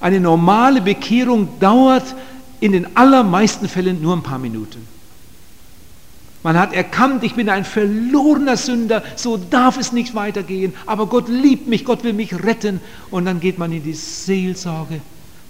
Eine 0.00 0.20
normale 0.20 0.80
Bekehrung 0.80 1.48
dauert 1.60 2.14
in 2.60 2.72
den 2.72 2.96
allermeisten 2.96 3.68
Fällen 3.68 4.00
nur 4.02 4.16
ein 4.16 4.22
paar 4.22 4.38
Minuten. 4.38 4.86
Man 6.42 6.58
hat 6.58 6.72
erkannt, 6.72 7.24
ich 7.24 7.34
bin 7.34 7.48
ein 7.48 7.64
verlorener 7.64 8.56
Sünder, 8.56 9.02
so 9.16 9.36
darf 9.36 9.76
es 9.76 9.92
nicht 9.92 10.14
weitergehen, 10.14 10.72
aber 10.86 11.06
Gott 11.06 11.28
liebt 11.28 11.66
mich, 11.66 11.84
Gott 11.84 12.04
will 12.04 12.12
mich 12.12 12.44
retten. 12.44 12.80
Und 13.10 13.24
dann 13.24 13.40
geht 13.40 13.58
man 13.58 13.72
in 13.72 13.82
die 13.82 13.92
Seelsorge, 13.92 15.00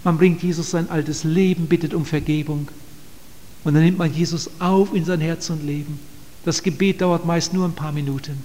man 0.03 0.17
bringt 0.17 0.41
Jesus 0.41 0.71
sein 0.71 0.89
altes 0.89 1.23
Leben, 1.23 1.67
bittet 1.67 1.93
um 1.93 2.05
Vergebung. 2.05 2.67
Und 3.63 3.73
dann 3.73 3.83
nimmt 3.83 3.97
man 3.97 4.13
Jesus 4.13 4.49
auf 4.59 4.93
in 4.93 5.05
sein 5.05 5.21
Herz 5.21 5.49
und 5.49 5.65
Leben. 5.65 5.99
Das 6.45 6.63
Gebet 6.63 7.01
dauert 7.01 7.25
meist 7.25 7.53
nur 7.53 7.65
ein 7.65 7.73
paar 7.73 7.91
Minuten. 7.91 8.41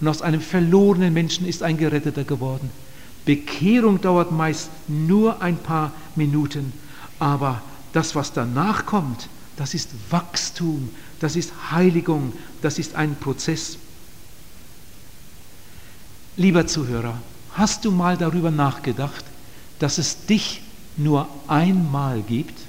Und 0.00 0.08
aus 0.08 0.22
einem 0.22 0.40
verlorenen 0.40 1.14
Menschen 1.14 1.46
ist 1.46 1.62
ein 1.62 1.76
Geretteter 1.76 2.24
geworden. 2.24 2.70
Bekehrung 3.24 4.00
dauert 4.00 4.32
meist 4.32 4.68
nur 4.88 5.40
ein 5.42 5.56
paar 5.56 5.92
Minuten. 6.14 6.72
Aber 7.18 7.62
das, 7.92 8.14
was 8.14 8.32
danach 8.32 8.86
kommt, 8.86 9.28
das 9.56 9.74
ist 9.74 9.90
Wachstum, 10.10 10.90
das 11.18 11.34
ist 11.34 11.52
Heiligung, 11.70 12.32
das 12.60 12.78
ist 12.78 12.94
ein 12.94 13.16
Prozess. 13.16 13.78
Lieber 16.36 16.66
Zuhörer, 16.66 17.18
hast 17.52 17.84
du 17.84 17.90
mal 17.90 18.18
darüber 18.18 18.50
nachgedacht, 18.50 19.24
dass 19.78 19.96
es 19.96 20.26
dich 20.26 20.62
nur 20.98 21.26
einmal 21.48 22.20
gibt? 22.20 22.65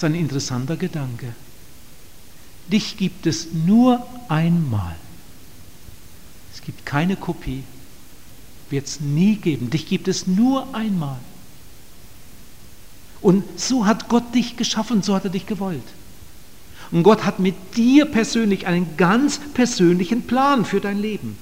Ist 0.00 0.04
ein 0.04 0.14
interessanter 0.14 0.78
Gedanke. 0.78 1.34
Dich 2.72 2.96
gibt 2.96 3.26
es 3.26 3.48
nur 3.52 4.06
einmal. 4.30 4.96
Es 6.54 6.62
gibt 6.62 6.86
keine 6.86 7.16
Kopie. 7.16 7.64
Wird 8.70 8.86
es 8.86 9.00
nie 9.00 9.36
geben. 9.36 9.68
Dich 9.68 9.86
gibt 9.86 10.08
es 10.08 10.26
nur 10.26 10.74
einmal. 10.74 11.18
Und 13.20 13.44
so 13.60 13.84
hat 13.84 14.08
Gott 14.08 14.34
dich 14.34 14.56
geschaffen, 14.56 15.02
so 15.02 15.14
hat 15.14 15.24
er 15.24 15.30
dich 15.30 15.44
gewollt. 15.44 15.84
Und 16.90 17.02
Gott 17.02 17.26
hat 17.26 17.38
mit 17.38 17.76
dir 17.76 18.06
persönlich 18.06 18.66
einen 18.66 18.96
ganz 18.96 19.38
persönlichen 19.52 20.22
Plan 20.22 20.64
für 20.64 20.80
dein 20.80 20.98
Leben. 20.98 21.36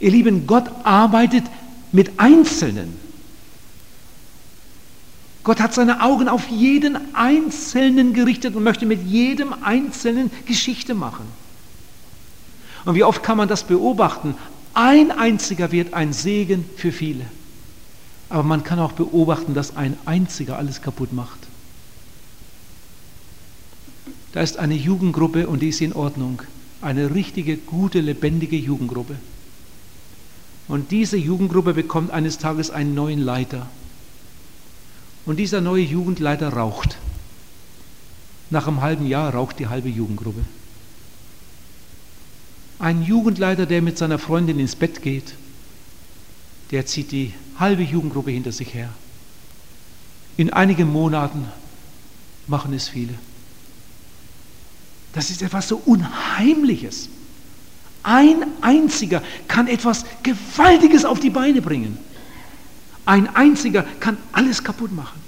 Ihr 0.00 0.10
Lieben, 0.10 0.46
Gott 0.46 0.68
arbeitet 0.84 1.44
mit 1.92 2.20
Einzelnen. 2.20 3.05
Gott 5.46 5.60
hat 5.60 5.72
seine 5.72 6.02
Augen 6.02 6.28
auf 6.28 6.48
jeden 6.48 7.14
Einzelnen 7.14 8.14
gerichtet 8.14 8.56
und 8.56 8.64
möchte 8.64 8.84
mit 8.84 9.06
jedem 9.06 9.54
Einzelnen 9.62 10.28
Geschichte 10.44 10.92
machen. 10.92 11.24
Und 12.84 12.96
wie 12.96 13.04
oft 13.04 13.22
kann 13.22 13.36
man 13.36 13.46
das 13.46 13.62
beobachten? 13.62 14.34
Ein 14.74 15.12
einziger 15.12 15.70
wird 15.70 15.94
ein 15.94 16.12
Segen 16.12 16.64
für 16.76 16.90
viele. 16.90 17.26
Aber 18.28 18.42
man 18.42 18.64
kann 18.64 18.80
auch 18.80 18.90
beobachten, 18.90 19.54
dass 19.54 19.76
ein 19.76 19.96
einziger 20.04 20.58
alles 20.58 20.82
kaputt 20.82 21.12
macht. 21.12 21.38
Da 24.32 24.40
ist 24.40 24.58
eine 24.58 24.74
Jugendgruppe 24.74 25.46
und 25.46 25.62
die 25.62 25.68
ist 25.68 25.80
in 25.80 25.92
Ordnung. 25.92 26.42
Eine 26.82 27.14
richtige, 27.14 27.56
gute, 27.56 28.00
lebendige 28.00 28.56
Jugendgruppe. 28.56 29.14
Und 30.66 30.90
diese 30.90 31.16
Jugendgruppe 31.16 31.72
bekommt 31.72 32.10
eines 32.10 32.38
Tages 32.38 32.72
einen 32.72 32.96
neuen 32.96 33.20
Leiter. 33.20 33.68
Und 35.26 35.36
dieser 35.36 35.60
neue 35.60 35.82
Jugendleiter 35.82 36.48
raucht. 36.48 36.96
Nach 38.48 38.66
einem 38.66 38.80
halben 38.80 39.06
Jahr 39.06 39.34
raucht 39.34 39.58
die 39.58 39.66
halbe 39.66 39.88
Jugendgruppe. 39.88 40.44
Ein 42.78 43.02
Jugendleiter, 43.02 43.66
der 43.66 43.82
mit 43.82 43.98
seiner 43.98 44.18
Freundin 44.18 44.60
ins 44.60 44.76
Bett 44.76 45.02
geht, 45.02 45.34
der 46.70 46.86
zieht 46.86 47.10
die 47.10 47.34
halbe 47.58 47.82
Jugendgruppe 47.82 48.30
hinter 48.30 48.52
sich 48.52 48.72
her. 48.72 48.90
In 50.36 50.52
einigen 50.52 50.92
Monaten 50.92 51.46
machen 52.46 52.72
es 52.72 52.88
viele. 52.88 53.14
Das 55.12 55.30
ist 55.30 55.42
etwas 55.42 55.68
so 55.68 55.80
Unheimliches. 55.84 57.08
Ein 58.02 58.44
einziger 58.60 59.22
kann 59.48 59.66
etwas 59.66 60.04
Gewaltiges 60.22 61.04
auf 61.04 61.18
die 61.18 61.30
Beine 61.30 61.62
bringen. 61.62 61.98
Ein 63.06 63.34
einziger 63.34 63.84
kann 64.00 64.18
alles 64.32 64.62
kaputt 64.62 64.92
machen. 64.92 65.20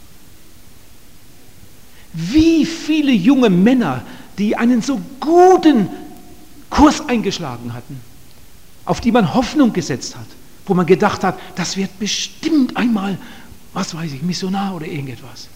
Wie 2.13 2.67
viele 2.67 3.13
junge 3.13 3.49
Männer, 3.49 4.03
die 4.37 4.57
einen 4.57 4.83
so 4.83 5.01
guten 5.21 5.89
Kurs 6.69 7.09
eingeschlagen 7.09 7.73
hatten, 7.73 8.01
auf 8.85 9.01
die 9.01 9.13
man 9.13 9.33
Hoffnung 9.33 9.73
gesetzt 9.73 10.17
hat, 10.17 10.27
wo 10.67 10.75
man 10.75 10.87
gedacht 10.87 11.23
hat, 11.23 11.39
das 11.55 11.77
wird 11.77 11.99
bestimmt 11.99 12.77
einmal, 12.77 13.17
was 13.73 13.95
weiß 13.95 14.13
ich, 14.13 14.23
Missionar 14.23 14.75
oder 14.75 14.87
irgendetwas. 14.87 15.49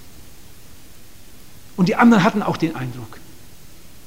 Und 1.76 1.88
die 1.88 1.96
anderen 1.96 2.22
hatten 2.22 2.42
auch 2.42 2.56
den 2.56 2.76
Eindruck, 2.76 3.18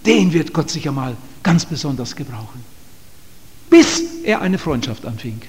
den 0.06 0.32
wird 0.32 0.54
Gott 0.54 0.70
sicher 0.70 0.92
mal 0.92 1.18
ganz 1.44 1.66
besonders 1.66 2.16
gebrauchen. 2.16 2.64
Bis 3.70 4.02
er 4.24 4.42
eine 4.42 4.58
Freundschaft 4.58 5.06
anfing. 5.06 5.42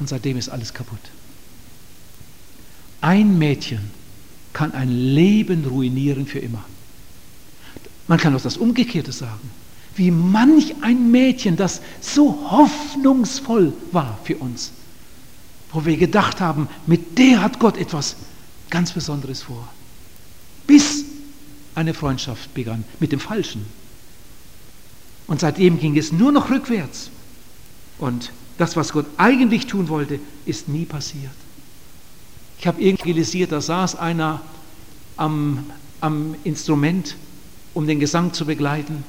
Und 0.00 0.08
seitdem 0.08 0.36
ist 0.36 0.48
alles 0.48 0.74
kaputt. 0.74 0.98
Ein 3.00 3.38
Mädchen 3.38 3.90
kann 4.52 4.72
ein 4.72 4.90
Leben 4.90 5.64
ruinieren 5.64 6.26
für 6.26 6.40
immer. 6.40 6.64
Man 8.08 8.18
kann 8.18 8.34
auch 8.34 8.42
das 8.42 8.56
Umgekehrte 8.56 9.12
sagen 9.12 9.50
wie 10.00 10.10
manch 10.10 10.74
ein 10.80 11.10
Mädchen, 11.10 11.56
das 11.56 11.80
so 12.00 12.50
hoffnungsvoll 12.50 13.72
war 13.92 14.18
für 14.24 14.36
uns, 14.36 14.72
wo 15.72 15.84
wir 15.84 15.96
gedacht 15.96 16.40
haben, 16.40 16.68
mit 16.86 17.18
der 17.18 17.42
hat 17.42 17.58
Gott 17.58 17.76
etwas 17.76 18.16
ganz 18.70 18.92
Besonderes 18.92 19.42
vor. 19.42 19.68
Bis 20.66 21.04
eine 21.74 21.94
Freundschaft 21.94 22.54
begann 22.54 22.84
mit 22.98 23.12
dem 23.12 23.20
Falschen. 23.20 23.66
Und 25.26 25.40
seitdem 25.40 25.78
ging 25.78 25.96
es 25.96 26.12
nur 26.12 26.32
noch 26.32 26.50
rückwärts. 26.50 27.10
Und 27.98 28.32
das, 28.60 28.76
was 28.76 28.92
Gott 28.92 29.06
eigentlich 29.16 29.66
tun 29.66 29.88
wollte, 29.88 30.20
ist 30.44 30.68
nie 30.68 30.84
passiert. 30.84 31.32
Ich 32.58 32.66
habe 32.66 32.80
irgendwie 32.82 33.12
gelisiert, 33.12 33.52
da 33.52 33.60
saß 33.60 33.96
einer 33.96 34.42
am, 35.16 35.64
am 36.00 36.34
Instrument, 36.44 37.16
um 37.72 37.86
den 37.86 38.00
Gesang 38.00 38.34
zu 38.34 38.44
begleiten. 38.44 39.02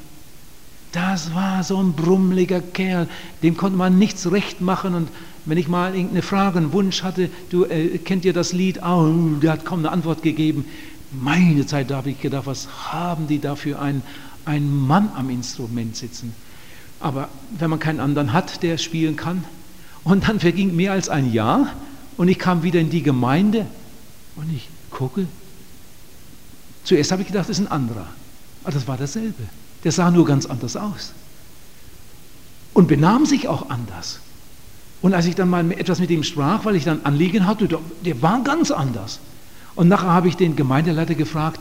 Das 0.94 1.36
war 1.36 1.64
so 1.64 1.82
ein 1.82 1.94
brummeliger 1.94 2.62
Kerl, 2.62 3.10
dem 3.44 3.58
konnte 3.58 3.78
man 3.78 4.00
nichts 4.00 4.32
recht 4.32 4.62
machen. 4.62 4.94
Und 4.94 5.10
wenn 5.46 5.58
ich 5.58 5.68
mal 5.68 5.96
irgendeine 5.96 6.22
Frage, 6.22 6.60
einen 6.60 6.72
Wunsch 6.72 7.04
hatte, 7.04 7.30
du 7.50 7.66
äh, 7.66 7.98
kennt 7.98 8.24
ihr 8.24 8.34
das 8.34 8.54
Lied? 8.54 8.82
Oh, 8.84 9.14
der 9.42 9.54
hat 9.54 9.66
kaum 9.66 9.80
eine 9.80 9.92
Antwort 9.92 10.22
gegeben. 10.22 10.66
Meine 11.12 11.66
Zeit, 11.66 11.92
da 11.92 11.98
habe 11.98 12.12
ich 12.12 12.22
gedacht, 12.22 12.46
was 12.46 12.70
haben 12.92 13.28
die 13.28 13.40
da 13.40 13.58
für 13.58 13.80
einen 13.80 14.88
Mann 14.88 15.10
am 15.16 15.30
Instrument 15.30 15.98
sitzen? 15.98 16.34
Aber 17.02 17.30
wenn 17.58 17.70
man 17.70 17.80
keinen 17.80 18.00
anderen 18.00 18.34
hat, 18.34 18.64
der 18.64 18.78
spielen 18.78 19.16
kann. 19.16 19.44
Und 20.04 20.28
dann 20.28 20.40
verging 20.40 20.76
mehr 20.76 20.94
als 20.94 21.10
ein 21.10 21.32
Jahr 21.32 21.74
und 22.18 22.28
ich 22.28 22.40
kam 22.40 22.64
wieder 22.64 22.80
in 22.80 22.90
die 22.90 23.04
Gemeinde 23.04 23.66
und 24.36 24.52
ich 24.54 24.70
gucke. 24.90 25.28
Zuerst 26.84 27.12
habe 27.12 27.22
ich 27.22 27.28
gedacht, 27.28 27.50
das 27.50 27.58
ist 27.58 27.66
ein 27.66 27.72
anderer. 27.72 28.08
Aber 28.64 28.72
das 28.72 28.88
war 28.88 28.98
dasselbe. 28.98 29.44
Der 29.84 29.92
sah 29.92 30.12
nur 30.12 30.26
ganz 30.26 30.46
anders 30.46 30.76
aus. 30.76 31.14
Und 32.74 32.88
benahm 32.88 33.26
sich 33.26 33.48
auch 33.48 33.70
anders. 33.70 34.20
Und 35.02 35.14
als 35.14 35.26
ich 35.26 35.36
dann 35.36 35.50
mal 35.50 35.70
etwas 35.72 36.00
mit 36.00 36.12
ihm 36.12 36.24
sprach, 36.24 36.64
weil 36.66 36.76
ich 36.76 36.84
dann 36.84 37.02
Anliegen 37.04 37.48
hatte, 37.48 37.68
der 38.06 38.22
war 38.22 38.44
ganz 38.44 38.72
anders. 38.72 39.20
Und 39.76 39.88
nachher 39.88 40.10
habe 40.10 40.28
ich 40.28 40.38
den 40.38 40.56
Gemeindeleiter 40.56 41.16
gefragt, 41.16 41.60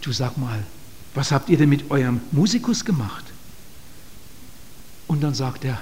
du 0.00 0.12
sag 0.12 0.36
mal, 0.36 0.64
was 1.14 1.30
habt 1.30 1.48
ihr 1.48 1.58
denn 1.58 1.68
mit 1.68 1.90
eurem 1.90 2.20
Musikus 2.32 2.84
gemacht? 2.84 3.31
Und 5.12 5.20
dann 5.20 5.34
sagt 5.34 5.64
er, 5.64 5.78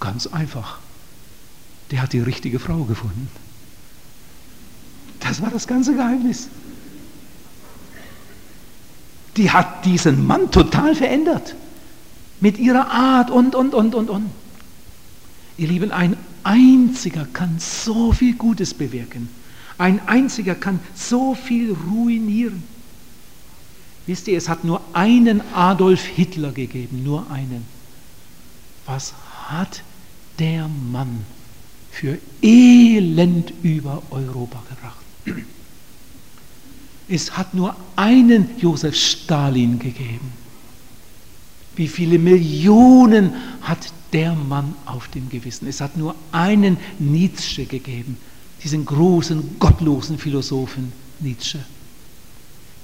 ganz 0.00 0.26
einfach, 0.26 0.78
der 1.90 2.02
hat 2.02 2.12
die 2.12 2.20
richtige 2.20 2.58
Frau 2.58 2.84
gefunden. 2.84 3.28
Das 5.20 5.42
war 5.42 5.50
das 5.50 5.66
ganze 5.66 5.94
Geheimnis 5.94 6.48
die 9.38 9.50
hat 9.50 9.84
diesen 9.84 10.26
Mann 10.26 10.50
total 10.50 10.94
verändert. 10.94 11.54
Mit 12.40 12.58
ihrer 12.58 12.90
Art 12.90 13.30
und, 13.30 13.54
und, 13.54 13.72
und, 13.72 13.94
und, 13.94 14.10
und. 14.10 14.30
Ihr 15.56 15.68
Lieben, 15.68 15.90
ein 15.90 16.16
einziger 16.44 17.26
kann 17.32 17.56
so 17.58 18.12
viel 18.12 18.34
Gutes 18.34 18.74
bewirken. 18.74 19.28
Ein 19.78 20.00
einziger 20.06 20.54
kann 20.54 20.80
so 20.94 21.34
viel 21.34 21.72
ruinieren. 21.72 22.62
Wisst 24.06 24.28
ihr, 24.28 24.38
es 24.38 24.48
hat 24.48 24.64
nur 24.64 24.80
einen 24.92 25.40
Adolf 25.54 26.04
Hitler 26.04 26.52
gegeben, 26.52 27.02
nur 27.04 27.30
einen. 27.30 27.64
Was 28.88 29.12
hat 29.48 29.82
der 30.38 30.66
Mann 30.66 31.24
für 31.90 32.18
Elend 32.40 33.52
über 33.62 34.02
Europa 34.10 34.62
gebracht? 34.70 35.04
Es 37.06 37.36
hat 37.36 37.52
nur 37.52 37.76
einen 37.96 38.58
Josef 38.58 38.96
Stalin 38.96 39.78
gegeben. 39.78 40.32
Wie 41.76 41.86
viele 41.86 42.18
Millionen 42.18 43.34
hat 43.60 43.92
der 44.14 44.34
Mann 44.34 44.74
auf 44.86 45.08
dem 45.08 45.28
Gewissen? 45.28 45.68
Es 45.68 45.82
hat 45.82 45.96
nur 45.98 46.14
einen 46.32 46.78
Nietzsche 46.98 47.66
gegeben, 47.66 48.16
diesen 48.64 48.86
großen, 48.86 49.58
gottlosen 49.58 50.18
Philosophen 50.18 50.92
Nietzsche. 51.20 51.58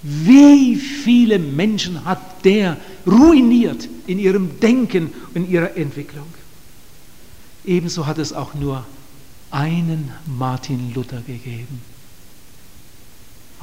Wie 0.05 0.76
viele 0.76 1.38
Menschen 1.38 2.05
hat 2.05 2.44
der 2.44 2.76
ruiniert 3.07 3.88
in 4.07 4.18
ihrem 4.18 4.61
Denken, 4.61 5.12
in 5.34 5.50
ihrer 5.50 5.76
Entwicklung? 5.76 6.26
Ebenso 7.64 8.07
hat 8.07 8.18
es 8.18 8.32
auch 8.32 8.55
nur 8.55 8.84
einen 9.50 10.12
Martin 10.26 10.92
Luther 10.94 11.22
gegeben 11.22 11.80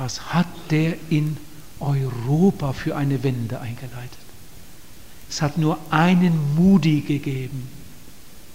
was 0.01 0.33
hat 0.33 0.47
der 0.71 0.95
in 1.09 1.37
Europa 1.79 2.73
für 2.73 2.95
eine 2.95 3.23
Wende 3.23 3.59
eingeleitet? 3.59 4.17
Es 5.29 5.41
hat 5.41 5.57
nur 5.57 5.77
einen 5.91 6.55
Moody 6.55 7.01
gegeben. 7.01 7.67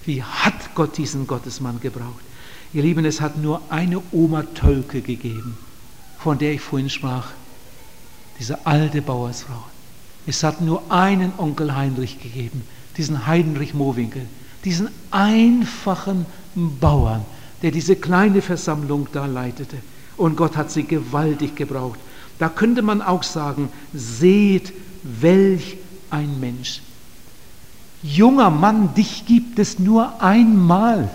Wie 0.04 0.22
hat 0.22 0.74
Gott 0.74 0.98
diesen 0.98 1.26
Gottesmann 1.26 1.80
gebraucht? 1.80 2.24
Ihr 2.72 2.82
Lieben, 2.82 3.04
es 3.04 3.20
hat 3.20 3.38
nur 3.38 3.62
eine 3.70 4.02
Oma 4.12 4.42
Tölke 4.42 5.00
gegeben, 5.00 5.56
von 6.18 6.38
der 6.38 6.52
ich 6.52 6.60
vorhin 6.60 6.90
sprach, 6.90 7.28
diese 8.38 8.66
alte 8.66 9.02
Bauersfrau. 9.02 9.64
Es 10.26 10.42
hat 10.42 10.60
nur 10.60 10.90
einen 10.90 11.32
Onkel 11.38 11.74
Heinrich 11.74 12.20
gegeben, 12.20 12.62
diesen 12.96 13.26
Heinrich 13.26 13.74
Mowinkel, 13.74 14.26
diesen 14.64 14.88
einfachen 15.10 16.26
Bauern, 16.54 17.24
der 17.62 17.70
diese 17.70 17.96
kleine 17.96 18.42
Versammlung 18.42 19.08
da 19.12 19.26
leitete. 19.26 19.76
Und 20.16 20.36
Gott 20.36 20.56
hat 20.56 20.70
sie 20.70 20.84
gewaltig 20.84 21.56
gebraucht. 21.56 21.98
Da 22.38 22.48
könnte 22.48 22.82
man 22.82 23.02
auch 23.02 23.22
sagen, 23.22 23.68
seht, 23.94 24.72
welch 25.02 25.76
ein 26.10 26.40
Mensch. 26.40 26.82
Junger 28.02 28.50
Mann, 28.50 28.94
dich 28.94 29.26
gibt 29.26 29.58
es 29.58 29.78
nur 29.78 30.22
einmal. 30.22 31.10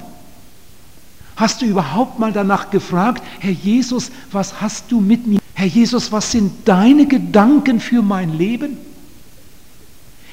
Hast 1.35 1.61
du 1.61 1.65
überhaupt 1.65 2.19
mal 2.19 2.33
danach 2.33 2.69
gefragt, 2.69 3.23
Herr 3.39 3.51
Jesus, 3.51 4.11
was 4.31 4.61
hast 4.61 4.91
du 4.91 4.99
mit 4.99 5.27
mir? 5.27 5.39
Herr 5.53 5.67
Jesus, 5.67 6.11
was 6.11 6.31
sind 6.31 6.67
deine 6.67 7.07
Gedanken 7.07 7.79
für 7.79 8.01
mein 8.01 8.37
Leben? 8.37 8.77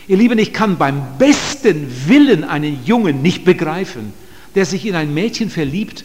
Ihr 0.06 0.16
Lieben, 0.16 0.38
ich 0.38 0.54
kann 0.54 0.78
beim 0.78 1.18
besten 1.18 1.86
Willen 2.06 2.44
einen 2.44 2.84
Jungen 2.84 3.20
nicht 3.20 3.44
begreifen, 3.44 4.12
der 4.54 4.64
sich 4.64 4.86
in 4.86 4.94
ein 4.94 5.12
Mädchen 5.12 5.50
verliebt, 5.50 6.04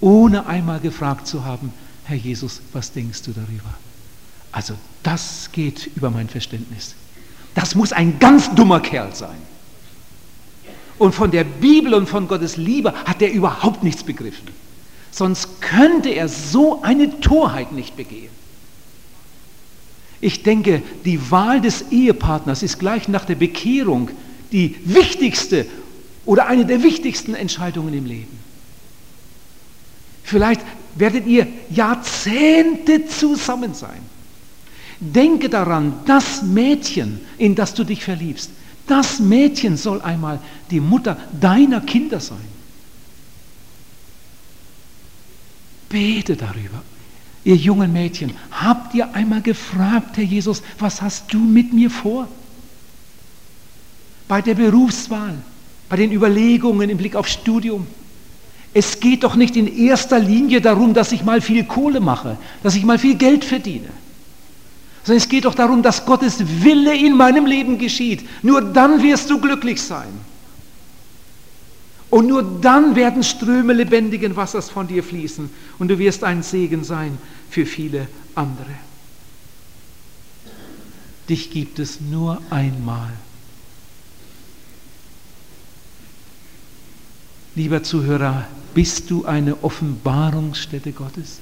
ohne 0.00 0.46
einmal 0.46 0.80
gefragt 0.80 1.26
zu 1.26 1.44
haben, 1.44 1.72
Herr 2.04 2.16
Jesus, 2.16 2.60
was 2.72 2.92
denkst 2.92 3.22
du 3.22 3.32
darüber? 3.32 3.74
Also 4.52 4.74
das 5.02 5.50
geht 5.52 5.90
über 5.96 6.10
mein 6.10 6.28
Verständnis. 6.28 6.94
Das 7.54 7.74
muss 7.74 7.92
ein 7.92 8.18
ganz 8.18 8.54
dummer 8.54 8.80
Kerl 8.80 9.14
sein. 9.14 9.36
Und 11.00 11.14
von 11.14 11.30
der 11.30 11.44
Bibel 11.44 11.94
und 11.94 12.10
von 12.10 12.28
Gottes 12.28 12.58
Liebe 12.58 12.92
hat 12.92 13.22
er 13.22 13.32
überhaupt 13.32 13.82
nichts 13.82 14.04
begriffen. 14.04 14.48
Sonst 15.10 15.62
könnte 15.62 16.10
er 16.10 16.28
so 16.28 16.82
eine 16.82 17.20
Torheit 17.20 17.72
nicht 17.72 17.96
begehen. 17.96 18.28
Ich 20.20 20.42
denke, 20.42 20.82
die 21.06 21.30
Wahl 21.30 21.62
des 21.62 21.86
Ehepartners 21.90 22.62
ist 22.62 22.78
gleich 22.78 23.08
nach 23.08 23.24
der 23.24 23.36
Bekehrung 23.36 24.10
die 24.52 24.76
wichtigste 24.84 25.64
oder 26.26 26.48
eine 26.48 26.66
der 26.66 26.82
wichtigsten 26.82 27.34
Entscheidungen 27.34 27.94
im 27.94 28.04
Leben. 28.04 28.38
Vielleicht 30.22 30.60
werdet 30.96 31.26
ihr 31.26 31.46
Jahrzehnte 31.70 33.06
zusammen 33.06 33.72
sein. 33.72 34.02
Denke 35.00 35.48
daran, 35.48 35.94
das 36.04 36.42
Mädchen, 36.42 37.22
in 37.38 37.54
das 37.54 37.72
du 37.72 37.84
dich 37.84 38.04
verliebst, 38.04 38.50
das 38.86 39.20
Mädchen 39.20 39.76
soll 39.76 40.00
einmal 40.02 40.40
die 40.70 40.80
Mutter 40.80 41.16
deiner 41.40 41.80
Kinder 41.80 42.20
sein. 42.20 42.38
Bete 45.88 46.36
darüber. 46.36 46.82
Ihr 47.42 47.56
jungen 47.56 47.92
Mädchen, 47.92 48.32
habt 48.50 48.94
ihr 48.94 49.14
einmal 49.14 49.40
gefragt, 49.40 50.16
Herr 50.16 50.24
Jesus, 50.24 50.62
was 50.78 51.00
hast 51.00 51.32
du 51.32 51.38
mit 51.38 51.72
mir 51.72 51.90
vor? 51.90 52.28
Bei 54.28 54.42
der 54.42 54.54
Berufswahl, 54.54 55.36
bei 55.88 55.96
den 55.96 56.12
Überlegungen 56.12 56.90
im 56.90 56.98
Blick 56.98 57.16
auf 57.16 57.26
Studium. 57.26 57.86
Es 58.74 59.00
geht 59.00 59.24
doch 59.24 59.36
nicht 59.36 59.56
in 59.56 59.66
erster 59.66 60.18
Linie 60.18 60.60
darum, 60.60 60.94
dass 60.94 61.12
ich 61.12 61.24
mal 61.24 61.40
viel 61.40 61.64
Kohle 61.64 62.00
mache, 62.00 62.36
dass 62.62 62.76
ich 62.76 62.84
mal 62.84 62.98
viel 62.98 63.16
Geld 63.16 63.44
verdiene 63.44 63.88
sondern 65.04 65.18
es 65.18 65.28
geht 65.28 65.44
doch 65.44 65.54
darum, 65.54 65.82
dass 65.82 66.04
Gottes 66.04 66.62
Wille 66.62 66.94
in 66.94 67.16
meinem 67.16 67.46
Leben 67.46 67.78
geschieht. 67.78 68.28
Nur 68.42 68.60
dann 68.60 69.02
wirst 69.02 69.30
du 69.30 69.40
glücklich 69.40 69.80
sein. 69.80 70.08
Und 72.10 72.26
nur 72.26 72.42
dann 72.42 72.96
werden 72.96 73.22
Ströme 73.22 73.72
lebendigen 73.72 74.34
Wassers 74.34 74.68
von 74.68 74.88
dir 74.88 75.04
fließen 75.04 75.48
und 75.78 75.88
du 75.88 75.98
wirst 75.98 76.24
ein 76.24 76.42
Segen 76.42 76.82
sein 76.82 77.16
für 77.48 77.64
viele 77.66 78.08
andere. 78.34 78.74
Dich 81.28 81.52
gibt 81.52 81.78
es 81.78 82.00
nur 82.00 82.42
einmal. 82.50 83.12
Lieber 87.54 87.84
Zuhörer, 87.84 88.48
bist 88.74 89.10
du 89.10 89.24
eine 89.24 89.62
Offenbarungsstätte 89.62 90.90
Gottes? 90.90 91.38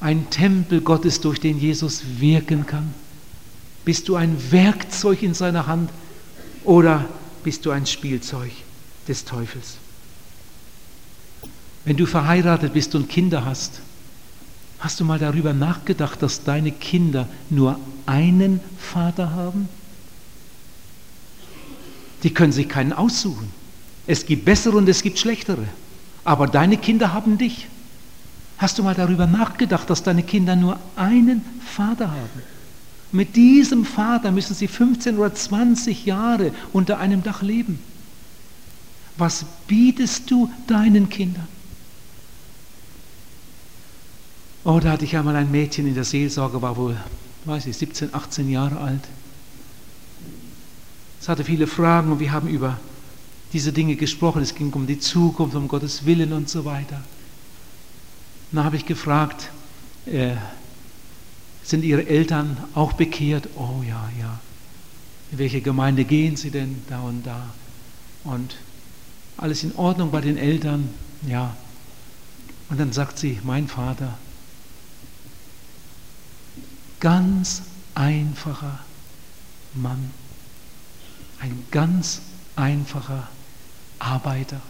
Ein 0.00 0.30
Tempel 0.30 0.80
Gottes, 0.80 1.20
durch 1.20 1.40
den 1.40 1.58
Jesus 1.58 2.02
wirken 2.18 2.66
kann? 2.66 2.94
Bist 3.84 4.08
du 4.08 4.16
ein 4.16 4.36
Werkzeug 4.50 5.22
in 5.22 5.34
seiner 5.34 5.66
Hand 5.66 5.90
oder 6.64 7.06
bist 7.42 7.64
du 7.66 7.70
ein 7.70 7.86
Spielzeug 7.86 8.52
des 9.06 9.24
Teufels? 9.24 9.78
Wenn 11.84 11.96
du 11.96 12.06
verheiratet 12.06 12.74
bist 12.74 12.94
und 12.94 13.08
Kinder 13.08 13.44
hast, 13.44 13.80
hast 14.78 15.00
du 15.00 15.04
mal 15.04 15.18
darüber 15.18 15.52
nachgedacht, 15.52 16.22
dass 16.22 16.44
deine 16.44 16.70
Kinder 16.70 17.26
nur 17.48 17.80
einen 18.06 18.60
Vater 18.78 19.30
haben? 19.30 19.68
Die 22.22 22.34
können 22.34 22.52
sich 22.52 22.68
keinen 22.68 22.92
aussuchen. 22.92 23.50
Es 24.06 24.26
gibt 24.26 24.44
bessere 24.44 24.76
und 24.76 24.88
es 24.88 25.02
gibt 25.02 25.18
schlechtere. 25.18 25.64
Aber 26.24 26.46
deine 26.46 26.76
Kinder 26.76 27.12
haben 27.14 27.38
dich. 27.38 27.68
Hast 28.58 28.76
du 28.76 28.82
mal 28.82 28.94
darüber 28.94 29.26
nachgedacht, 29.26 29.88
dass 29.88 30.02
deine 30.02 30.24
Kinder 30.24 30.56
nur 30.56 30.78
einen 30.96 31.42
Vater 31.64 32.10
haben? 32.10 32.42
Mit 33.12 33.36
diesem 33.36 33.84
Vater 33.84 34.32
müssen 34.32 34.54
sie 34.54 34.68
15 34.68 35.16
oder 35.16 35.32
20 35.32 36.04
Jahre 36.04 36.52
unter 36.72 36.98
einem 36.98 37.22
Dach 37.22 37.40
leben. 37.42 37.78
Was 39.16 39.44
bietest 39.66 40.30
du 40.30 40.50
deinen 40.66 41.08
Kindern? 41.08 41.46
Oh, 44.64 44.80
da 44.80 44.90
hatte 44.90 45.04
ich 45.04 45.16
einmal 45.16 45.36
ein 45.36 45.50
Mädchen 45.50 45.86
in 45.86 45.94
der 45.94 46.04
Seelsorge, 46.04 46.60
war 46.60 46.76
wohl, 46.76 46.96
weiß 47.44 47.66
ich, 47.66 47.76
17, 47.76 48.12
18 48.12 48.50
Jahre 48.50 48.78
alt. 48.78 49.02
Es 51.20 51.28
hatte 51.28 51.44
viele 51.44 51.66
Fragen 51.66 52.12
und 52.12 52.20
wir 52.20 52.32
haben 52.32 52.48
über 52.48 52.78
diese 53.52 53.72
Dinge 53.72 53.96
gesprochen. 53.96 54.42
Es 54.42 54.54
ging 54.54 54.72
um 54.72 54.86
die 54.86 54.98
Zukunft, 54.98 55.56
um 55.56 55.68
Gottes 55.68 56.04
Willen 56.04 56.32
und 56.32 56.48
so 56.48 56.64
weiter. 56.64 57.02
Dann 58.52 58.64
habe 58.64 58.76
ich 58.76 58.86
gefragt, 58.86 59.50
äh, 60.06 60.36
sind 61.62 61.84
Ihre 61.84 62.06
Eltern 62.06 62.56
auch 62.74 62.94
bekehrt? 62.94 63.48
Oh 63.56 63.82
ja, 63.86 64.08
ja. 64.18 64.40
In 65.30 65.38
welche 65.38 65.60
Gemeinde 65.60 66.04
gehen 66.04 66.36
Sie 66.36 66.50
denn 66.50 66.82
da 66.88 67.00
und 67.02 67.26
da? 67.26 67.50
Und 68.24 68.56
alles 69.36 69.64
in 69.64 69.76
Ordnung 69.76 70.10
bei 70.10 70.22
den 70.22 70.38
Eltern? 70.38 70.88
Ja. 71.26 71.54
Und 72.70 72.80
dann 72.80 72.92
sagt 72.92 73.18
sie, 73.18 73.38
mein 73.44 73.68
Vater, 73.68 74.16
ganz 77.00 77.62
einfacher 77.94 78.78
Mann, 79.74 80.10
ein 81.40 81.64
ganz 81.70 82.22
einfacher 82.56 83.28
Arbeiter. 83.98 84.60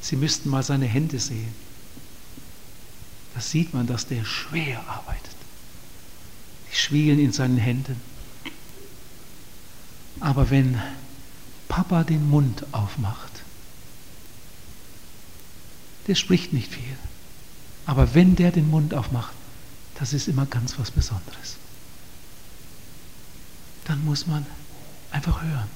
Sie 0.00 0.16
müssten 0.16 0.48
mal 0.48 0.62
seine 0.62 0.86
Hände 0.86 1.18
sehen 1.18 1.65
da 3.36 3.42
sieht 3.42 3.74
man, 3.74 3.86
dass 3.86 4.06
der 4.06 4.24
schwer 4.24 4.80
arbeitet. 4.88 5.36
Die 6.72 6.76
schwielen 6.76 7.18
in 7.18 7.32
seinen 7.32 7.58
Händen. 7.58 8.00
Aber 10.20 10.48
wenn 10.48 10.80
Papa 11.68 12.02
den 12.02 12.30
Mund 12.30 12.64
aufmacht, 12.72 13.42
der 16.06 16.14
spricht 16.14 16.54
nicht 16.54 16.72
viel. 16.72 16.96
Aber 17.84 18.14
wenn 18.14 18.36
der 18.36 18.52
den 18.52 18.70
Mund 18.70 18.94
aufmacht, 18.94 19.34
das 19.96 20.14
ist 20.14 20.28
immer 20.28 20.46
ganz 20.46 20.78
was 20.78 20.90
Besonderes. 20.90 21.56
Dann 23.84 24.02
muss 24.06 24.26
man 24.26 24.46
einfach 25.10 25.42
hören. 25.42 25.68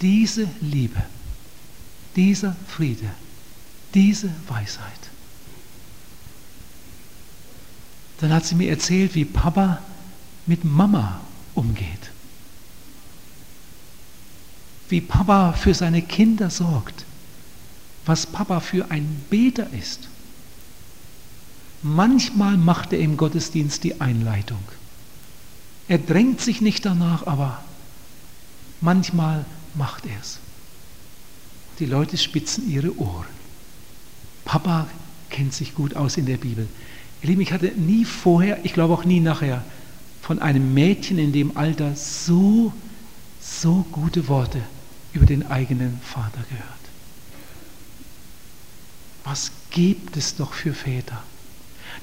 Diese 0.00 0.48
Liebe, 0.62 1.02
dieser 2.16 2.56
Friede, 2.68 3.10
diese 3.92 4.30
Weisheit, 4.48 5.11
Dann 8.22 8.32
hat 8.32 8.46
sie 8.46 8.54
mir 8.54 8.70
erzählt, 8.70 9.16
wie 9.16 9.24
Papa 9.24 9.82
mit 10.46 10.64
Mama 10.64 11.20
umgeht. 11.54 12.12
Wie 14.88 15.00
Papa 15.00 15.54
für 15.54 15.74
seine 15.74 16.02
Kinder 16.02 16.48
sorgt. 16.48 17.04
Was 18.06 18.26
Papa 18.26 18.60
für 18.60 18.92
ein 18.92 19.24
Beter 19.28 19.68
ist. 19.72 20.08
Manchmal 21.82 22.56
macht 22.56 22.92
er 22.92 23.00
im 23.00 23.16
Gottesdienst 23.16 23.82
die 23.82 24.00
Einleitung. 24.00 24.62
Er 25.88 25.98
drängt 25.98 26.40
sich 26.40 26.60
nicht 26.60 26.86
danach, 26.86 27.26
aber 27.26 27.64
manchmal 28.80 29.44
macht 29.74 30.06
er 30.06 30.20
es. 30.20 30.38
Die 31.80 31.86
Leute 31.86 32.16
spitzen 32.16 32.70
ihre 32.70 32.96
Ohren. 33.00 33.26
Papa 34.44 34.86
kennt 35.28 35.54
sich 35.54 35.74
gut 35.74 35.96
aus 35.96 36.16
in 36.16 36.26
der 36.26 36.36
Bibel. 36.36 36.68
Ihr 37.22 37.28
Lieben, 37.30 37.40
ich 37.40 37.52
hatte 37.52 37.68
nie 37.76 38.04
vorher, 38.04 38.64
ich 38.64 38.72
glaube 38.72 38.94
auch 38.94 39.04
nie 39.04 39.20
nachher, 39.20 39.64
von 40.22 40.40
einem 40.40 40.74
Mädchen 40.74 41.18
in 41.18 41.32
dem 41.32 41.56
Alter 41.56 41.94
so, 41.94 42.72
so 43.40 43.84
gute 43.92 44.28
Worte 44.28 44.60
über 45.12 45.26
den 45.26 45.46
eigenen 45.46 46.00
Vater 46.02 46.44
gehört. 46.48 46.66
Was 49.24 49.52
gibt 49.70 50.16
es 50.16 50.34
doch 50.34 50.52
für 50.52 50.74
Väter? 50.74 51.22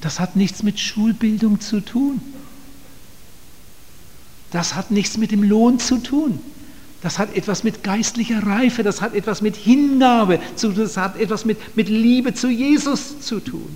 Das 0.01 0.19
hat 0.19 0.35
nichts 0.35 0.63
mit 0.63 0.79
Schulbildung 0.79 1.59
zu 1.59 1.81
tun. 1.81 2.21
Das 4.51 4.75
hat 4.75 4.91
nichts 4.91 5.17
mit 5.17 5.31
dem 5.31 5.43
Lohn 5.43 5.79
zu 5.79 5.97
tun. 5.97 6.39
Das 7.01 7.19
hat 7.19 7.35
etwas 7.35 7.63
mit 7.63 7.83
geistlicher 7.83 8.45
Reife, 8.45 8.83
das 8.83 9.01
hat 9.01 9.13
etwas 9.13 9.41
mit 9.41 9.55
Hingabe 9.55 10.39
das 10.61 10.97
hat 10.97 11.17
etwas 11.17 11.45
mit, 11.45 11.75
mit 11.77 11.87
Liebe 11.87 12.33
zu 12.33 12.49
Jesus 12.49 13.21
zu 13.21 13.39
tun. 13.39 13.75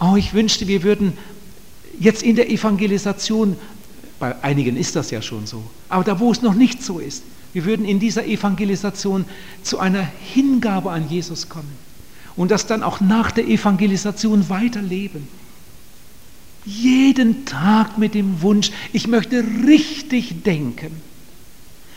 Oh, 0.00 0.16
ich 0.16 0.34
wünschte, 0.34 0.68
wir 0.68 0.82
würden 0.82 1.12
jetzt 1.98 2.22
in 2.22 2.36
der 2.36 2.50
Evangelisation, 2.50 3.56
bei 4.18 4.42
einigen 4.42 4.76
ist 4.76 4.96
das 4.96 5.10
ja 5.10 5.22
schon 5.22 5.46
so, 5.46 5.62
aber 5.88 6.04
da, 6.04 6.20
wo 6.20 6.30
es 6.32 6.42
noch 6.42 6.54
nicht 6.54 6.82
so 6.82 6.98
ist, 6.98 7.22
Wir 7.56 7.64
würden 7.64 7.86
in 7.86 7.98
dieser 7.98 8.26
Evangelisation 8.26 9.24
zu 9.62 9.78
einer 9.78 10.06
Hingabe 10.34 10.90
an 10.90 11.08
Jesus 11.08 11.48
kommen 11.48 11.72
und 12.36 12.50
das 12.50 12.66
dann 12.66 12.82
auch 12.82 13.00
nach 13.00 13.30
der 13.30 13.48
Evangelisation 13.48 14.50
weiterleben. 14.50 15.26
Jeden 16.66 17.46
Tag 17.46 17.96
mit 17.96 18.12
dem 18.12 18.42
Wunsch, 18.42 18.72
ich 18.92 19.06
möchte 19.06 19.42
richtig 19.66 20.42
denken. 20.42 21.00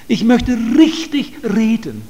Ich 0.08 0.24
möchte 0.24 0.58
richtig 0.78 1.34
reden. 1.43 2.04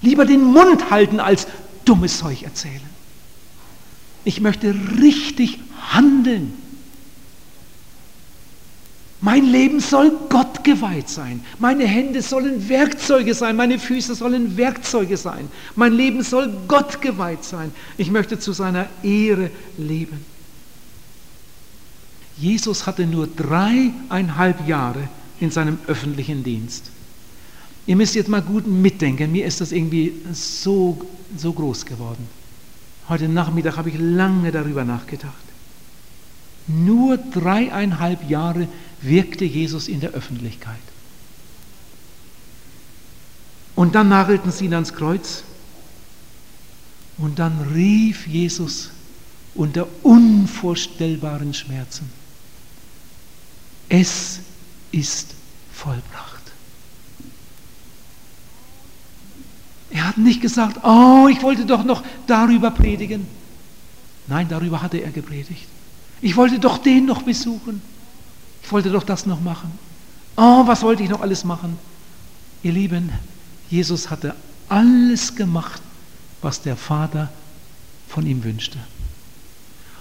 Lieber 0.00 0.24
den 0.24 0.44
Mund 0.44 0.90
halten, 0.90 1.20
als 1.20 1.46
dummes 1.84 2.20
Zeug 2.20 2.42
erzählen. 2.42 2.87
Ich 4.28 4.42
möchte 4.42 4.74
richtig 5.00 5.58
handeln. 5.90 6.52
Mein 9.22 9.46
Leben 9.46 9.80
soll 9.80 10.12
Gott 10.28 10.64
geweiht 10.64 11.08
sein. 11.08 11.40
Meine 11.58 11.86
Hände 11.86 12.20
sollen 12.20 12.68
Werkzeuge 12.68 13.32
sein. 13.32 13.56
Meine 13.56 13.78
Füße 13.78 14.14
sollen 14.14 14.58
Werkzeuge 14.58 15.16
sein. 15.16 15.48
Mein 15.76 15.94
Leben 15.94 16.22
soll 16.22 16.52
Gott 16.68 17.00
geweiht 17.00 17.42
sein. 17.42 17.72
Ich 17.96 18.10
möchte 18.10 18.38
zu 18.38 18.52
seiner 18.52 18.90
Ehre 19.02 19.50
leben. 19.78 20.22
Jesus 22.36 22.86
hatte 22.86 23.06
nur 23.06 23.28
dreieinhalb 23.28 24.68
Jahre 24.68 25.08
in 25.40 25.50
seinem 25.50 25.78
öffentlichen 25.86 26.44
Dienst. 26.44 26.90
Ihr 27.86 27.96
müsst 27.96 28.14
jetzt 28.14 28.28
mal 28.28 28.42
gut 28.42 28.66
mitdenken. 28.66 29.32
Mir 29.32 29.46
ist 29.46 29.62
das 29.62 29.72
irgendwie 29.72 30.12
so, 30.34 31.00
so 31.34 31.50
groß 31.50 31.86
geworden. 31.86 32.37
Heute 33.08 33.28
Nachmittag 33.28 33.76
habe 33.76 33.88
ich 33.88 33.98
lange 33.98 34.52
darüber 34.52 34.84
nachgedacht. 34.84 35.34
Nur 36.66 37.16
dreieinhalb 37.16 38.28
Jahre 38.28 38.68
wirkte 39.00 39.44
Jesus 39.44 39.88
in 39.88 40.00
der 40.00 40.10
Öffentlichkeit. 40.10 40.76
Und 43.74 43.94
dann 43.94 44.08
nagelten 44.08 44.50
sie 44.52 44.66
ihn 44.66 44.74
ans 44.74 44.92
Kreuz. 44.92 45.44
Und 47.16 47.38
dann 47.38 47.72
rief 47.74 48.26
Jesus 48.26 48.90
unter 49.54 49.88
unvorstellbaren 50.02 51.52
Schmerzen, 51.52 52.08
es 53.88 54.40
ist 54.92 55.34
vollbracht. 55.72 56.27
Er 59.90 60.08
hat 60.08 60.18
nicht 60.18 60.40
gesagt, 60.40 60.84
oh, 60.84 61.28
ich 61.30 61.42
wollte 61.42 61.64
doch 61.64 61.84
noch 61.84 62.02
darüber 62.26 62.70
predigen. 62.70 63.26
Nein, 64.26 64.48
darüber 64.48 64.82
hatte 64.82 64.98
er 64.98 65.10
gepredigt. 65.10 65.66
Ich 66.20 66.36
wollte 66.36 66.58
doch 66.58 66.78
den 66.78 67.06
noch 67.06 67.22
besuchen. 67.22 67.80
Ich 68.62 68.70
wollte 68.70 68.90
doch 68.90 69.04
das 69.04 69.24
noch 69.24 69.40
machen. 69.40 69.70
Oh, 70.36 70.66
was 70.66 70.82
wollte 70.82 71.02
ich 71.02 71.08
noch 71.08 71.20
alles 71.20 71.44
machen? 71.44 71.78
Ihr 72.62 72.72
Lieben, 72.72 73.10
Jesus 73.70 74.10
hatte 74.10 74.34
alles 74.68 75.34
gemacht, 75.34 75.80
was 76.42 76.60
der 76.60 76.76
Vater 76.76 77.30
von 78.08 78.26
ihm 78.26 78.44
wünschte. 78.44 78.78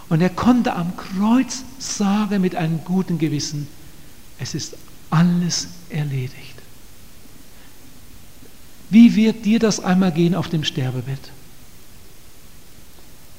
Und 0.09 0.21
er 0.21 0.29
konnte 0.29 0.73
am 0.75 0.93
Kreuz 0.95 1.63
sagen 1.79 2.41
mit 2.41 2.55
einem 2.55 2.83
guten 2.83 3.17
Gewissen, 3.17 3.67
es 4.39 4.53
ist 4.53 4.75
alles 5.09 5.67
erledigt. 5.89 6.57
Wie 8.89 9.15
wird 9.15 9.45
dir 9.45 9.59
das 9.59 9.79
einmal 9.79 10.11
gehen 10.11 10.35
auf 10.35 10.49
dem 10.49 10.63
Sterbebett? 10.63 11.31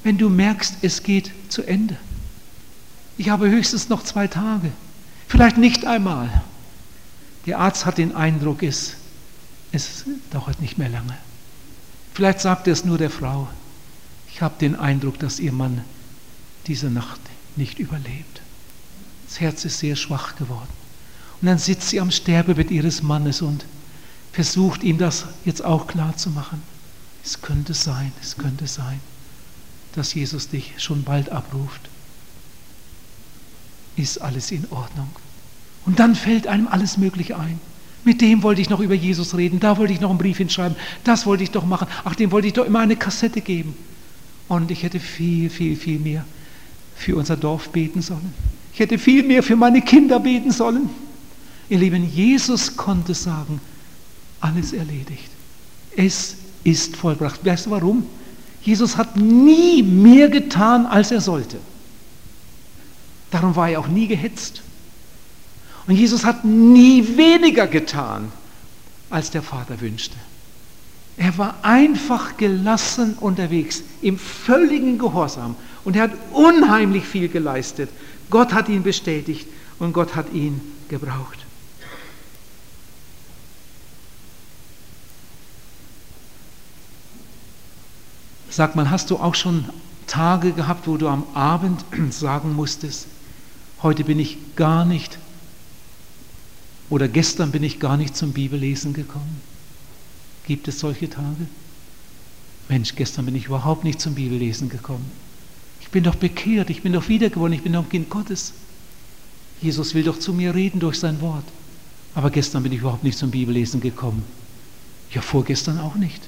Wenn 0.03 0.17
du 0.17 0.29
merkst, 0.29 0.75
es 0.81 1.03
geht 1.03 1.31
zu 1.49 1.63
Ende. 1.63 1.97
Ich 3.17 3.29
habe 3.29 3.49
höchstens 3.49 3.89
noch 3.89 4.03
zwei 4.03 4.27
Tage. 4.27 4.71
Vielleicht 5.27 5.57
nicht 5.57 5.85
einmal. 5.85 6.43
Der 7.45 7.59
Arzt 7.59 7.85
hat 7.85 7.97
den 7.97 8.15
Eindruck, 8.15 8.63
es, 8.63 8.95
es 9.71 10.05
dauert 10.31 10.61
nicht 10.61 10.77
mehr 10.77 10.89
lange. 10.89 11.17
Vielleicht 12.13 12.39
sagt 12.39 12.67
er 12.67 12.73
es 12.73 12.85
nur 12.85 12.97
der 12.97 13.09
Frau. 13.09 13.47
Ich 14.31 14.41
habe 14.41 14.55
den 14.59 14.75
Eindruck, 14.75 15.19
dass 15.19 15.39
ihr 15.39 15.51
Mann 15.51 15.83
diese 16.67 16.89
Nacht 16.89 17.19
nicht 17.55 17.79
überlebt. 17.79 18.41
Das 19.27 19.39
Herz 19.39 19.65
ist 19.65 19.79
sehr 19.79 19.95
schwach 19.95 20.35
geworden. 20.35 20.69
Und 21.41 21.47
dann 21.47 21.57
sitzt 21.57 21.89
sie 21.89 21.99
am 21.99 22.11
Sterbebett 22.11 22.71
ihres 22.71 23.01
Mannes 23.01 23.41
und 23.41 23.65
versucht 24.39 24.83
ihm 24.83 24.97
das 24.97 25.25
jetzt 25.43 25.65
auch 25.65 25.85
klar 25.85 26.15
zu 26.15 26.29
machen. 26.29 26.61
Es 27.25 27.41
könnte 27.41 27.73
sein, 27.73 28.13
es 28.21 28.37
könnte 28.37 28.67
sein, 28.67 29.01
dass 29.95 30.13
Jesus 30.13 30.47
dich 30.47 30.75
schon 30.77 31.03
bald 31.03 31.29
abruft 31.29 31.89
ist 33.97 34.19
alles 34.19 34.49
in 34.51 34.65
Ordnung. 34.71 35.09
Und 35.85 35.99
dann 35.99 36.15
fällt 36.15 36.47
einem 36.47 36.69
alles 36.69 36.95
Mögliche 36.95 37.37
ein. 37.37 37.59
Mit 38.05 38.21
dem 38.21 38.41
wollte 38.41 38.61
ich 38.61 38.69
noch 38.69 38.79
über 38.79 38.93
Jesus 38.93 39.35
reden, 39.35 39.59
da 39.59 39.77
wollte 39.77 39.91
ich 39.91 39.99
noch 39.99 40.09
einen 40.09 40.19
Brief 40.19 40.37
hinschreiben, 40.37 40.77
das 41.03 41.25
wollte 41.25 41.43
ich 41.43 41.51
doch 41.51 41.65
machen, 41.65 41.89
ach, 42.05 42.15
dem 42.15 42.31
wollte 42.31 42.47
ich 42.47 42.53
doch 42.53 42.65
immer 42.65 42.79
eine 42.79 42.95
Kassette 42.95 43.41
geben. 43.41 43.75
Und 44.47 44.71
ich 44.71 44.83
hätte 44.83 45.01
viel, 45.01 45.49
viel, 45.49 45.75
viel 45.75 45.99
mehr 45.99 46.23
für 46.95 47.17
unser 47.17 47.35
Dorf 47.35 47.71
beten 47.71 48.01
sollen. 48.01 48.33
Ich 48.73 48.79
hätte 48.79 48.97
viel 48.97 49.23
mehr 49.23 49.43
für 49.43 49.57
meine 49.57 49.81
Kinder 49.81 50.21
beten 50.21 50.51
sollen. 50.53 50.89
Ihr 51.67 51.79
Lieben, 51.79 52.09
Jesus 52.09 52.77
konnte 52.77 53.13
sagen, 53.13 53.59
alles 54.39 54.73
erledigt. 54.73 55.29
Es 55.95 56.35
ist 56.63 56.95
vollbracht. 56.95 57.45
Weißt 57.45 57.65
du 57.65 57.71
warum? 57.71 58.05
Jesus 58.61 58.97
hat 58.97 59.15
nie 59.15 59.81
mehr 59.83 60.29
getan, 60.29 60.85
als 60.85 61.11
er 61.11 61.21
sollte. 61.21 61.57
Darum 63.31 63.55
war 63.55 63.69
er 63.69 63.79
auch 63.79 63.87
nie 63.87 64.07
gehetzt. 64.07 64.61
Und 65.87 65.95
Jesus 65.95 66.23
hat 66.25 66.45
nie 66.45 67.17
weniger 67.17 67.67
getan, 67.67 68.31
als 69.09 69.31
der 69.31 69.41
Vater 69.41 69.79
wünschte. 69.81 70.15
Er 71.17 71.37
war 71.37 71.55
einfach 71.63 72.37
gelassen 72.37 73.15
unterwegs, 73.19 73.83
im 74.01 74.17
völligen 74.17 74.97
Gehorsam. 74.97 75.55
Und 75.83 75.95
er 75.95 76.03
hat 76.03 76.11
unheimlich 76.31 77.05
viel 77.05 77.27
geleistet. 77.27 77.89
Gott 78.29 78.53
hat 78.53 78.69
ihn 78.69 78.83
bestätigt 78.83 79.47
und 79.79 79.93
Gott 79.93 80.15
hat 80.15 80.31
ihn 80.33 80.61
gebraucht. 80.87 81.38
Sag 88.49 88.75
mal, 88.75 88.89
hast 88.89 89.09
du 89.11 89.17
auch 89.17 89.35
schon 89.35 89.65
Tage 90.07 90.51
gehabt, 90.53 90.87
wo 90.87 90.97
du 90.97 91.07
am 91.07 91.23
Abend 91.33 91.83
sagen 92.11 92.55
musstest, 92.55 93.07
Heute 93.81 94.03
bin 94.03 94.19
ich 94.19 94.37
gar 94.57 94.83
nicht 94.83 95.17
oder 96.89 97.07
gestern 97.07 97.51
bin 97.51 97.63
ich 97.63 97.79
gar 97.79 97.95
nicht 97.95 98.15
zum 98.15 98.33
Bibellesen 98.33 98.93
gekommen. 98.93 99.41
Gibt 100.45 100.67
es 100.67 100.79
solche 100.79 101.09
Tage? 101.09 101.47
Mensch, 102.67 102.95
gestern 102.95 103.25
bin 103.25 103.35
ich 103.35 103.45
überhaupt 103.45 103.83
nicht 103.83 104.01
zum 104.01 104.15
Bibellesen 104.15 104.67
gekommen. 104.67 105.09
Ich 105.79 105.89
bin 105.89 106.03
doch 106.03 106.15
bekehrt, 106.15 106.69
ich 106.69 106.81
bin 106.81 106.93
doch 106.93 107.07
wiedergeworden, 107.07 107.53
ich 107.53 107.63
bin 107.63 107.73
doch 107.73 107.83
ein 107.83 107.89
Kind 107.89 108.09
Gottes. 108.09 108.53
Jesus 109.61 109.93
will 109.93 110.03
doch 110.03 110.19
zu 110.19 110.33
mir 110.33 110.53
reden 110.53 110.79
durch 110.79 110.99
sein 110.99 111.21
Wort. 111.21 111.45
Aber 112.15 112.31
gestern 112.31 112.63
bin 112.63 112.73
ich 112.73 112.79
überhaupt 112.79 113.03
nicht 113.03 113.17
zum 113.17 113.31
Bibellesen 113.31 113.79
gekommen. 113.79 114.23
Ja, 115.11 115.21
vorgestern 115.21 115.79
auch 115.79 115.95
nicht. 115.95 116.27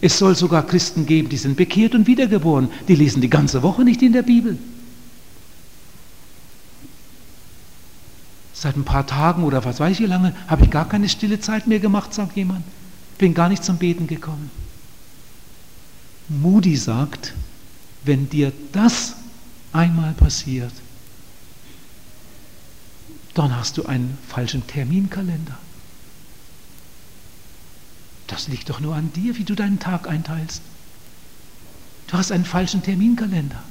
Es 0.00 0.18
soll 0.18 0.36
sogar 0.36 0.66
Christen 0.66 1.06
geben, 1.06 1.28
die 1.28 1.36
sind 1.36 1.56
bekehrt 1.56 1.94
und 1.94 2.06
wiedergeboren. 2.06 2.68
Die 2.86 2.94
lesen 2.94 3.20
die 3.20 3.30
ganze 3.30 3.62
Woche 3.62 3.82
nicht 3.82 4.02
in 4.02 4.12
der 4.12 4.22
Bibel. 4.22 4.56
Seit 8.52 8.76
ein 8.76 8.84
paar 8.84 9.06
Tagen 9.06 9.44
oder 9.44 9.64
was 9.64 9.80
weiß 9.80 9.92
ich 9.92 10.00
wie 10.00 10.06
lange 10.06 10.34
habe 10.46 10.64
ich 10.64 10.70
gar 10.70 10.88
keine 10.88 11.08
stille 11.08 11.40
Zeit 11.40 11.66
mehr 11.66 11.80
gemacht, 11.80 12.14
sagt 12.14 12.36
jemand. 12.36 12.64
Bin 13.16 13.34
gar 13.34 13.48
nicht 13.48 13.64
zum 13.64 13.78
Beten 13.78 14.06
gekommen. 14.06 14.50
Moody 16.28 16.76
sagt, 16.76 17.34
wenn 18.04 18.28
dir 18.28 18.52
das 18.72 19.16
einmal 19.72 20.12
passiert, 20.12 20.72
dann 23.34 23.56
hast 23.56 23.78
du 23.78 23.86
einen 23.86 24.18
falschen 24.26 24.66
Terminkalender. 24.66 25.58
Das 28.28 28.46
liegt 28.46 28.70
doch 28.70 28.78
nur 28.78 28.94
an 28.94 29.12
dir, 29.12 29.36
wie 29.36 29.44
du 29.44 29.56
deinen 29.56 29.80
Tag 29.80 30.06
einteilst. 30.06 30.62
Du 32.06 32.16
hast 32.16 32.30
einen 32.30 32.44
falschen 32.44 32.82
Terminkalender. 32.82 33.62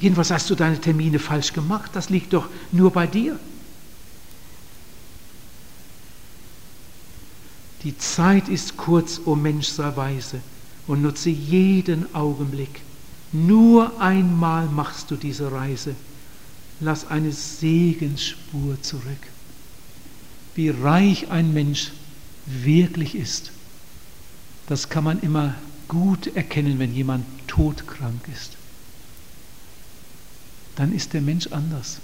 Jedenfalls 0.00 0.30
hast 0.30 0.50
du 0.50 0.54
deine 0.54 0.80
Termine 0.80 1.18
falsch 1.18 1.52
gemacht. 1.52 1.92
Das 1.94 2.10
liegt 2.10 2.32
doch 2.32 2.48
nur 2.72 2.90
bei 2.92 3.06
dir. 3.06 3.38
Die 7.84 7.96
Zeit 7.98 8.48
ist 8.48 8.76
kurz, 8.76 9.18
o 9.24 9.32
oh 9.32 9.36
Mensch, 9.36 9.68
sei 9.68 9.94
weise 9.96 10.40
und 10.86 11.02
nutze 11.02 11.30
jeden 11.30 12.14
Augenblick. 12.14 12.80
Nur 13.32 14.00
einmal 14.00 14.66
machst 14.66 15.10
du 15.10 15.16
diese 15.16 15.50
Reise. 15.50 15.94
Lass 16.80 17.06
eine 17.08 17.32
Segensspur 17.32 18.80
zurück. 18.82 19.28
Wie 20.54 20.70
reich 20.70 21.30
ein 21.30 21.52
Mensch 21.52 21.92
wirklich 22.46 23.14
ist, 23.14 23.52
das 24.66 24.88
kann 24.88 25.04
man 25.04 25.20
immer 25.20 25.54
gut 25.88 26.34
erkennen, 26.36 26.78
wenn 26.78 26.94
jemand 26.94 27.24
todkrank 27.46 28.28
ist 28.32 28.56
dann 30.76 30.92
ist 30.92 31.12
der 31.12 31.20
Mensch 31.20 31.48
anders. 31.48 31.98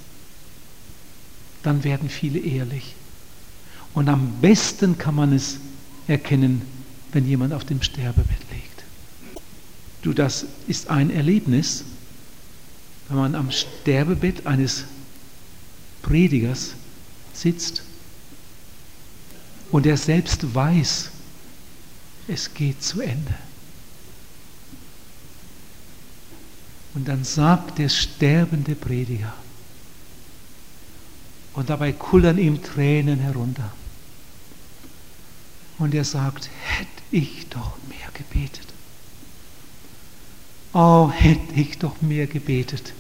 Dann 1.62 1.84
werden 1.84 2.08
viele 2.08 2.38
ehrlich. 2.38 2.94
Und 3.94 4.08
am 4.08 4.40
besten 4.40 4.96
kann 4.98 5.14
man 5.14 5.32
es 5.32 5.58
erkennen, 6.06 6.62
wenn 7.12 7.26
jemand 7.26 7.52
auf 7.52 7.64
dem 7.64 7.82
Sterbebett 7.82 8.38
liegt. 8.52 8.84
Du, 10.02 10.12
das 10.12 10.46
ist 10.68 10.88
ein 10.88 11.10
Erlebnis, 11.10 11.84
wenn 13.08 13.18
man 13.18 13.34
am 13.34 13.50
Sterbebett 13.50 14.46
eines 14.46 14.84
Predigers 16.02 16.74
sitzt 17.34 17.82
und 19.70 19.86
er 19.86 19.96
selbst 19.96 20.54
weiß, 20.54 21.10
es 22.28 22.52
geht 22.54 22.82
zu 22.82 23.00
Ende. 23.00 23.34
Und 26.94 27.06
dann 27.06 27.24
sagt 27.24 27.78
der 27.78 27.88
sterbende 27.88 28.74
Prediger, 28.74 29.32
und 31.52 31.68
dabei 31.68 31.92
kullern 31.92 32.38
ihm 32.38 32.62
Tränen 32.62 33.18
herunter. 33.18 33.72
Und 35.78 35.94
er 35.94 36.04
sagt, 36.04 36.48
hätte 36.62 37.02
ich 37.10 37.48
doch 37.48 37.76
mehr 37.88 38.08
gebetet. 38.14 38.68
Oh, 40.72 41.10
hätte 41.10 41.54
ich 41.54 41.78
doch 41.78 42.00
mehr 42.00 42.26
gebetet 42.26 42.92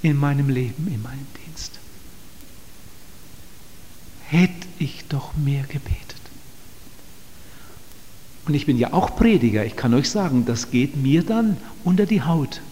in 0.00 0.16
meinem 0.16 0.48
Leben, 0.48 0.88
in 0.88 1.02
meinem 1.02 1.26
Dienst. 1.34 1.41
Hätte 4.32 4.66
ich 4.78 5.04
doch 5.10 5.34
mehr 5.36 5.64
gebetet. 5.64 6.16
Und 8.46 8.54
ich 8.54 8.64
bin 8.64 8.78
ja 8.78 8.94
auch 8.94 9.14
Prediger. 9.14 9.66
Ich 9.66 9.76
kann 9.76 9.92
euch 9.92 10.08
sagen, 10.08 10.46
das 10.46 10.70
geht 10.70 10.96
mir 10.96 11.22
dann 11.22 11.58
unter 11.84 12.06
die 12.06 12.22
Haut. 12.22 12.62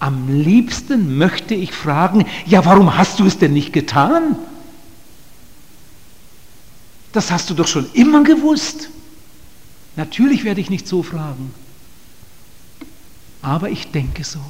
Am 0.00 0.28
liebsten 0.42 1.16
möchte 1.16 1.54
ich 1.54 1.70
fragen, 1.70 2.26
ja, 2.44 2.64
warum 2.64 2.98
hast 2.98 3.20
du 3.20 3.24
es 3.24 3.38
denn 3.38 3.52
nicht 3.52 3.72
getan? 3.72 4.34
Das 7.12 7.30
hast 7.30 7.48
du 7.48 7.54
doch 7.54 7.68
schon 7.68 7.88
immer 7.92 8.24
gewusst. 8.24 8.90
Natürlich 9.94 10.42
werde 10.42 10.60
ich 10.60 10.70
nicht 10.70 10.88
so 10.88 11.04
fragen. 11.04 11.54
Aber 13.42 13.70
ich 13.70 13.92
denke 13.92 14.24
so. 14.24 14.40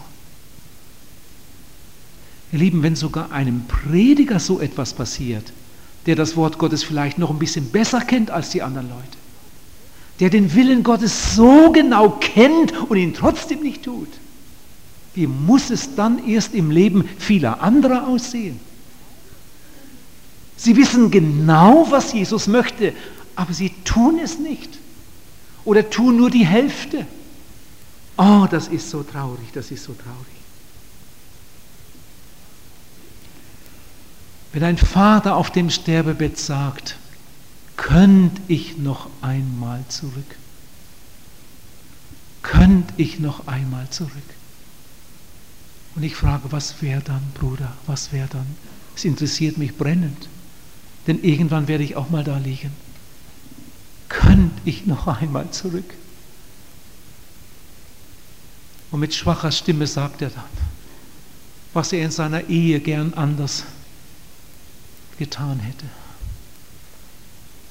Ihr 2.52 2.58
Lieben, 2.58 2.82
wenn 2.82 2.96
sogar 2.96 3.32
einem 3.32 3.64
Prediger 3.66 4.38
so 4.38 4.60
etwas 4.60 4.92
passiert, 4.92 5.52
der 6.04 6.16
das 6.16 6.36
Wort 6.36 6.58
Gottes 6.58 6.84
vielleicht 6.84 7.18
noch 7.18 7.30
ein 7.30 7.38
bisschen 7.38 7.70
besser 7.70 8.00
kennt 8.00 8.30
als 8.30 8.50
die 8.50 8.62
anderen 8.62 8.90
Leute, 8.90 9.18
der 10.20 10.28
den 10.28 10.54
Willen 10.54 10.82
Gottes 10.82 11.34
so 11.34 11.72
genau 11.72 12.10
kennt 12.20 12.76
und 12.90 12.98
ihn 12.98 13.14
trotzdem 13.14 13.60
nicht 13.60 13.84
tut, 13.84 14.08
wie 15.14 15.26
muss 15.26 15.70
es 15.70 15.94
dann 15.94 16.26
erst 16.28 16.54
im 16.54 16.70
Leben 16.70 17.08
vieler 17.18 17.62
anderer 17.62 18.06
aussehen? 18.06 18.60
Sie 20.56 20.76
wissen 20.76 21.10
genau, 21.10 21.86
was 21.90 22.12
Jesus 22.12 22.46
möchte, 22.46 22.92
aber 23.34 23.52
sie 23.52 23.70
tun 23.84 24.20
es 24.22 24.38
nicht 24.38 24.78
oder 25.64 25.88
tun 25.88 26.16
nur 26.16 26.30
die 26.30 26.46
Hälfte. 26.46 27.06
Oh, 28.16 28.46
das 28.50 28.68
ist 28.68 28.90
so 28.90 29.02
traurig, 29.02 29.48
das 29.54 29.70
ist 29.70 29.84
so 29.84 29.94
traurig. 29.94 30.41
Wenn 34.52 34.64
ein 34.64 34.76
Vater 34.76 35.36
auf 35.36 35.50
dem 35.50 35.70
Sterbebett 35.70 36.38
sagt, 36.38 36.96
könnt 37.76 38.38
ich 38.48 38.76
noch 38.76 39.08
einmal 39.22 39.82
zurück? 39.88 40.36
Könnt 42.42 42.92
ich 42.98 43.18
noch 43.18 43.46
einmal 43.46 43.88
zurück? 43.88 44.12
Und 45.94 46.02
ich 46.02 46.14
frage, 46.14 46.52
was 46.52 46.82
wäre 46.82 47.00
dann, 47.00 47.22
Bruder, 47.34 47.72
was 47.86 48.12
wäre 48.12 48.28
dann? 48.28 48.46
Es 48.94 49.04
interessiert 49.04 49.56
mich 49.56 49.76
brennend, 49.76 50.28
denn 51.06 51.22
irgendwann 51.22 51.66
werde 51.66 51.84
ich 51.84 51.96
auch 51.96 52.10
mal 52.10 52.24
da 52.24 52.36
liegen. 52.36 52.72
Könnte 54.10 54.60
ich 54.66 54.86
noch 54.86 55.06
einmal 55.06 55.50
zurück? 55.50 55.94
Und 58.90 59.00
mit 59.00 59.14
schwacher 59.14 59.50
Stimme 59.50 59.86
sagt 59.86 60.20
er 60.20 60.28
dann, 60.28 60.44
was 61.72 61.94
er 61.94 62.04
in 62.04 62.10
seiner 62.10 62.50
Ehe 62.50 62.80
gern 62.80 63.14
anders 63.14 63.64
getan 65.18 65.60
hätte. 65.60 65.86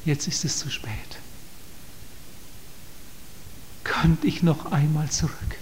Jetzt 0.05 0.27
ist 0.27 0.45
es 0.45 0.57
zu 0.57 0.69
spät. 0.69 0.91
Könnte 3.83 4.27
ich 4.27 4.41
noch 4.43 4.71
einmal 4.71 5.09
zurück? 5.09 5.57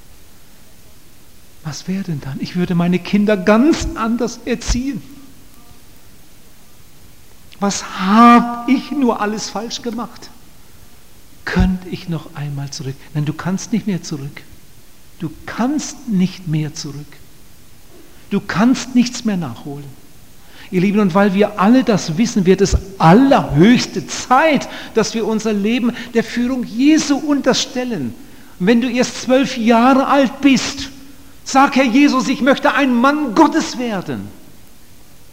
was 1.69 1.88
wäre 1.88 2.03
denn 2.03 2.19
dann? 2.21 2.38
Ich 2.39 2.55
würde 2.55 2.73
meine 2.73 2.97
Kinder 2.97 3.38
ganz 3.38 3.88
anders 3.95 4.39
erziehen. 4.45 5.01
Was 7.59 7.99
habe 7.99 8.71
ich 8.71 8.89
nur 8.91 9.21
alles 9.21 9.49
falsch 9.49 9.84
gemacht? 9.84 10.30
Könnte 11.45 11.89
ich 11.89 12.09
noch 12.09 12.36
einmal 12.36 12.71
zurück? 12.71 12.95
Nein, 13.13 13.25
du 13.25 13.34
kannst 13.34 13.71
nicht 13.71 13.86
mehr 13.86 14.01
zurück. 14.01 14.41
Du 15.19 15.32
kannst 15.45 16.07
nicht 16.07 16.47
mehr 16.47 16.73
zurück. 16.73 17.17
Du 18.30 18.39
kannst 18.39 18.95
nichts 18.95 19.25
mehr 19.25 19.38
nachholen. 19.38 19.86
Ihr 20.72 20.82
Lieben, 20.82 20.99
und 20.99 21.15
weil 21.15 21.34
wir 21.34 21.59
alle 21.59 21.84
das 21.84 22.17
wissen, 22.17 22.45
wird 22.45 22.61
es 22.61 22.78
allerhöchste 22.99 24.05
Zeit, 24.05 24.70
dass 24.93 25.13
wir 25.13 25.26
unser 25.26 25.53
Leben 25.53 25.91
der 26.13 26.24
Führung 26.24 26.63
Jesu 26.63 27.17
unterstellen. 27.17 28.13
Und 28.59 28.67
wenn 28.67 28.82
du 28.82 28.89
erst 28.89 29.24
zwölf 29.24 29.57
Jahre 29.57 30.07
alt 30.07 30.41
bist, 30.41 30.89
Sag, 31.51 31.78
Herr 31.78 31.84
Jesus, 31.84 32.28
ich 32.28 32.41
möchte 32.41 32.76
ein 32.76 32.93
Mann 32.93 33.34
Gottes 33.34 33.80
werden. 33.80 34.28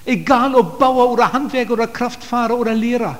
Egal 0.06 0.54
ob 0.54 0.78
Bauer 0.78 1.10
oder 1.10 1.30
Handwerker 1.30 1.74
oder 1.74 1.86
Kraftfahrer 1.88 2.56
oder 2.56 2.72
Lehrer. 2.72 3.18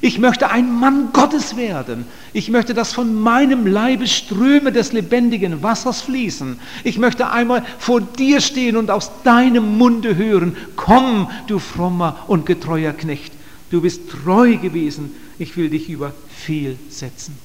Ich 0.00 0.18
möchte 0.18 0.50
ein 0.50 0.72
Mann 0.72 1.12
Gottes 1.12 1.56
werden. 1.56 2.06
Ich 2.32 2.50
möchte, 2.50 2.72
dass 2.72 2.92
von 2.92 3.14
meinem 3.14 3.66
Leibe 3.66 4.06
Ströme 4.06 4.70
des 4.70 4.92
lebendigen 4.92 5.62
Wassers 5.62 6.02
fließen. 6.02 6.60
Ich 6.84 6.98
möchte 6.98 7.30
einmal 7.30 7.64
vor 7.78 8.00
dir 8.00 8.40
stehen 8.40 8.76
und 8.76 8.90
aus 8.90 9.10
deinem 9.24 9.76
Munde 9.76 10.16
hören, 10.16 10.56
komm, 10.76 11.28
du 11.48 11.58
frommer 11.58 12.24
und 12.28 12.46
getreuer 12.46 12.92
Knecht. 12.92 13.32
Du 13.70 13.80
bist 13.80 14.02
treu 14.08 14.56
gewesen. 14.56 15.14
Ich 15.38 15.56
will 15.56 15.68
dich 15.68 15.88
über 15.88 16.12
viel 16.28 16.78
setzen. 16.90 17.36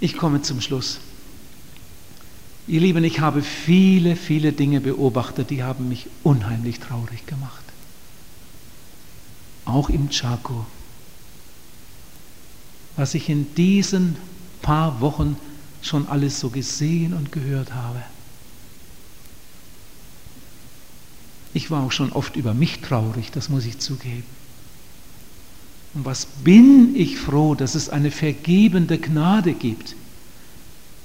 Ich 0.00 0.16
komme 0.16 0.42
zum 0.42 0.60
Schluss. 0.60 1.00
Ihr 2.66 2.80
Lieben, 2.80 3.04
ich 3.04 3.20
habe 3.20 3.42
viele, 3.42 4.16
viele 4.16 4.52
Dinge 4.52 4.80
beobachtet, 4.80 5.50
die 5.50 5.62
haben 5.62 5.88
mich 5.88 6.08
unheimlich 6.24 6.80
traurig 6.80 7.24
gemacht. 7.26 7.65
Auch 9.66 9.90
im 9.90 10.08
Chaco. 10.08 10.64
Was 12.96 13.12
ich 13.14 13.28
in 13.28 13.54
diesen 13.54 14.16
paar 14.62 15.00
Wochen 15.00 15.36
schon 15.82 16.08
alles 16.08 16.40
so 16.40 16.48
gesehen 16.48 17.12
und 17.12 17.30
gehört 17.30 17.74
habe. 17.74 18.02
Ich 21.54 21.70
war 21.70 21.82
auch 21.82 21.92
schon 21.92 22.12
oft 22.12 22.36
über 22.36 22.52
mich 22.52 22.80
traurig, 22.80 23.30
das 23.30 23.48
muss 23.48 23.64
ich 23.64 23.78
zugeben. 23.78 24.24
Und 25.94 26.04
was 26.04 26.26
bin 26.26 26.94
ich 26.94 27.16
froh, 27.16 27.54
dass 27.54 27.74
es 27.74 27.88
eine 27.88 28.10
vergebende 28.10 28.98
Gnade 28.98 29.54
gibt, 29.54 29.96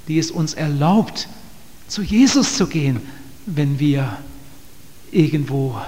die 0.08 0.20
es 0.20 0.32
uns 0.32 0.54
erlaubt, 0.54 1.30
zu 1.88 2.02
Jesus 2.02 2.58
zu 2.58 2.68
gehen, 2.68 3.00
wenn 3.46 3.80
wir 3.80 4.18
irgendwo 5.12 5.80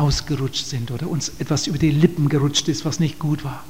ausgerutscht 0.00 0.66
sind 0.66 0.90
oder 0.90 1.08
uns 1.08 1.30
etwas 1.38 1.66
über 1.66 1.78
die 1.78 1.90
Lippen 1.90 2.28
gerutscht 2.28 2.68
ist, 2.68 2.84
was 2.84 3.00
nicht 3.00 3.18
gut 3.18 3.44
war. 3.44 3.62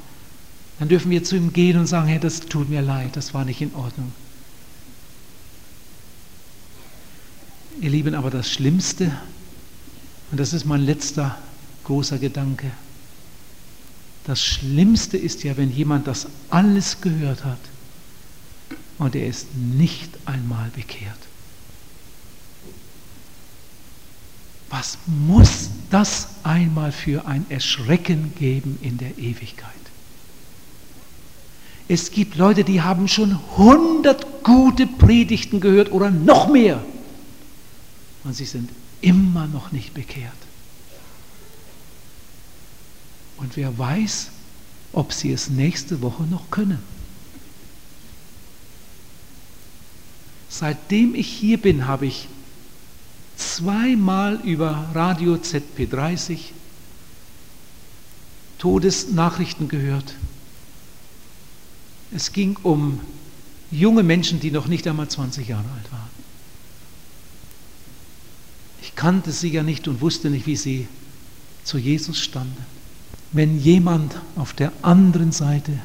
Dann 0.79 0.87
dürfen 0.87 1.11
wir 1.11 1.23
zu 1.23 1.35
ihm 1.35 1.53
gehen 1.53 1.77
und 1.77 1.87
sagen, 1.87 2.07
Herr, 2.07 2.19
das 2.19 2.39
tut 2.39 2.69
mir 2.69 2.81
leid, 2.81 3.15
das 3.15 3.33
war 3.33 3.45
nicht 3.45 3.61
in 3.61 3.75
Ordnung. 3.75 4.11
Ihr 7.81 7.89
Lieben, 7.89 8.15
aber 8.15 8.29
das 8.29 8.49
Schlimmste, 8.49 9.11
und 10.31 10.39
das 10.39 10.53
ist 10.53 10.65
mein 10.65 10.81
letzter 10.81 11.37
großer 11.83 12.17
Gedanke, 12.17 12.71
das 14.25 14.41
Schlimmste 14.41 15.17
ist 15.17 15.43
ja, 15.43 15.57
wenn 15.57 15.71
jemand 15.71 16.07
das 16.07 16.27
alles 16.49 17.01
gehört 17.01 17.43
hat 17.43 17.59
und 18.97 19.15
er 19.15 19.27
ist 19.27 19.47
nicht 19.55 20.11
einmal 20.25 20.69
bekehrt. 20.69 21.17
Was 24.71 24.97
muss 25.05 25.69
das 25.89 26.29
einmal 26.43 26.93
für 26.93 27.27
ein 27.27 27.45
Erschrecken 27.49 28.33
geben 28.39 28.79
in 28.81 28.97
der 28.97 29.17
Ewigkeit? 29.17 29.69
Es 31.89 32.09
gibt 32.11 32.37
Leute, 32.37 32.63
die 32.63 32.81
haben 32.81 33.09
schon 33.09 33.37
hundert 33.57 34.45
gute 34.45 34.87
Predigten 34.87 35.59
gehört 35.59 35.91
oder 35.91 36.09
noch 36.09 36.47
mehr 36.47 36.81
und 38.23 38.33
sie 38.33 38.45
sind 38.45 38.69
immer 39.01 39.45
noch 39.47 39.73
nicht 39.73 39.93
bekehrt. 39.93 40.31
Und 43.37 43.57
wer 43.57 43.77
weiß, 43.77 44.29
ob 44.93 45.11
sie 45.11 45.33
es 45.33 45.49
nächste 45.49 46.01
Woche 46.01 46.23
noch 46.23 46.49
können. 46.49 46.79
Seitdem 50.47 51.15
ich 51.15 51.27
hier 51.27 51.59
bin, 51.59 51.87
habe 51.87 52.05
ich 52.05 52.29
zweimal 53.41 54.39
über 54.43 54.89
Radio 54.93 55.35
ZP30 55.35 56.39
Todesnachrichten 58.59 59.67
gehört. 59.67 60.13
Es 62.13 62.31
ging 62.31 62.57
um 62.61 62.99
junge 63.71 64.03
Menschen, 64.03 64.39
die 64.39 64.51
noch 64.51 64.67
nicht 64.67 64.87
einmal 64.87 65.07
20 65.07 65.47
Jahre 65.47 65.65
alt 65.77 65.91
waren. 65.91 66.09
Ich 68.81 68.95
kannte 68.95 69.31
sie 69.31 69.49
ja 69.49 69.63
nicht 69.63 69.87
und 69.87 70.01
wusste 70.01 70.29
nicht, 70.29 70.45
wie 70.45 70.55
sie 70.55 70.87
zu 71.63 71.77
Jesus 71.77 72.19
standen. 72.19 72.65
Wenn 73.31 73.59
jemand 73.59 74.19
auf 74.35 74.53
der 74.53 74.71
anderen 74.81 75.31
Seite 75.31 75.79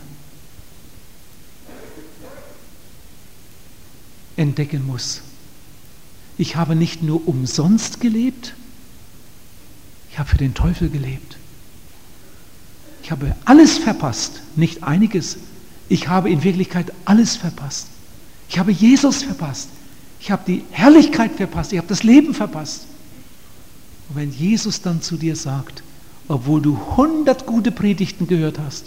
entdecken 4.36 4.84
muss, 4.84 5.22
ich 6.38 6.56
habe 6.56 6.74
nicht 6.74 7.02
nur 7.02 7.26
umsonst 7.26 8.00
gelebt, 8.00 8.54
ich 10.10 10.18
habe 10.18 10.30
für 10.30 10.38
den 10.38 10.54
Teufel 10.54 10.88
gelebt. 10.88 11.36
Ich 13.02 13.10
habe 13.10 13.36
alles 13.44 13.78
verpasst, 13.78 14.40
nicht 14.56 14.82
einiges. 14.82 15.36
Ich 15.88 16.08
habe 16.08 16.30
in 16.30 16.42
Wirklichkeit 16.42 16.92
alles 17.04 17.36
verpasst. 17.36 17.86
Ich 18.48 18.58
habe 18.58 18.72
Jesus 18.72 19.22
verpasst. 19.22 19.68
Ich 20.18 20.30
habe 20.30 20.42
die 20.46 20.64
Herrlichkeit 20.70 21.36
verpasst. 21.36 21.72
Ich 21.72 21.78
habe 21.78 21.86
das 21.86 22.02
Leben 22.02 22.34
verpasst. 22.34 22.86
Und 24.08 24.16
wenn 24.16 24.32
Jesus 24.32 24.80
dann 24.82 25.02
zu 25.02 25.16
dir 25.16 25.36
sagt, 25.36 25.82
obwohl 26.28 26.60
du 26.60 26.96
hundert 26.96 27.46
gute 27.46 27.70
Predigten 27.70 28.26
gehört 28.26 28.58
hast, 28.58 28.86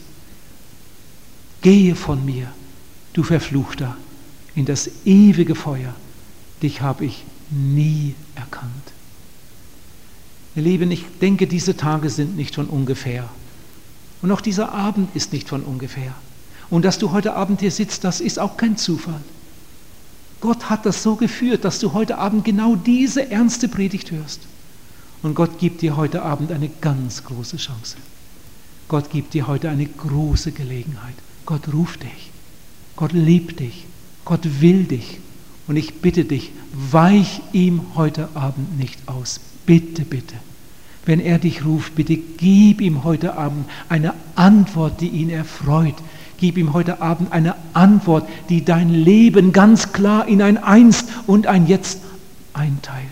gehe 1.61 1.95
von 1.95 2.25
mir, 2.25 2.51
du 3.13 3.23
Verfluchter, 3.23 3.95
in 4.55 4.65
das 4.65 4.89
ewige 5.05 5.55
Feuer. 5.55 5.93
Dich 6.61 6.81
habe 6.81 7.05
ich 7.05 7.23
nie 7.51 8.15
erkannt. 8.35 8.71
Ihr 10.55 10.63
Lieben, 10.63 10.91
ich 10.91 11.05
denke, 11.21 11.47
diese 11.47 11.77
Tage 11.77 12.09
sind 12.09 12.35
nicht 12.35 12.55
von 12.55 12.67
ungefähr. 12.67 13.29
Und 14.21 14.31
auch 14.31 14.41
dieser 14.41 14.73
Abend 14.73 15.15
ist 15.15 15.31
nicht 15.31 15.47
von 15.47 15.63
ungefähr. 15.63 16.13
Und 16.69 16.85
dass 16.85 16.99
du 16.99 17.11
heute 17.11 17.33
Abend 17.33 17.61
hier 17.61 17.71
sitzt, 17.71 18.03
das 18.03 18.19
ist 18.21 18.39
auch 18.39 18.57
kein 18.57 18.77
Zufall. 18.77 19.21
Gott 20.41 20.69
hat 20.69 20.85
das 20.85 21.03
so 21.03 21.15
geführt, 21.15 21.65
dass 21.65 21.79
du 21.79 21.93
heute 21.93 22.17
Abend 22.17 22.45
genau 22.45 22.75
diese 22.75 23.29
ernste 23.29 23.67
Predigt 23.67 24.11
hörst. 24.11 24.41
Und 25.21 25.35
Gott 25.35 25.59
gibt 25.59 25.81
dir 25.81 25.97
heute 25.97 26.21
Abend 26.21 26.51
eine 26.51 26.69
ganz 26.69 27.23
große 27.23 27.57
Chance. 27.57 27.97
Gott 28.87 29.09
gibt 29.09 29.33
dir 29.33 29.47
heute 29.47 29.69
eine 29.69 29.85
große 29.85 30.51
Gelegenheit. 30.51 31.15
Gott 31.45 31.73
ruft 31.73 32.03
dich. 32.03 32.31
Gott 32.95 33.11
liebt 33.11 33.59
dich. 33.59 33.85
Gott 34.25 34.61
will 34.61 34.83
dich. 34.85 35.19
Und 35.69 35.77
ich 35.77 36.01
bitte 36.01 36.25
dich, 36.25 36.51
weich 36.73 37.41
ihm 37.53 37.81
heute 37.93 38.29
Abend 38.33 38.79
nicht 38.79 39.07
aus. 39.07 39.39
Bitte, 39.67 40.01
bitte. 40.03 40.33
Wenn 41.05 41.19
er 41.19 41.37
dich 41.37 41.63
ruft, 41.63 41.93
bitte 41.93 42.17
gib 42.17 42.81
ihm 42.81 43.03
heute 43.03 43.37
Abend 43.37 43.69
eine 43.87 44.15
Antwort, 44.33 44.99
die 44.99 45.09
ihn 45.09 45.29
erfreut. 45.29 45.93
Gib 46.39 46.57
ihm 46.57 46.73
heute 46.73 47.03
Abend 47.03 47.31
eine 47.31 47.53
Antwort, 47.73 48.27
die 48.49 48.65
dein 48.65 48.89
Leben 48.89 49.53
ganz 49.53 49.93
klar 49.93 50.27
in 50.27 50.41
ein 50.41 50.57
Einst 50.57 51.05
und 51.27 51.45
ein 51.45 51.67
Jetzt 51.67 51.99
einteilt. 52.53 53.05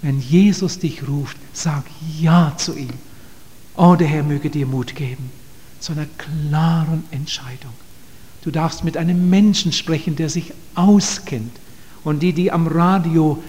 Wenn 0.00 0.20
Jesus 0.20 0.78
dich 0.78 1.08
ruft, 1.08 1.36
sag 1.52 1.82
Ja 2.20 2.54
zu 2.56 2.76
ihm. 2.76 2.94
Oh, 3.74 3.96
der 3.96 4.06
Herr 4.06 4.22
möge 4.22 4.48
dir 4.48 4.66
Mut 4.66 4.94
geben 4.94 5.30
zu 5.80 5.90
einer 5.90 6.06
klaren 6.18 7.02
Entscheidung. 7.10 7.72
Du 8.42 8.52
darfst 8.52 8.84
mit 8.84 8.96
einem 8.96 9.28
Menschen 9.28 9.72
sprechen, 9.72 10.14
der 10.14 10.30
sich 10.30 10.52
auskennt. 10.76 11.50
Und 12.04 12.22
die, 12.22 12.32
die 12.32 12.50
am 12.50 12.66
Radio 12.66 13.42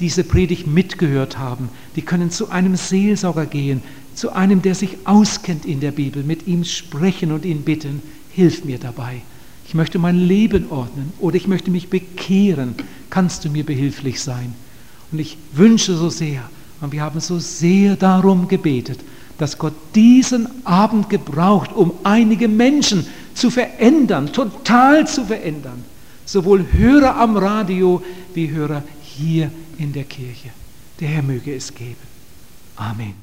diese 0.00 0.24
Predigt 0.24 0.66
mitgehört 0.66 1.38
haben, 1.38 1.68
die 1.94 2.02
können 2.02 2.30
zu 2.30 2.50
einem 2.50 2.76
Seelsorger 2.76 3.46
gehen, 3.46 3.82
zu 4.14 4.32
einem, 4.32 4.62
der 4.62 4.74
sich 4.74 4.96
auskennt 5.04 5.64
in 5.64 5.80
der 5.80 5.92
Bibel, 5.92 6.22
mit 6.22 6.46
ihm 6.46 6.64
sprechen 6.64 7.32
und 7.32 7.44
ihn 7.44 7.62
bitten, 7.62 8.02
hilf 8.30 8.64
mir 8.64 8.78
dabei. 8.78 9.22
Ich 9.66 9.74
möchte 9.74 9.98
mein 9.98 10.18
Leben 10.18 10.70
ordnen 10.70 11.12
oder 11.18 11.36
ich 11.36 11.46
möchte 11.46 11.70
mich 11.70 11.88
bekehren. 11.88 12.74
Kannst 13.10 13.44
du 13.44 13.50
mir 13.50 13.64
behilflich 13.64 14.20
sein? 14.20 14.54
Und 15.10 15.18
ich 15.18 15.38
wünsche 15.52 15.96
so 15.96 16.10
sehr, 16.10 16.42
und 16.80 16.92
wir 16.92 17.02
haben 17.02 17.20
so 17.20 17.38
sehr 17.38 17.96
darum 17.96 18.48
gebetet, 18.48 18.98
dass 19.38 19.58
Gott 19.58 19.74
diesen 19.94 20.48
Abend 20.66 21.08
gebraucht, 21.08 21.72
um 21.72 21.92
einige 22.02 22.48
Menschen 22.48 23.06
zu 23.34 23.50
verändern, 23.50 24.32
total 24.32 25.06
zu 25.06 25.24
verändern. 25.24 25.84
Sowohl 26.32 26.64
Hörer 26.72 27.16
am 27.16 27.36
Radio 27.36 28.02
wie 28.32 28.50
Hörer 28.50 28.82
hier 29.02 29.50
in 29.76 29.92
der 29.92 30.04
Kirche. 30.04 30.48
Der 30.98 31.08
Herr 31.08 31.22
möge 31.22 31.54
es 31.54 31.74
geben. 31.74 32.06
Amen. 32.74 33.21